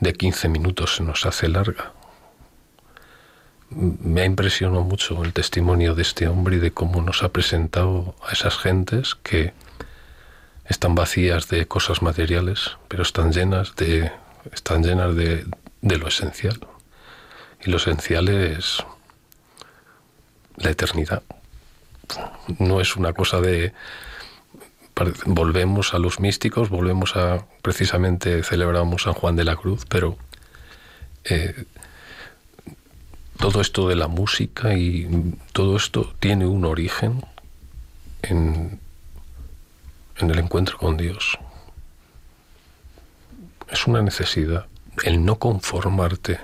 [0.00, 1.92] de 15 minutos se nos hace larga.
[3.70, 8.16] Me ha impresionado mucho el testimonio de este hombre y de cómo nos ha presentado
[8.26, 9.52] a esas gentes que
[10.64, 14.10] están vacías de cosas materiales, pero están llenas de,
[14.52, 15.46] están llenas de,
[15.82, 16.58] de lo esencial.
[17.64, 18.84] Y lo esencial es
[20.56, 21.22] la eternidad.
[22.58, 23.72] No es una cosa de
[25.26, 30.16] volvemos a los místicos, volvemos a precisamente celebramos San Juan de la Cruz, pero
[31.24, 31.64] eh,
[33.38, 37.24] todo esto de la música y todo esto tiene un origen
[38.22, 38.80] en,
[40.16, 41.38] en el encuentro con Dios.
[43.70, 44.66] Es una necesidad
[45.04, 46.40] el no conformarte.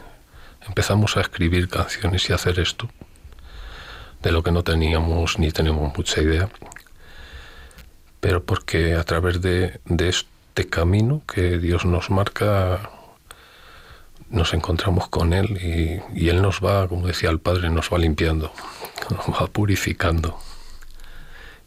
[0.66, 2.88] Empezamos a escribir canciones y hacer esto,
[4.24, 6.48] de lo que no teníamos ni tenemos mucha idea,
[8.20, 12.90] pero porque a través de, este camino que Dios nos marca,
[14.30, 18.50] nos encontramos con Él y, Él nos va, como decía el Padre, nos va limpiando,
[19.10, 20.38] nos va purificando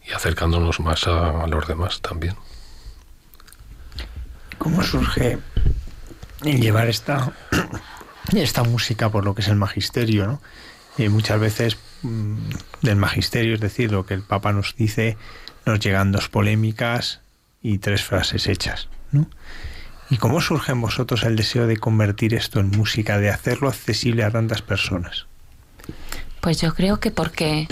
[0.03, 2.35] y acercándonos más a, los demás también.
[4.57, 5.37] ¿Cómo surge
[6.41, 7.33] llevar esta,
[8.33, 10.41] esta música por lo que es el magisterio, ¿no?
[10.97, 15.17] Y muchas veces del magisterio, es decir, lo que el Papa nos dice,
[15.65, 17.21] nos llegan dos polémicas
[17.61, 19.27] y tres frases hechas, ¿no?
[20.09, 24.23] ¿Y cómo surge en vosotros el deseo de convertir esto en música, de hacerlo accesible
[24.23, 25.25] a tantas personas?
[26.39, 27.67] Pues yo creo que porque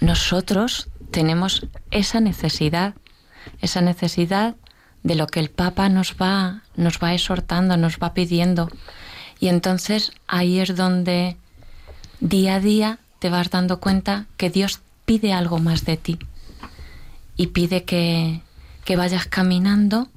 [0.00, 2.94] nosotros tenemos esa necesidad,
[3.62, 4.56] esa necesidad
[5.02, 8.68] de lo que el Papa nos va, nos va exhortando, nos va pidiendo.
[9.40, 11.36] Y entonces ahí es donde
[12.20, 16.18] día a día te vas dando cuenta que Dios pide algo más de ti
[17.36, 18.40] y pide que,
[18.84, 20.08] que vayas caminando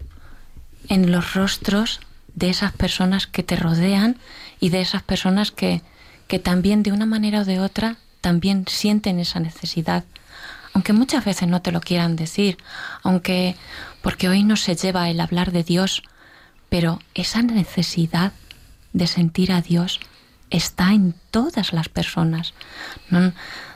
[0.88, 2.00] en los rostros
[2.36, 4.18] de esas personas que te rodean
[4.60, 5.82] y de esas personas que,
[6.28, 10.04] que también de una manera o de otra también sienten esa necesidad.
[10.74, 12.58] Aunque muchas veces no te lo quieran decir,
[13.04, 13.56] aunque
[14.02, 16.04] porque hoy no se lleva el hablar de Dios,
[16.70, 18.32] pero esa necesidad
[18.94, 20.00] de sentir a Dios
[20.50, 22.54] está en todas las personas.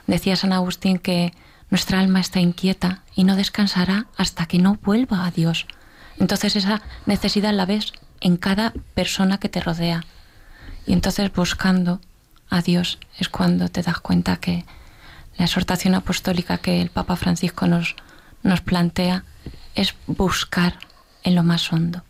[0.06, 1.32] Decía San Agustín que
[1.70, 5.66] nuestra alma está inquieta y no descansará hasta que no vuelva a Dios.
[6.18, 10.04] Entonces esa necesidad la ves en cada persona que te rodea.
[10.86, 12.00] Y entonces buscando
[12.50, 14.64] a Dios es cuando te das cuenta que
[15.36, 17.96] la exhortación apostólica que el Papa Francisco nos,
[18.42, 19.24] nos plantea
[19.74, 20.78] es buscar
[21.24, 22.04] en lo más hondo.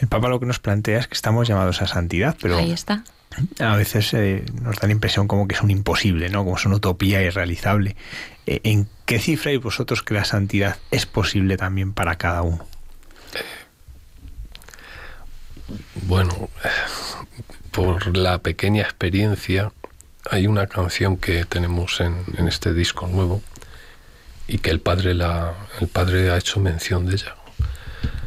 [0.00, 3.04] El Papa lo que nos plantea es que estamos llamados a santidad, pero ahí está.
[3.58, 6.44] A veces eh, nos da la impresión como que es un imposible, ¿no?
[6.44, 7.96] Como es una utopía irrealizable.
[8.46, 12.66] Eh, ¿En qué cifra y vosotros que la santidad es posible también para cada uno?
[16.06, 16.48] Bueno,
[17.70, 19.72] por la pequeña experiencia
[20.30, 23.42] hay una canción que tenemos en, este disco nuevo
[24.46, 27.34] y que el padre, la, el padre ha hecho mención de ella.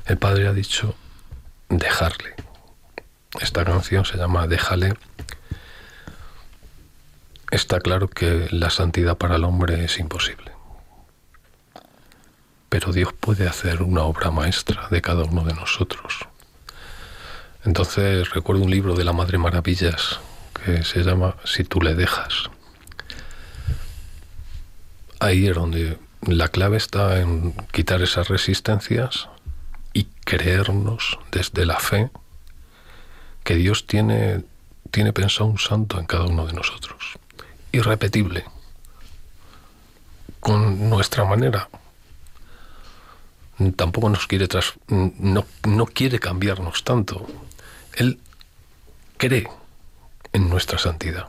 [0.06, 0.96] El padre ha dicho
[1.78, 2.36] dejarle.
[3.40, 4.94] Esta canción se llama Déjale.
[7.50, 10.52] Está claro que la santidad para el hombre es imposible.
[12.70, 16.20] Pero Dios puede hacer una obra maestra de cada uno de nosotros.
[17.66, 20.20] Entonces recuerdo un libro de la Madre Maravillas
[20.64, 22.50] que se llama Si tú le dejas.
[25.20, 29.30] Ahí es donde la clave está en quitar esas resistencias
[30.32, 32.10] y creernos desde la fe
[33.44, 34.44] que Dios tiene,
[34.92, 37.18] tiene pensado un santo en cada uno de nosotros.
[37.72, 38.46] Irrepetible.
[40.40, 41.70] Con nuestra manera.
[43.76, 47.28] Tampoco nos quiere tras, no, no quiere cambiarnos tanto.
[47.96, 48.20] Él
[49.18, 49.48] cree
[50.34, 51.28] en nuestra santidad.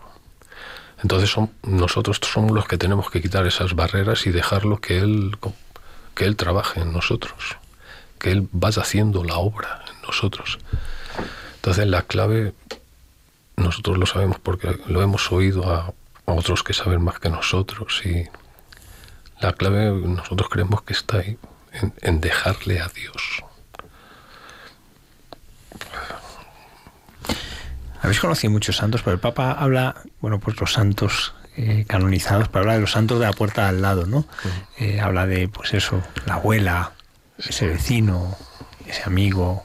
[1.03, 5.37] Entonces nosotros somos los que tenemos que quitar esas barreras y dejarlo que Él,
[6.15, 7.57] que él trabaje en nosotros,
[8.23, 10.59] que Él vaya haciendo la obra en nosotros.
[11.57, 12.55] Entonces la clave,
[13.57, 15.93] nosotros lo sabemos porque lo hemos oído a,
[16.27, 18.29] a otros que saben más que nosotros y
[19.41, 21.37] la clave nosotros creemos que está ahí,
[22.01, 23.43] en, dejarle a Dios.
[28.01, 32.61] Habéis conocido muchos santos, pero el Papa habla, bueno, pues los santos eh, canonizados, pero
[32.61, 34.27] habla de los santos de la puerta al lado, ¿no?
[34.79, 36.93] Eh, habla de, pues eso, la abuela,
[37.39, 38.37] ese vecino,
[38.87, 39.65] ese amigo,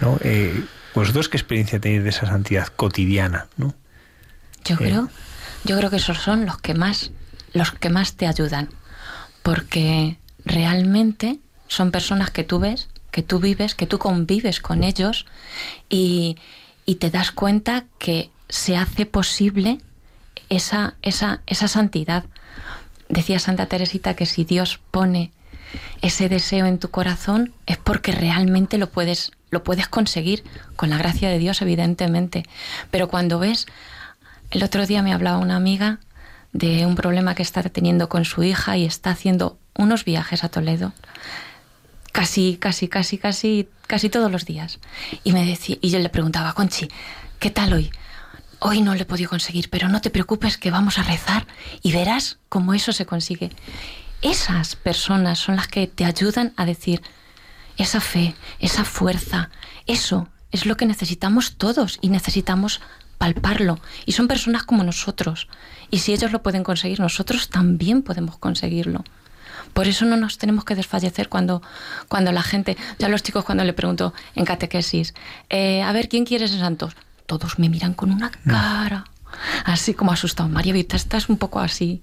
[0.00, 0.18] ¿no?
[0.22, 0.64] Eh,
[0.94, 3.74] ¿Vosotros qué experiencia tenéis de esa santidad cotidiana, no?
[4.64, 5.08] Yo creo,
[5.64, 7.10] yo creo que esos son los que más,
[7.52, 8.68] los que más te ayudan,
[9.42, 15.26] porque realmente son personas que tú ves, que tú vives, que tú convives con ellos
[15.88, 16.36] y,
[16.86, 19.78] y te das cuenta que se hace posible
[20.48, 22.24] esa, esa, esa santidad.
[23.08, 25.32] Decía Santa Teresita que si Dios pone
[26.00, 30.44] ese deseo en tu corazón es porque realmente lo puedes, lo puedes conseguir,
[30.76, 32.44] con la gracia de Dios, evidentemente.
[32.90, 33.66] Pero cuando ves,
[34.50, 36.00] el otro día me hablaba una amiga
[36.52, 40.48] de un problema que está teniendo con su hija y está haciendo unos viajes a
[40.48, 40.92] Toledo.
[42.12, 44.78] Casi, casi, casi, casi, casi todos los días.
[45.24, 46.88] Y me decía, y yo le preguntaba, Conchi,
[47.38, 47.90] ¿qué tal hoy?
[48.58, 51.46] Hoy no lo he podido conseguir, pero no te preocupes que vamos a rezar
[51.82, 53.50] y verás cómo eso se consigue.
[54.22, 57.02] Esas personas son las que te ayudan a decir
[57.76, 59.50] esa fe, esa fuerza,
[59.86, 62.80] eso es lo que necesitamos todos y necesitamos
[63.18, 63.78] palparlo.
[64.06, 65.48] Y son personas como nosotros.
[65.90, 69.04] Y si ellos lo pueden conseguir, nosotros también podemos conseguirlo.
[69.72, 71.62] Por eso no nos tenemos que desfallecer cuando,
[72.08, 75.14] cuando la gente, ya los chicos cuando le pregunto en catequesis,
[75.48, 76.94] eh, a ver, ¿quién quiere ser santos?
[77.26, 78.50] todos me miran con una mm.
[78.50, 79.04] cara
[79.64, 80.48] así como asustado.
[80.48, 82.02] María Vita, estás un poco así.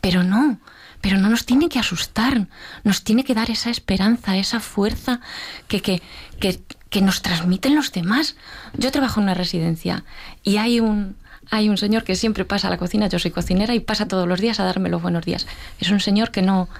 [0.00, 0.58] Pero no,
[1.04, 2.46] pero no nos tiene que asustar,
[2.82, 5.20] nos tiene que dar esa esperanza, esa fuerza
[5.68, 6.00] que, que,
[6.40, 8.36] que, que nos transmiten los demás.
[8.72, 10.02] Yo trabajo en una residencia
[10.42, 11.14] y hay un,
[11.50, 14.26] hay un señor que siempre pasa a la cocina, yo soy cocinera y pasa todos
[14.26, 15.46] los días a darme los buenos días.
[15.78, 16.70] Es un señor que no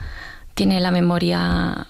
[0.54, 1.86] tiene la memoria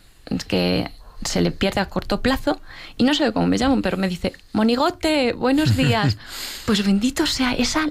[0.49, 0.91] que
[1.25, 2.61] se le pierde a corto plazo
[2.97, 6.17] y no sé cómo me llaman, pero me dice, Monigote, buenos días.
[6.67, 7.87] pues bendito sea esa,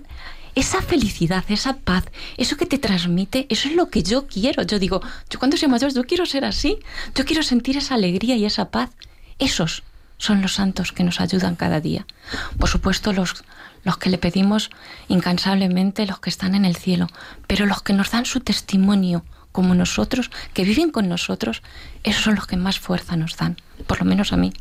[0.55, 2.05] esa felicidad, esa paz,
[2.37, 4.63] eso que te transmite, eso es lo que yo quiero.
[4.63, 6.77] Yo digo, yo cuando sea mayor, yo quiero ser así,
[7.15, 8.91] yo quiero sentir esa alegría y esa paz.
[9.39, 9.83] Esos
[10.17, 12.05] son los santos que nos ayudan cada día.
[12.59, 13.43] Por supuesto, los,
[13.83, 14.69] los que le pedimos
[15.07, 17.07] incansablemente, los que están en el cielo,
[17.47, 21.61] pero los que nos dan su testimonio como nosotros, que viven con nosotros,
[22.03, 24.51] esos son los que más fuerza nos dan, por lo menos a mí.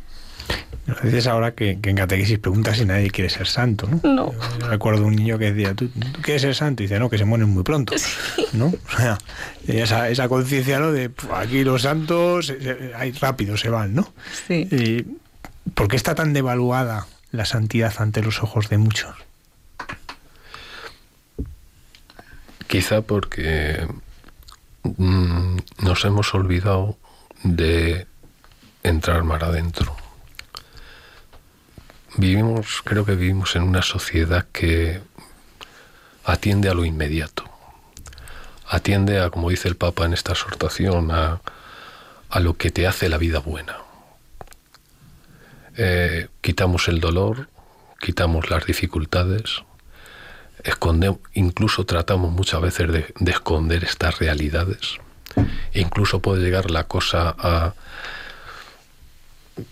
[1.03, 4.01] Dices ahora que, en catequesis preguntas si nadie quiere ser santo, ¿no?
[4.03, 4.33] No.
[4.59, 5.89] Yo recuerdo un niño que decía, ¿tú,
[6.21, 6.83] quieres ser santo?
[6.83, 7.93] Y dice, no, que se mueren muy pronto,
[8.53, 8.67] ¿no?
[8.67, 9.17] O sea,
[9.67, 10.91] esa, esa conciencia, ¿no?
[10.91, 12.53] De aquí los santos,
[12.95, 14.13] ahí rápido se van, ¿no?
[14.47, 14.67] Sí.
[14.71, 15.05] Y,
[15.73, 19.15] ¿Por qué está tan devaluada la santidad ante los ojos de muchos?
[22.67, 23.87] Quizá porque
[24.83, 26.97] Mm, nos hemos olvidado
[27.43, 28.05] de
[28.83, 29.95] entrar más adentro.
[32.15, 35.01] Vivimos, creo que vivimos en una sociedad que
[36.23, 37.43] atiende a lo inmediato,
[38.67, 41.41] atiende a, como dice el Papa en esta exhortación, a,
[42.29, 43.77] a lo que te hace la vida buena.
[45.75, 47.47] Eh, quitamos el dolor,
[47.99, 49.63] quitamos las dificultades,
[50.63, 54.97] escondemos, incluso tratamos muchas veces de, esconder estas realidades.
[55.73, 57.73] E incluso puede llegar la cosa a...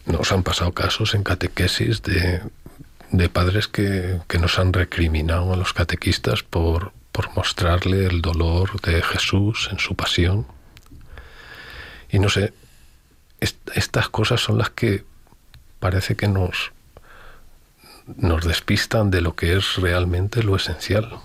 [0.06, 2.42] Nos han pasado casos en catequesis de,
[3.12, 8.80] de padres que, que, nos han recriminado a los catequistas por, por mostrarle el dolor
[8.82, 10.46] de Jesús en su pasión.
[12.10, 12.54] Y no sé,
[13.40, 15.04] estas cosas son las que
[15.80, 16.72] parece que nos,
[18.06, 21.20] nos despistan de lo que es realmente lo esencial.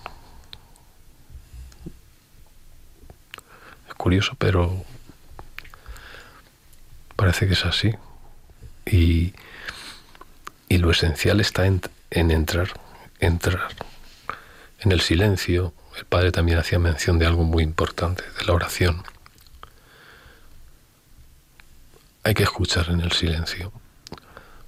[3.87, 4.83] Es curioso, pero
[7.15, 7.93] parece que es así.
[8.91, 9.33] Y,
[10.69, 11.81] y lo esencial está en,
[12.11, 12.69] en entrar,
[13.19, 13.69] entrar
[14.79, 15.73] en el silencio.
[15.97, 19.03] El padre también hacía mención de algo muy importante, de la oración.
[22.23, 23.71] Hay que escuchar en el silencio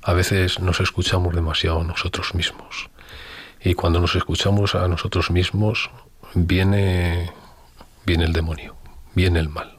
[0.01, 2.89] a veces nos escuchamos demasiado nosotros mismos.
[3.61, 5.91] Y cuando nos escuchamos a nosotros mismos,
[6.33, 7.31] viene,
[8.05, 8.75] viene el demonio,
[9.13, 9.77] viene el mal,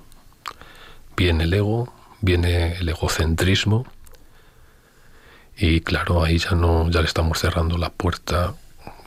[1.16, 3.86] viene el ego, viene el egocentrismo.
[5.60, 8.54] Y claro, ahí ya no, ya le estamos cerrando la puerta,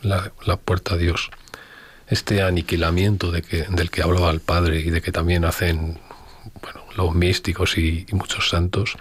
[0.04, 1.32] la, puerta a Dios.
[2.08, 6.00] Este aniquilamiento de que, del que hablaba el Padre y de que también hacen
[6.62, 8.98] bueno, los místicos y, y muchos santos,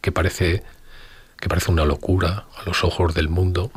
[0.00, 0.64] que parece
[1.38, 3.70] que parece una locura a los ojos del mundo,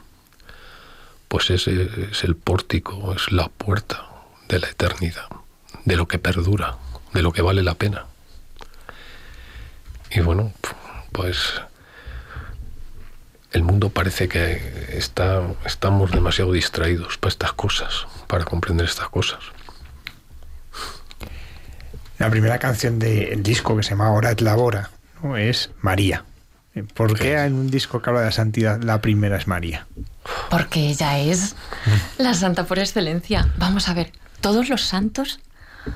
[1.28, 4.08] pues ese es el pórtico, es la puerta,
[4.48, 5.28] de la eternidad,
[5.86, 6.78] de lo que perdura,
[7.14, 8.06] de lo que vale la pena.
[10.10, 10.52] Y bueno,
[11.12, 11.62] pues
[13.52, 19.40] el mundo parece que está, estamos demasiado distraídos para estas cosas, para comprender estas cosas.
[22.18, 24.90] La primera canción del disco que se llama Hora et Labora
[25.24, 25.38] ¿no?
[25.38, 26.26] es María.
[26.94, 29.88] ¿Por qué en un disco que habla de la santidad la primera es María?
[30.50, 31.56] Porque ella es
[32.18, 33.52] la santa por excelencia.
[33.58, 34.12] Vamos a ver,
[34.42, 35.40] todos los santos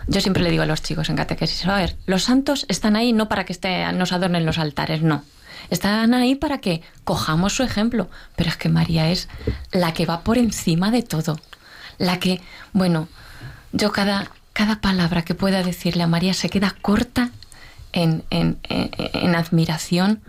[0.08, 3.14] yo siempre le digo a los chicos en catequesis, a ver, los santos están ahí
[3.14, 5.24] no para que esté, nos adornen los altares, no.
[5.70, 8.10] Están ahí para que cojamos su ejemplo.
[8.36, 9.30] Pero es que María es
[9.72, 11.40] la que va por encima de todo.
[11.98, 12.42] La que,
[12.74, 13.08] bueno,
[13.72, 17.32] yo cada, cada palabra que pueda decirle a María se queda corta
[17.92, 20.22] en, en, en admiración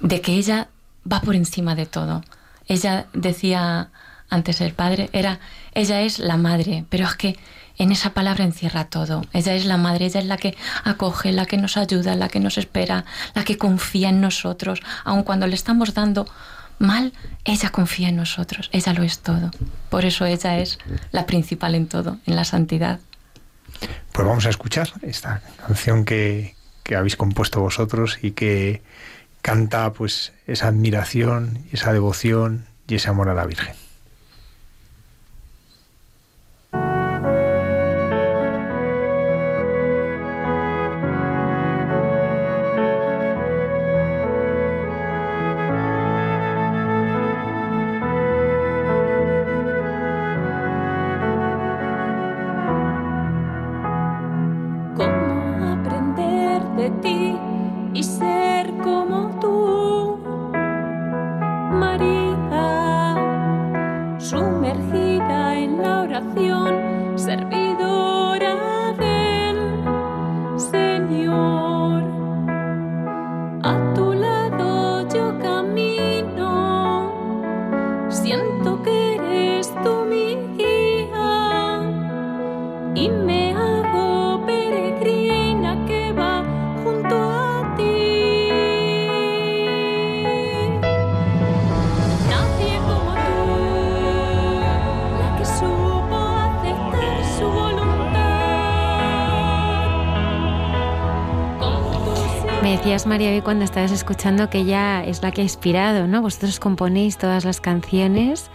[0.00, 0.68] de que ella
[1.10, 2.22] va por encima de todo.
[2.66, 3.90] Ella decía
[4.32, 5.40] antes el padre, era,
[5.74, 7.38] ella es la madre, pero es que
[7.78, 9.22] en esa palabra encierra todo.
[9.32, 12.40] Ella es la madre, ella es la que acoge, la que nos ayuda, la que
[12.40, 13.04] nos espera,
[13.34, 14.80] la que confía en nosotros.
[15.04, 16.26] Aun cuando le estamos dando
[16.78, 17.12] mal,
[17.44, 19.50] ella confía en nosotros, ella lo es todo.
[19.88, 20.78] Por eso ella es
[21.10, 23.00] la principal en todo, en la santidad.
[24.12, 28.82] Pues vamos a escuchar esta canción que, que habéis compuesto vosotros y que
[29.40, 33.74] canta pues esa admiración, esa devoción y ese amor a la Virgen.
[103.12, 106.22] María, cuando estabas escuchando que ella es la que ha inspirado, ¿no?
[106.22, 108.46] Vosotros componéis todas las canciones,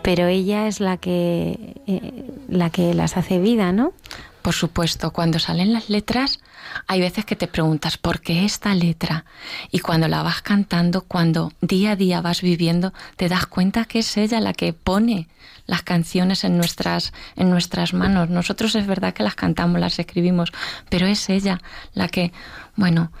[0.00, 3.92] pero ella es la que, eh, la que las hace vida, ¿no?
[4.40, 6.40] Por supuesto, cuando salen las letras,
[6.86, 9.26] hay veces que te preguntas por qué esta letra.
[9.70, 13.98] Y cuando la vas cantando, cuando día a día vas viviendo, te das cuenta que
[13.98, 15.28] es ella la que pone
[15.66, 18.30] las canciones en nuestras, en nuestras manos.
[18.30, 20.54] Nosotros es verdad que las cantamos, las escribimos,
[20.88, 21.60] pero es ella
[21.92, 22.32] la que,
[22.76, 23.12] bueno,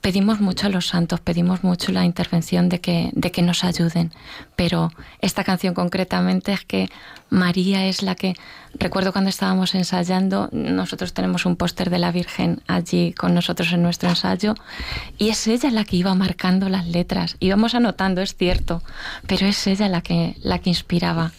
[0.00, 4.12] pedimos mucho a los santos, pedimos mucho la intervención de que, de que nos ayuden,
[4.56, 4.90] pero
[5.20, 6.90] esta canción concretamente es que
[7.28, 8.34] María es la que,
[8.74, 13.82] recuerdo cuando estábamos ensayando, nosotros tenemos un póster de la Virgen allí con nosotros en
[13.82, 14.54] nuestro ensayo,
[15.18, 18.82] y es ella la que iba marcando las letras, íbamos anotando, es cierto,
[19.26, 21.32] pero es ella la que, la que inspiraba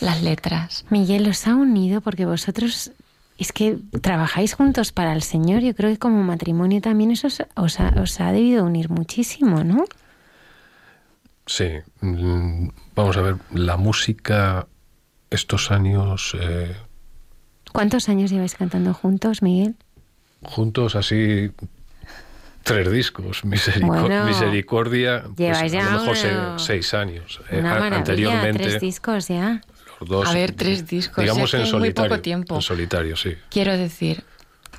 [0.00, 0.84] las letras.
[0.90, 2.90] Miguel, os ha unido porque vosotros
[3.38, 5.62] es que trabajáis juntos para el Señor.
[5.62, 7.80] Yo creo que como matrimonio también eso os
[8.20, 9.84] ha, debido unir muchísimo, ¿no?
[11.46, 11.68] Sí.
[12.00, 14.66] Mm, vamos a ver, la música
[15.30, 16.36] estos años...
[16.40, 16.74] Eh,
[17.72, 19.76] ¿Cuántos años lleváis cantando juntos, Miguel?
[20.42, 21.52] Juntos así
[22.68, 23.44] tres discos.
[23.44, 27.40] misericordia, pues, a lo mejor seis años.
[27.50, 28.62] Eh, anteriormente.
[28.62, 29.62] Tres discos ya.
[30.26, 31.22] A ver, tres discos.
[31.22, 31.78] Digamos en solitario.
[31.78, 32.54] Muy poco tiempo.
[32.54, 33.34] En solitario, sí.
[33.50, 34.24] Quiero decir,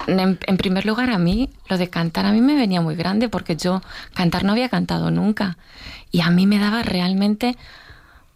[0.07, 3.55] en, primer lugar, a mí, lo de cantar a mí me venía muy grande porque
[3.55, 3.81] yo
[4.13, 5.57] cantar no había cantado nunca.
[6.11, 7.57] Y a mí me daba realmente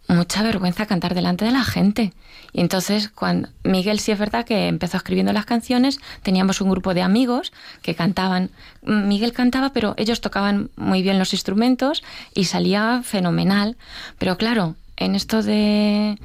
[0.06, 2.12] mucha vergüenza cantar delante de la gente.
[2.52, 6.94] Y entonces, cuando Miguel sí es verdad que empezó escribiendo las canciones, teníamos un grupo
[6.94, 7.52] de amigos
[7.82, 8.50] que cantaban.
[8.82, 12.04] Miguel cantaba, pero ellos tocaban muy bien los instrumentos
[12.34, 13.76] y salía fenomenal.
[14.18, 16.18] Pero claro, en esto de,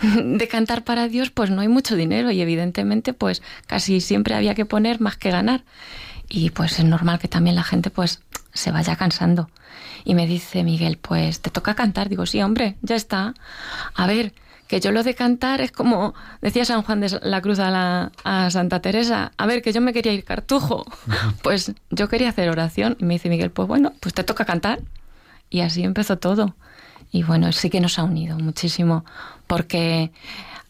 [0.02, 4.54] de, cantar para Dios, pues no hay mucho dinero y evidentemente pues casi siempre había
[4.54, 5.64] que poner más que ganar.
[6.28, 8.22] Y pues es normal que también la gente pues
[8.54, 9.50] se vaya cansando.
[10.04, 12.08] Y me dice Miguel, pues te toca cantar.
[12.08, 13.34] Digo, sí, hombre, ya está.
[13.94, 14.32] A ver,
[14.66, 18.12] que yo lo de cantar es como decía San Juan de la Cruz a, la,
[18.24, 20.86] a Santa Teresa, a ver, que yo me quería ir cartujo.
[21.42, 24.80] Pues yo quería hacer oración y me dice Miguel, pues bueno, pues te toca cantar.
[25.50, 26.56] Y así empezó todo.
[27.12, 29.04] Y bueno, sí que nos ha unido muchísimo,
[29.46, 30.10] porque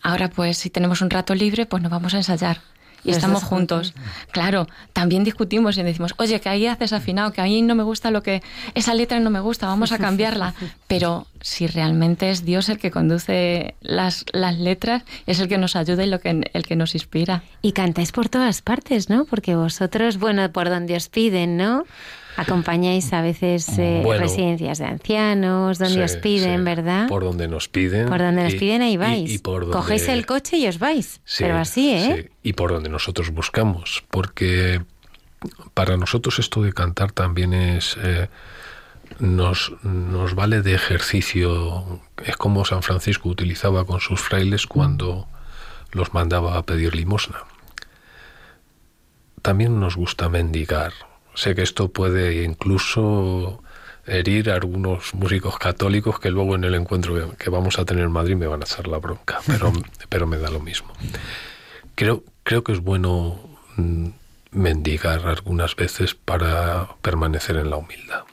[0.02, 2.60] ahora pues si tenemos un rato libre, pues nos vamos a ensayar
[3.04, 3.94] y estamos juntos.
[4.30, 8.10] Claro, también discutimos y decimos, oye, que ahí haces afinado, que ahí no me gusta
[8.10, 8.42] lo que,
[8.74, 10.54] esa letra no me gusta, vamos a cambiarla.
[10.86, 15.76] Pero si realmente es Dios el que conduce las, las letras, es el que nos
[15.76, 17.42] ayuda y lo que, el que nos inspira.
[17.60, 19.24] Y cantáis por todas partes, ¿no?
[19.24, 21.84] Porque vosotros, bueno, por donde os piden, ¿no?
[22.36, 27.08] Acompañáis a veces eh, residencias de ancianos, donde os piden, ¿verdad?
[27.08, 28.08] Por donde nos piden.
[28.08, 29.42] Por donde nos piden, ahí vais.
[29.42, 31.20] Cogéis el coche y os vais.
[31.38, 32.30] pero así, ¿eh?
[32.42, 34.04] Y por donde nosotros buscamos.
[34.10, 34.82] Porque
[35.74, 37.96] para nosotros esto de cantar también es.
[38.02, 38.28] Eh,
[39.18, 42.00] nos, nos vale de ejercicio.
[42.24, 45.28] Es como San Francisco utilizaba con sus frailes cuando
[45.92, 47.44] los mandaba a pedir limosna.
[49.42, 50.92] También nos gusta mendigar
[51.34, 53.62] Sé que esto puede incluso
[54.06, 58.12] herir a algunos músicos católicos que luego en el encuentro que vamos a tener en
[58.12, 59.72] Madrid me van a hacer la bronca, pero,
[60.08, 60.92] pero me da lo mismo.
[61.94, 63.38] Creo, creo que es bueno
[63.76, 64.08] mm,
[64.50, 68.24] mendigar algunas veces para permanecer en la humildad.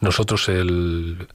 [0.00, 1.28] Nosotros el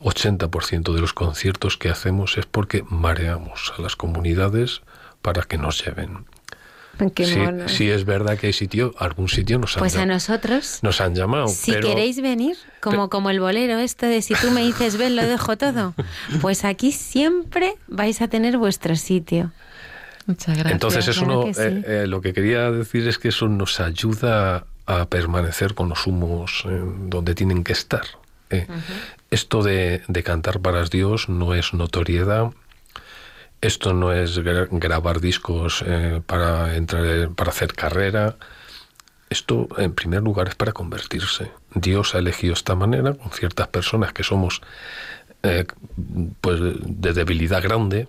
[0.00, 4.82] 80% de los conciertos que hacemos es porque mareamos a las comunidades
[5.22, 6.26] para que nos lleven.
[7.66, 10.78] Sí, es verdad que hay sitio, algún sitio nos han Pues a nosotros.
[10.82, 11.48] Nos han llamado.
[11.48, 15.26] Si queréis venir, como, como el bolero esto de si tú me dices ven, lo
[15.26, 15.94] dejo todo.
[16.40, 19.52] Pues aquí siempre vais a tener vuestro sitio.
[20.26, 20.72] Muchas gracias.
[20.72, 25.74] Entonces, eso eh, eh, lo que quería decir es que eso nos ayuda a permanecer
[25.74, 26.64] con los humos
[27.08, 28.04] donde tienen que estar.
[28.50, 28.66] Eh.
[29.30, 32.52] Esto de, de cantar para Dios no es notoriedad,
[33.66, 38.36] esto no es grabar discos eh, para entrar, para hacer carrera.
[39.30, 41.50] Esto, en primer lugar, es para convertirse.
[41.74, 44.60] Dios ha elegido esta manera con ciertas personas que somos,
[45.42, 45.64] eh,
[46.42, 48.06] pues, de debilidad grande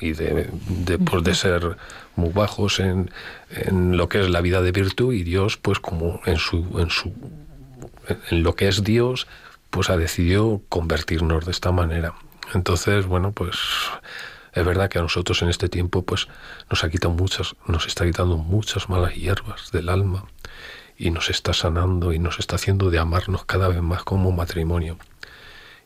[0.00, 1.76] y de, de, pues, de ser
[2.16, 3.10] muy bajos en,
[3.50, 6.90] en, lo que es la vida de virtud y Dios, pues, como en su, en
[6.90, 7.12] su,
[8.30, 9.28] en lo que es Dios,
[9.70, 12.14] pues, ha decidido convertirnos de esta manera.
[12.54, 13.56] Entonces, bueno, pues
[14.56, 16.28] es verdad que a nosotros en este tiempo pues
[16.70, 20.24] nos ha quitado muchas, nos está quitando muchas malas hierbas del alma
[20.96, 24.96] y nos está sanando y nos está haciendo de amarnos cada vez más como matrimonio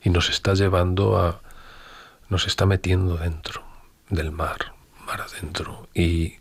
[0.04, 1.40] y nos está llevando a
[2.28, 3.64] nos está metiendo dentro
[4.08, 4.72] del mar,
[5.04, 6.36] mar adentro y,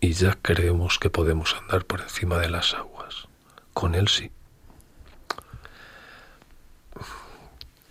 [0.00, 3.26] y ya creemos que podemos andar por encima de las aguas.
[3.72, 4.30] Con él sí.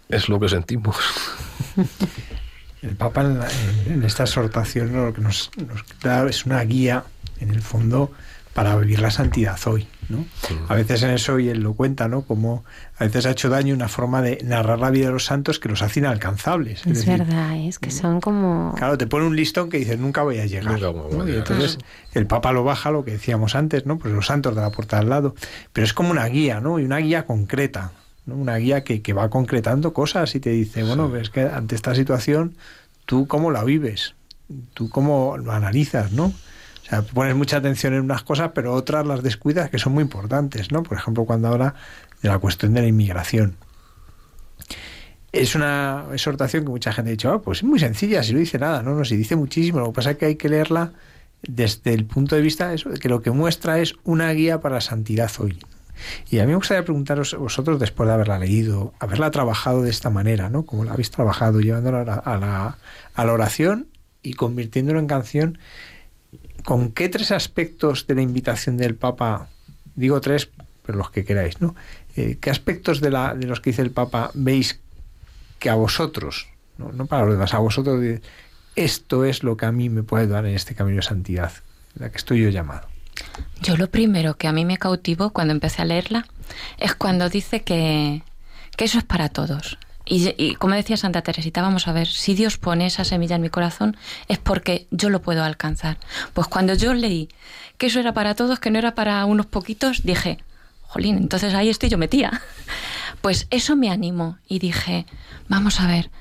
[0.07, 0.95] Es lo que sentimos.
[2.85, 3.23] El Papa
[3.87, 5.49] en, esta exhortación lo que nos,
[6.03, 7.03] da es una guía,
[7.39, 8.11] en el fondo,
[8.53, 9.87] para vivir la santidad hoy.
[10.07, 10.23] ¿no?
[10.69, 12.21] A veces en eso, y él lo cuenta, ¿no?
[12.21, 12.63] como
[12.99, 15.67] a veces ha hecho daño una forma de narrar la vida de los santos que
[15.67, 16.85] los hace inalcanzables.
[16.85, 18.75] Es, verdad, es que son como...
[18.77, 20.79] Claro, te pone un listón que dice nunca voy a llegar.
[20.79, 21.79] Y entonces
[22.13, 23.97] el Papa lo baja, lo que decíamos antes, ¿no?
[23.97, 25.33] pues los santos de la puerta al lado.
[25.73, 26.79] Pero es como una guía, ¿no?
[26.79, 27.93] y una guía concreta
[28.27, 31.93] una guía que, que, va concretando cosas y te dice, bueno, ves que ante esta
[31.95, 32.55] situación,
[33.05, 34.15] ¿tú cómo la vives?
[34.73, 36.25] ¿Tú cómo lo analizas, no?
[36.85, 40.03] O sea, pones mucha atención en unas cosas, pero otras las descuidas que son muy
[40.03, 40.83] importantes, ¿no?
[40.83, 41.73] Por ejemplo, cuando habla
[42.21, 43.55] de la cuestión de la inmigración.
[45.31, 48.39] Es una exhortación que mucha gente ha dicho, ah, pues es muy sencilla, si no
[48.39, 49.79] dice nada, no, no, si dice muchísimo.
[49.79, 50.93] Lo que pasa es que hay que leerla
[51.41, 54.61] desde el punto de vista de eso, de que lo que muestra es una guía
[54.61, 55.57] para la santidad hoy.
[56.29, 60.09] Y a mí me gustaría preguntaros vosotros, después de haberla leído, haberla trabajado de esta
[60.09, 60.65] manera, ¿no?
[60.65, 62.77] Como la habéis trabajado, llevándola a la,
[63.13, 63.87] a la oración
[64.21, 65.57] y convirtiéndolo en canción,
[66.63, 69.49] ¿con qué tres aspectos de la invitación del Papa,
[69.95, 70.49] digo tres,
[70.85, 71.75] pero los que queráis, ¿no?
[72.15, 74.79] Eh, ¿Qué aspectos de, la, de los que dice el Papa veis
[75.59, 78.01] que a vosotros, no, no para los demás, a vosotros,
[78.75, 81.51] esto es lo que a mí me puede dar en este camino de santidad,
[81.95, 82.94] la que estoy yo llamado?
[83.61, 86.27] Yo lo primero que a mí me cautivó cuando empecé a leerla
[86.77, 88.21] es cuando dice que,
[88.77, 89.77] eso es para todos.
[90.07, 93.49] Y, como decía Santa Teresita, vamos a ver, si Dios pone esa semilla en mi
[93.49, 93.97] corazón
[94.27, 95.97] es porque yo lo puedo alcanzar.
[96.33, 97.29] Pues cuando yo leí
[97.79, 100.37] que eso era para todos, que no era para unos poquitos, dije,
[100.81, 102.41] jolín, entonces ahí estoy yo metía.
[103.21, 105.07] Pues eso me animó y dije,
[105.47, 106.11] vamos a ver,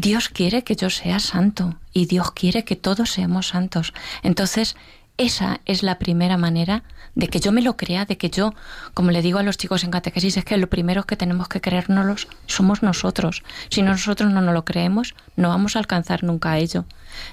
[0.00, 3.92] Dios quiere que yo sea santo y Dios quiere que todos seamos santos.
[4.22, 4.76] Entonces,
[5.18, 6.84] esa es la primera manera
[7.16, 8.54] de que yo me lo crea, de que yo,
[8.94, 11.60] como le digo a los chicos en catequesis, es que lo primero que tenemos que
[11.60, 13.42] creérnoslos somos nosotros.
[13.68, 16.84] Si nosotros no nos lo creemos, no vamos a alcanzar nunca a ello.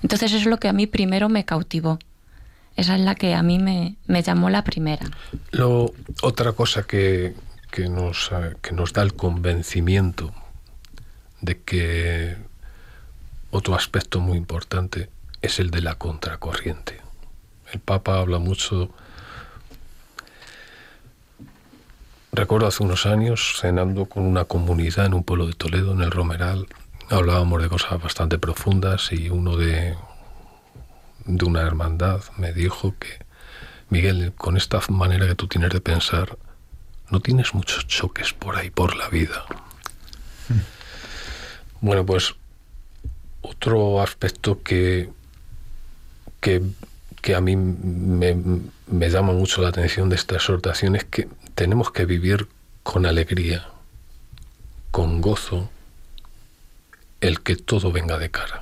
[0.02, 2.00] Entonces eso es lo que a mí primero me cautivó.
[2.76, 5.06] Esa es la que a mí me, llamó la primera.
[5.52, 5.94] Lo,
[6.24, 7.36] otra cosa que,
[7.70, 8.32] que, nos,
[8.62, 10.34] que nos da el convencimiento
[11.42, 12.36] de que
[13.52, 15.10] otro aspecto muy importante
[15.44, 17.05] es el de la contracorriente.
[17.72, 18.90] El Papa habla mucho
[22.36, 26.12] Recuerdo hace unos años cenando con una comunidad en un pueblo de Toledo, en el
[26.12, 26.68] Romeral,
[27.10, 29.96] hablábamos de cosas bastante profundas y uno de,
[31.24, 33.26] de una hermandad me dijo que,
[33.90, 36.38] Miguel, con esta manera que tú tienes de pensar,
[37.10, 39.46] no tienes muchos choques por ahí, por la vida.
[41.80, 42.36] Bueno, pues
[43.42, 45.10] otro aspecto que,
[46.42, 46.62] que,
[47.26, 48.38] que a mí me,
[48.86, 52.48] me llama mucho la atención de esta exhortación es que tenemos que vivir
[52.84, 53.68] con alegría,
[54.92, 55.72] con gozo,
[57.22, 58.62] el que todo venga de cara.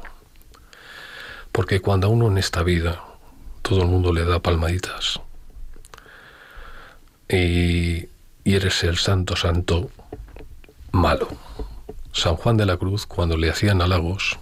[1.52, 3.04] Porque cuando a uno en esta vida
[3.64, 5.20] todo el mundo le da palmaditas
[7.28, 8.08] y,
[8.46, 9.92] y eres el santo santo
[10.94, 11.28] malo.
[12.14, 14.40] San Juan de la Cruz, cuando le hacían halagos,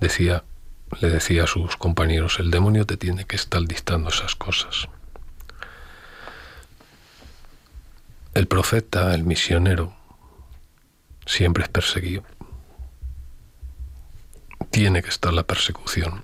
[0.00, 0.44] decía,
[1.00, 4.88] le decía a sus compañeros, el demonio te tiene que estar dictando esas cosas.
[8.34, 9.94] El profeta, el misionero,
[11.26, 12.24] siempre es perseguido.
[14.70, 16.22] Tiene que estar la persecución.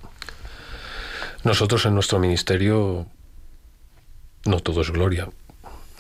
[1.44, 3.06] Nosotros en nuestro ministerio
[4.44, 5.28] no todo es gloria,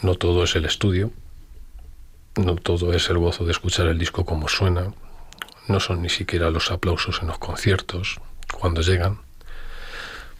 [0.02, 1.12] no todo es el estudio,
[2.36, 4.92] no todo es el gozo de escuchar el disco como suena,
[5.68, 8.20] no son ni siquiera los aplausos en los conciertos
[8.52, 9.20] cuando llegan.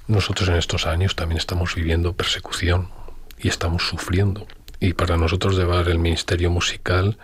[0.07, 2.89] Nosotros en estos años también estamos viviendo persecución
[3.39, 4.47] y estamos sufriendo
[4.81, 7.19] y para nosotros llevar el ministerio musical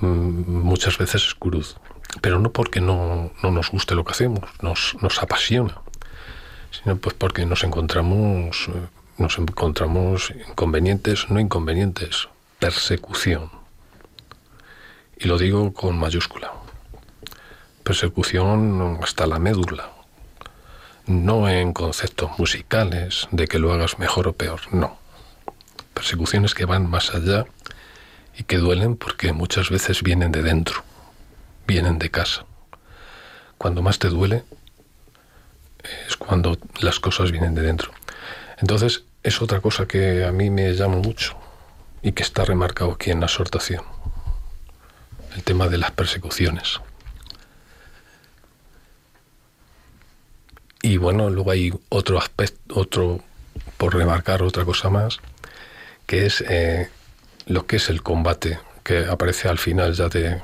[0.00, 1.76] mm, muchas veces es cruz.
[2.20, 5.78] Pero no porque no, nos guste lo que hacemos, nos, nos apasiona,
[6.70, 8.86] sino pues porque nos encontramos, eh,
[9.18, 12.28] nos encontramos inconvenientes, no inconvenientes,
[12.58, 13.50] persecución.
[15.18, 16.52] Y lo digo con mayúscula.
[17.88, 19.90] Persecución hasta la médula.
[21.06, 24.98] No en conceptos musicales de que lo hagas mejor o peor, no
[25.98, 27.46] persecuciones que van más allá
[28.36, 30.84] y que duelen porque muchas veces vienen de dentro,
[31.66, 32.44] vienen de casa.
[33.56, 34.44] Cuando más te duele
[36.06, 37.90] es cuando las cosas vienen de dentro.
[38.58, 41.36] Entonces es otra cosa que a mí me llama mucho
[42.00, 43.82] y que está remarcado aquí en la exhortación,
[45.34, 46.80] el tema de las persecuciones.
[50.88, 53.20] Y bueno, luego hay otro aspecto, otro,
[53.76, 55.18] por remarcar otra cosa más,
[56.06, 56.88] que es eh,
[57.44, 60.40] lo que es el combate, que aparece al final ya de...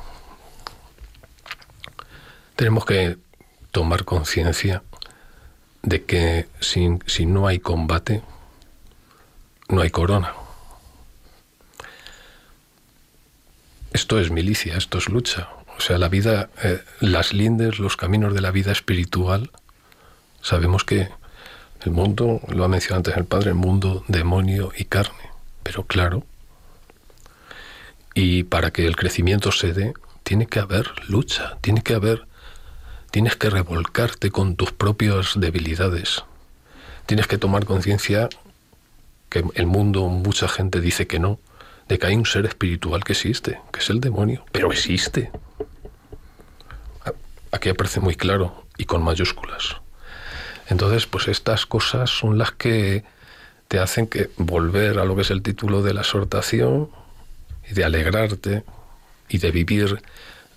[2.56, 3.16] Tenemos que
[3.70, 4.82] tomar conciencia
[5.80, 8.20] de que si, no hay combate,
[9.70, 10.34] no hay corona.
[13.94, 15.48] Esto es milicia, esto es lucha.
[15.78, 19.50] O sea, la vida, eh, las lindes, los caminos de la vida espiritual,
[20.44, 21.08] sabemos que
[21.84, 25.30] el mundo, lo ha mencionado antes el Padre, el mundo, demonio y carne.
[25.64, 26.24] Pero claro,
[28.14, 32.26] y para que el crecimiento se dé, tiene que haber lucha, tiene que haber,
[33.10, 36.22] tienes que revolcarte con tus propias debilidades.
[37.06, 38.28] Tienes que tomar conciencia
[39.28, 41.40] que el mundo, mucha gente dice que no,
[41.88, 45.30] de que hay un ser espiritual que existe, que es el demonio, pero existe.
[47.50, 49.83] Aquí aparece muy claro y con mayúsculas.
[50.68, 53.04] Entonces, pues estas cosas son las que
[53.68, 56.90] te hacen que volver a lo que es el título de la exhortación
[57.68, 58.64] y de alegrarte
[59.28, 60.02] y de vivir,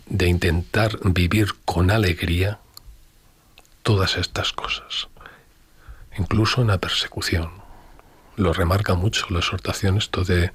[0.06, 2.60] de intentar vivir con alegría
[3.84, 5.08] todas estas cosas,
[6.18, 7.50] incluso en la persecución.
[8.36, 10.52] Lo remarca mucho la exhortación esto de...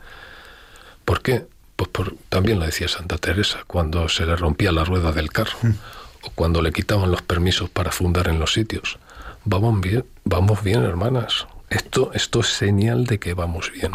[1.04, 1.46] ¿Por qué?
[1.74, 5.58] Pues por, también lo decía Santa Teresa, cuando se le rompía la rueda del carro
[5.62, 5.70] mm.
[6.22, 8.98] o cuando le quitaban los permisos para fundar en los sitios.
[9.44, 13.92] Vamos bien, vamos bien, hermanas, esto, esto es señal de que vamos bien.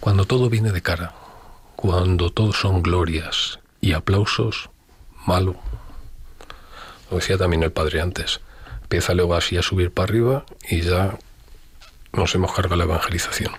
[0.00, 1.12] Cuando todo viene de cara,
[1.76, 4.70] cuando todo son glorias y aplausos,
[5.26, 5.56] malo.
[7.10, 8.40] Lo decía también el padre antes.
[8.82, 11.18] Empieza luego así a subir para arriba y ya
[12.12, 13.52] nos hemos cargado la evangelización.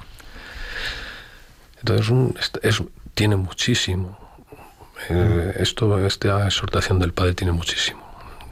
[1.80, 2.84] Entonces es,
[3.14, 4.18] tiene muchísimo.
[5.10, 8.09] Eh, esto, esta exhortación del Padre tiene muchísimo.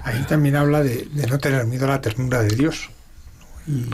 [0.07, 2.89] Ahí también habla de, de no tener miedo a la ternura de Dios.
[3.67, 3.85] Y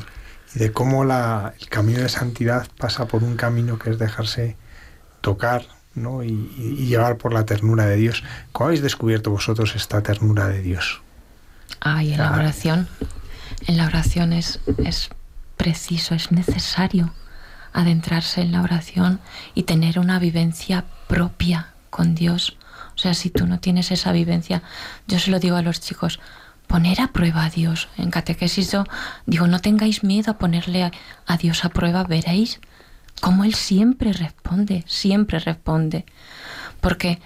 [0.56, 4.56] y de cómo la, el camino de santidad pasa por un camino que es dejarse
[5.22, 5.66] tocar
[5.96, 6.24] ¿no?
[6.24, 6.32] y,
[6.88, 8.24] llevar por la ternura de Dios.
[8.52, 11.02] ¿Cómo habéis descubierto vosotros esta ternura de Dios?
[11.80, 12.88] Ay, en la oración.
[13.68, 15.10] En la oración es, es
[15.58, 17.14] preciso, es necesario
[17.72, 19.20] adentrarse en la oración
[19.56, 22.58] y tener una vivencia propia con Dios.
[22.96, 24.62] O sea, si tú no tienes esa vivencia,
[25.08, 26.20] yo se lo digo a los chicos,
[26.68, 27.90] poner a prueba a Dios.
[27.98, 28.86] En catequesis yo
[29.26, 30.92] digo, no tengáis miedo a ponerle
[31.26, 32.60] a Dios a prueba, veréis
[33.22, 36.06] cómo Él siempre responde, siempre responde.
[36.82, 37.22] Porque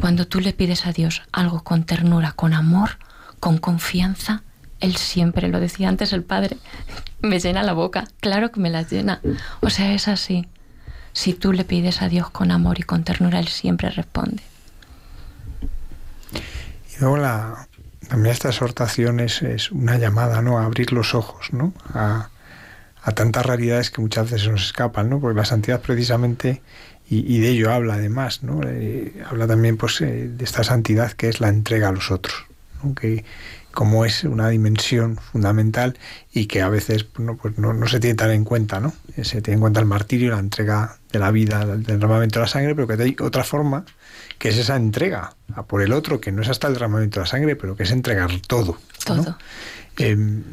[0.00, 2.98] cuando tú le pides a Dios algo con ternura, con amor,
[3.40, 4.42] con confianza,
[4.80, 6.56] Él siempre, lo decía antes el Padre,
[7.20, 9.20] me llena la boca, claro que me la llena.
[9.60, 10.46] O sea, es así.
[11.12, 14.42] Si tú le pides a Dios con amor y con ternura, Él siempre responde.
[17.00, 17.68] Y la,
[18.08, 20.58] también esta exhortación es, una llamada ¿no?
[20.58, 21.72] a abrir los ojos ¿no?
[21.92, 22.30] a,
[23.14, 25.20] tantas realidades que muchas veces nos escapan, ¿no?
[25.20, 26.62] porque la santidad precisamente,
[27.08, 28.60] y, de ello habla además, ¿no?
[28.64, 32.46] Eh, habla también pues, eh, de esta santidad que es la entrega a los otros,
[33.00, 33.24] que
[33.70, 35.96] como es una dimensión fundamental
[36.32, 38.92] y que a veces no, pues no, no, se tiene tan en cuenta, ¿no?
[39.22, 42.48] Se tiene en cuenta el martirio, la entrega de la vida, el derramamiento de la
[42.48, 43.84] sangre, pero que hay otra forma
[44.38, 47.24] que es esa entrega a por el otro, que no es hasta el derramamiento de
[47.24, 48.78] la sangre, pero que es entregar todo.
[49.04, 49.38] Todo.
[49.98, 50.44] Em,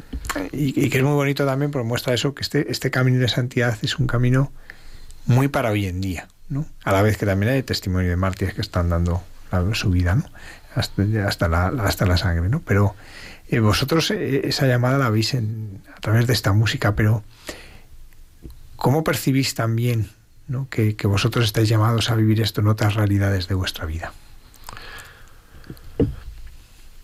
[0.52, 3.76] y, que es muy bonito también, porque muestra eso, que este, este camino de santidad
[3.82, 4.52] es un camino
[5.26, 6.66] muy para hoy en día, ¿no?
[6.84, 9.22] A la vez que también hay testimonio de mártires que están dando
[9.74, 10.24] su vida, ¿no?
[10.74, 12.60] Hasta, la, hasta la sangre, ¿no?
[12.60, 12.96] Pero
[13.48, 17.22] eh, vosotros eh, esa llamada la veis en, a través de esta música, pero
[18.76, 20.08] ¿cómo percibís también
[20.70, 24.12] que, vosotros estáis llamados a vivir esto en otras realidades de vuestra vida.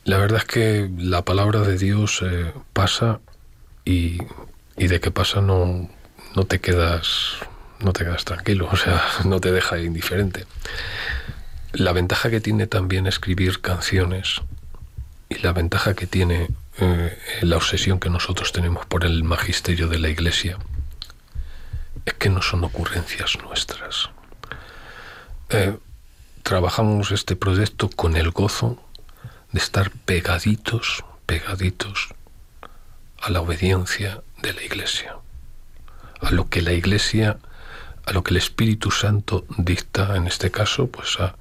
[0.04, 3.20] La verdad es que la palabra de Dios eh, pasa
[3.84, 4.18] y,
[4.76, 5.88] de que pasa no,
[6.34, 7.36] no te quedas
[7.80, 10.46] no te quedas tranquilo, o sea, no te deja indiferente.
[11.72, 14.42] La ventaja que tiene también escribir canciones
[15.28, 16.48] y la ventaja que tiene
[16.78, 20.58] eh, la obsesión que nosotros tenemos por el magisterio de la Iglesia
[22.04, 24.10] es que no son ocurrencias nuestras.
[25.50, 25.76] Eh,
[26.42, 28.82] trabajamos este proyecto con el gozo
[29.52, 32.14] de estar pegaditos, pegaditos
[33.20, 35.16] a la obediencia de la Iglesia,
[36.20, 37.38] a lo que la Iglesia,
[38.06, 41.36] a lo que el Espíritu Santo dicta, en este caso, pues a,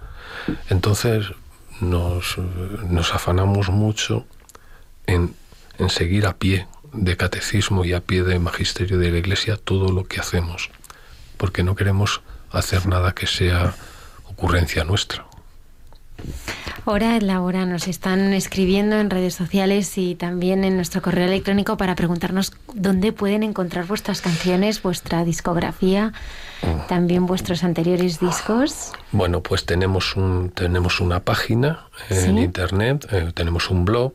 [0.70, 1.28] entonces
[1.82, 4.26] nos, nos afanamos mucho
[5.08, 5.36] en,
[5.78, 9.92] en seguir a pie de catecismo y a pie de magisterio de la Iglesia todo
[9.92, 10.70] lo que hacemos,
[11.38, 12.22] porque no queremos
[12.52, 13.76] hacer nada que sea
[14.26, 15.26] ocurrencia nuestra.
[16.86, 17.66] Hora es la hora.
[17.66, 23.12] Nos están escribiendo en redes sociales y también en nuestro correo electrónico para preguntarnos dónde
[23.14, 26.14] pueden encontrar vuestras canciones, vuestra discografía,
[26.88, 28.92] también vuestros anteriores discos.
[29.12, 34.14] Bueno, pues tenemos un tenemos una página en internet, eh, tenemos un blog.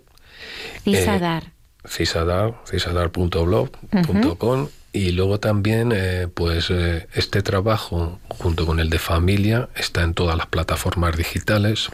[0.83, 1.54] Cisadar
[1.87, 9.69] cisadar, cisadar.blog.com y luego también eh, pues eh, este trabajo junto con el de familia
[9.75, 11.91] está en todas las plataformas digitales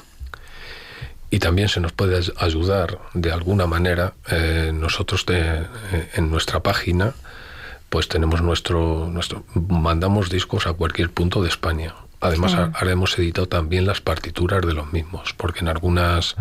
[1.31, 7.15] y también se nos puede ayudar de alguna manera eh, nosotros en nuestra página
[7.89, 11.95] pues tenemos nuestro nuestro mandamos discos a cualquier punto de España.
[12.21, 16.37] Además ahora hemos editado también las partituras de los mismos porque en algunas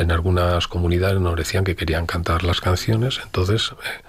[0.00, 4.02] en algunas comunidades nos decían que querían cantar las canciones, entonces eh,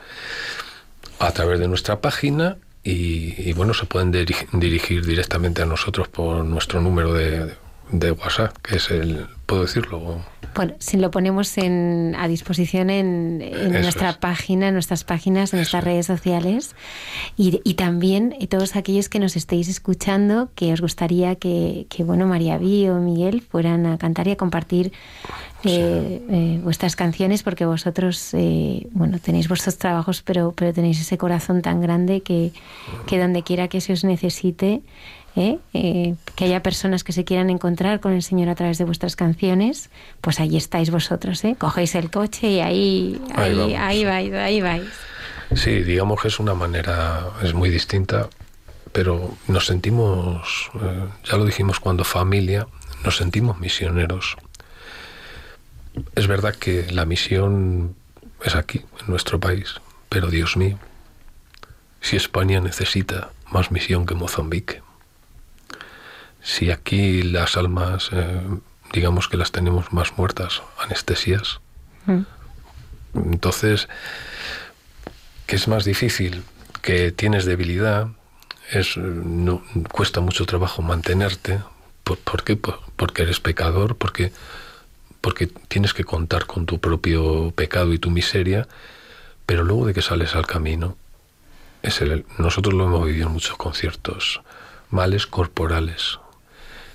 [1.19, 6.81] a través de nuestra página y, bueno, se pueden dirigir directamente a nosotros por nuestro
[6.81, 7.53] número de,
[7.91, 10.23] de WhatsApp, que es el, ¿puedo decirlo?
[10.55, 13.39] Bueno, si lo ponemos en, a disposición en,
[13.71, 16.75] nuestra página, en nuestras páginas, en nuestras redes sociales
[17.37, 22.27] y, y también todos aquellos que nos estéis escuchando, que os gustaría que, que bueno,
[22.27, 24.91] María Vi o Miguel fueran a cantar y a compartir
[25.63, 31.17] eh, eh, vuestras canciones porque vosotros, eh, bueno, tenéis vuestros trabajos, pero, pero tenéis ese
[31.17, 32.51] corazón tan grande que,
[33.05, 34.81] que donde quiera que se os necesite,
[35.35, 39.89] que haya personas que se quieran encontrar con el Señor a través de vuestras canciones,
[40.19, 41.55] pues ahí estáis vosotros, ¿eh?
[41.57, 44.89] Cogéis el coche y ahí, ahí, ahí, vais, ahí vais.
[45.55, 48.27] Sí, digamos que es una manera, es muy distinta,
[48.91, 50.69] pero nos sentimos,
[51.23, 52.67] ya lo dijimos cuando familia,
[53.05, 54.35] nos sentimos misioneros
[56.15, 57.95] es verdad que la misión
[58.43, 59.75] es aquí, en nuestro país,
[60.09, 60.79] pero Dios mío,
[62.01, 64.81] si España necesita más misión que Mozambique,
[66.41, 68.41] si aquí las almas, eh,
[68.93, 71.59] digamos que las tenemos más muertas, anestesias,
[72.05, 72.21] mm.
[73.13, 73.87] entonces,
[75.45, 76.43] ¿qué es más difícil?
[76.81, 78.07] Que tienes debilidad,
[78.71, 79.61] es, no,
[79.91, 81.59] cuesta mucho trabajo mantenerte.
[82.03, 82.57] ¿Por, qué?
[82.57, 84.33] porque eres pecador, porque
[85.21, 88.67] porque tienes que contar con tu propio pecado y tu miseria,
[89.45, 90.97] pero luego de que sales al camino,
[91.83, 94.41] es el, nosotros lo hemos vivido en muchos conciertos,
[94.89, 96.19] males corporales,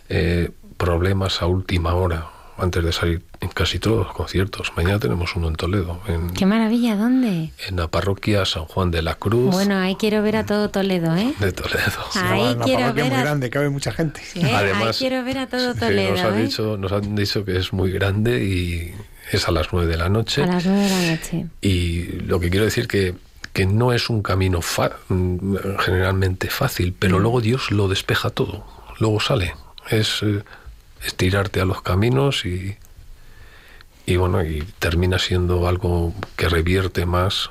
[0.08, 4.72] eh, problemas a última hora antes de salir en casi todos los conciertos.
[4.76, 6.00] Mañana tenemos uno en Toledo.
[6.06, 7.50] En, Qué maravilla, ¿dónde?
[7.68, 9.52] En la parroquia San Juan de la Cruz.
[9.52, 11.34] Bueno, ahí quiero ver a todo Toledo, ¿eh?
[11.38, 11.76] De Toledo.
[12.14, 13.20] Ahí quiero ver muy a...
[13.20, 14.20] grande, cabe mucha gente.
[14.24, 16.12] Sí, ahí quiero ver a todo Toledo.
[16.12, 16.42] nos, han ¿eh?
[16.44, 18.94] dicho, nos han dicho que es muy grande y
[19.32, 20.42] es a las nueve de la noche.
[20.42, 21.46] A las nueve de la noche.
[21.60, 23.14] Y lo que quiero decir que
[23.56, 24.60] que no es un camino
[25.78, 28.66] generalmente fácil, pero luego Dios lo despeja todo,
[28.98, 29.54] luego sale.
[29.88, 30.42] Es eh,
[31.06, 32.76] estirarte a los caminos y,
[34.06, 37.50] y bueno, y termina siendo algo que revierte más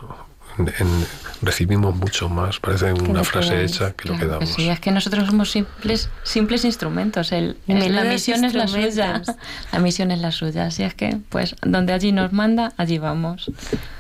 [0.58, 1.06] en,
[1.42, 4.50] recibimos mucho más, parece una frase hecha que lo que damos.
[4.50, 7.32] sí, es que nosotros somos simples, simples instrumentos.
[7.32, 9.22] El, la misión es la suya.
[9.72, 10.68] La misión es la suya.
[10.68, 13.52] Así es que, pues, donde allí nos manda, allí vamos.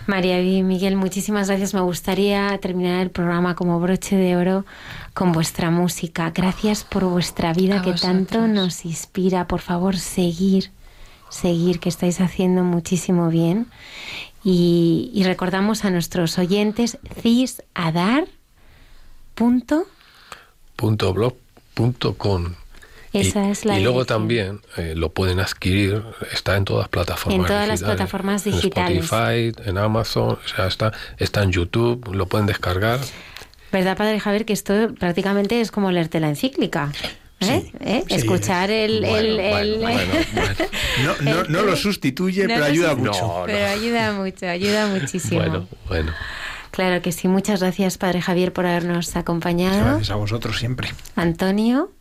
[0.07, 1.73] María y Miguel, muchísimas gracias.
[1.73, 4.65] Me gustaría terminar el programa como broche de oro
[5.15, 6.29] con vuestra música.
[6.35, 9.47] Gracias por vuestra vida que tanto nos inspira.
[9.47, 10.71] Por favor, seguir,
[11.29, 13.67] seguir, que estáis haciendo muchísimo bien.
[14.43, 18.27] Y, recordamos a nuestros oyentes cisadar.
[19.33, 19.87] Punto,
[23.13, 27.39] Esa y, es la y luego también eh, lo pueden adquirir, está en todas plataformas.
[27.39, 28.97] En todas las plataformas digitales.
[28.97, 32.99] En Spotify, en Amazon, o sea, está, está en YouTube, lo pueden descargar.
[33.75, 36.93] ¿Verdad, Padre Javier, que esto prácticamente es como leerte la encíclica?
[37.41, 37.69] ¿Eh?
[37.81, 38.05] ¿Eh?
[38.07, 39.01] Escuchar el...
[41.49, 43.43] no, lo sustituye, pero ayuda mucho.
[43.45, 45.41] Pero ayuda mucho, ayuda muchísimo.
[45.41, 46.13] Bueno, bueno.
[46.71, 47.27] Claro que sí.
[47.27, 49.83] Muchas gracias, Padre Javier, por habernos acompañado.
[49.83, 50.93] Gracias a vosotros siempre.
[51.17, 51.91] Antonio,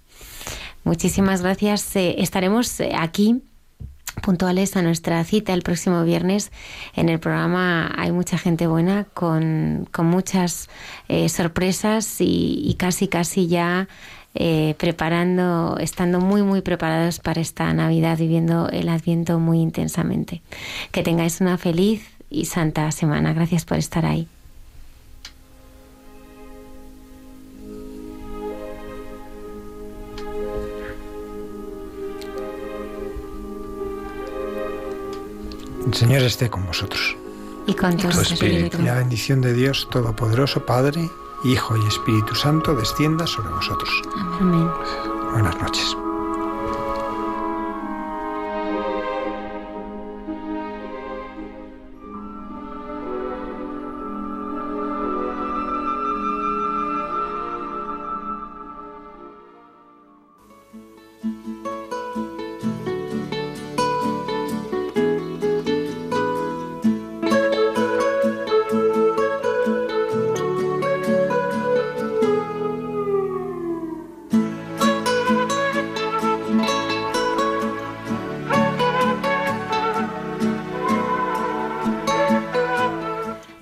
[0.84, 1.96] muchísimas gracias.
[1.96, 3.42] Eh, estaremos aquí
[4.24, 6.50] puntuales a nuestra cita el próximo viernes.
[6.94, 10.68] En el programa hay mucha gente buena con, muchas
[11.28, 13.88] sorpresas y, casi, casi ya
[14.34, 20.42] eh, preparando, estando muy, muy preparados para esta Navidad, viviendo el Adviento muy intensamente.
[20.90, 23.32] Que tengáis una feliz y santa semana.
[23.32, 24.26] Gracias por estar ahí.
[35.86, 37.16] El Señor esté con vosotros.
[37.66, 38.78] Y con tu espíritu.
[38.80, 41.10] Y la bendición de Dios Todopoderoso, Padre,
[41.44, 43.90] Hijo y Espíritu Santo, descienda sobre vosotros.
[44.40, 44.68] Amén.
[45.32, 45.96] Buenas noches.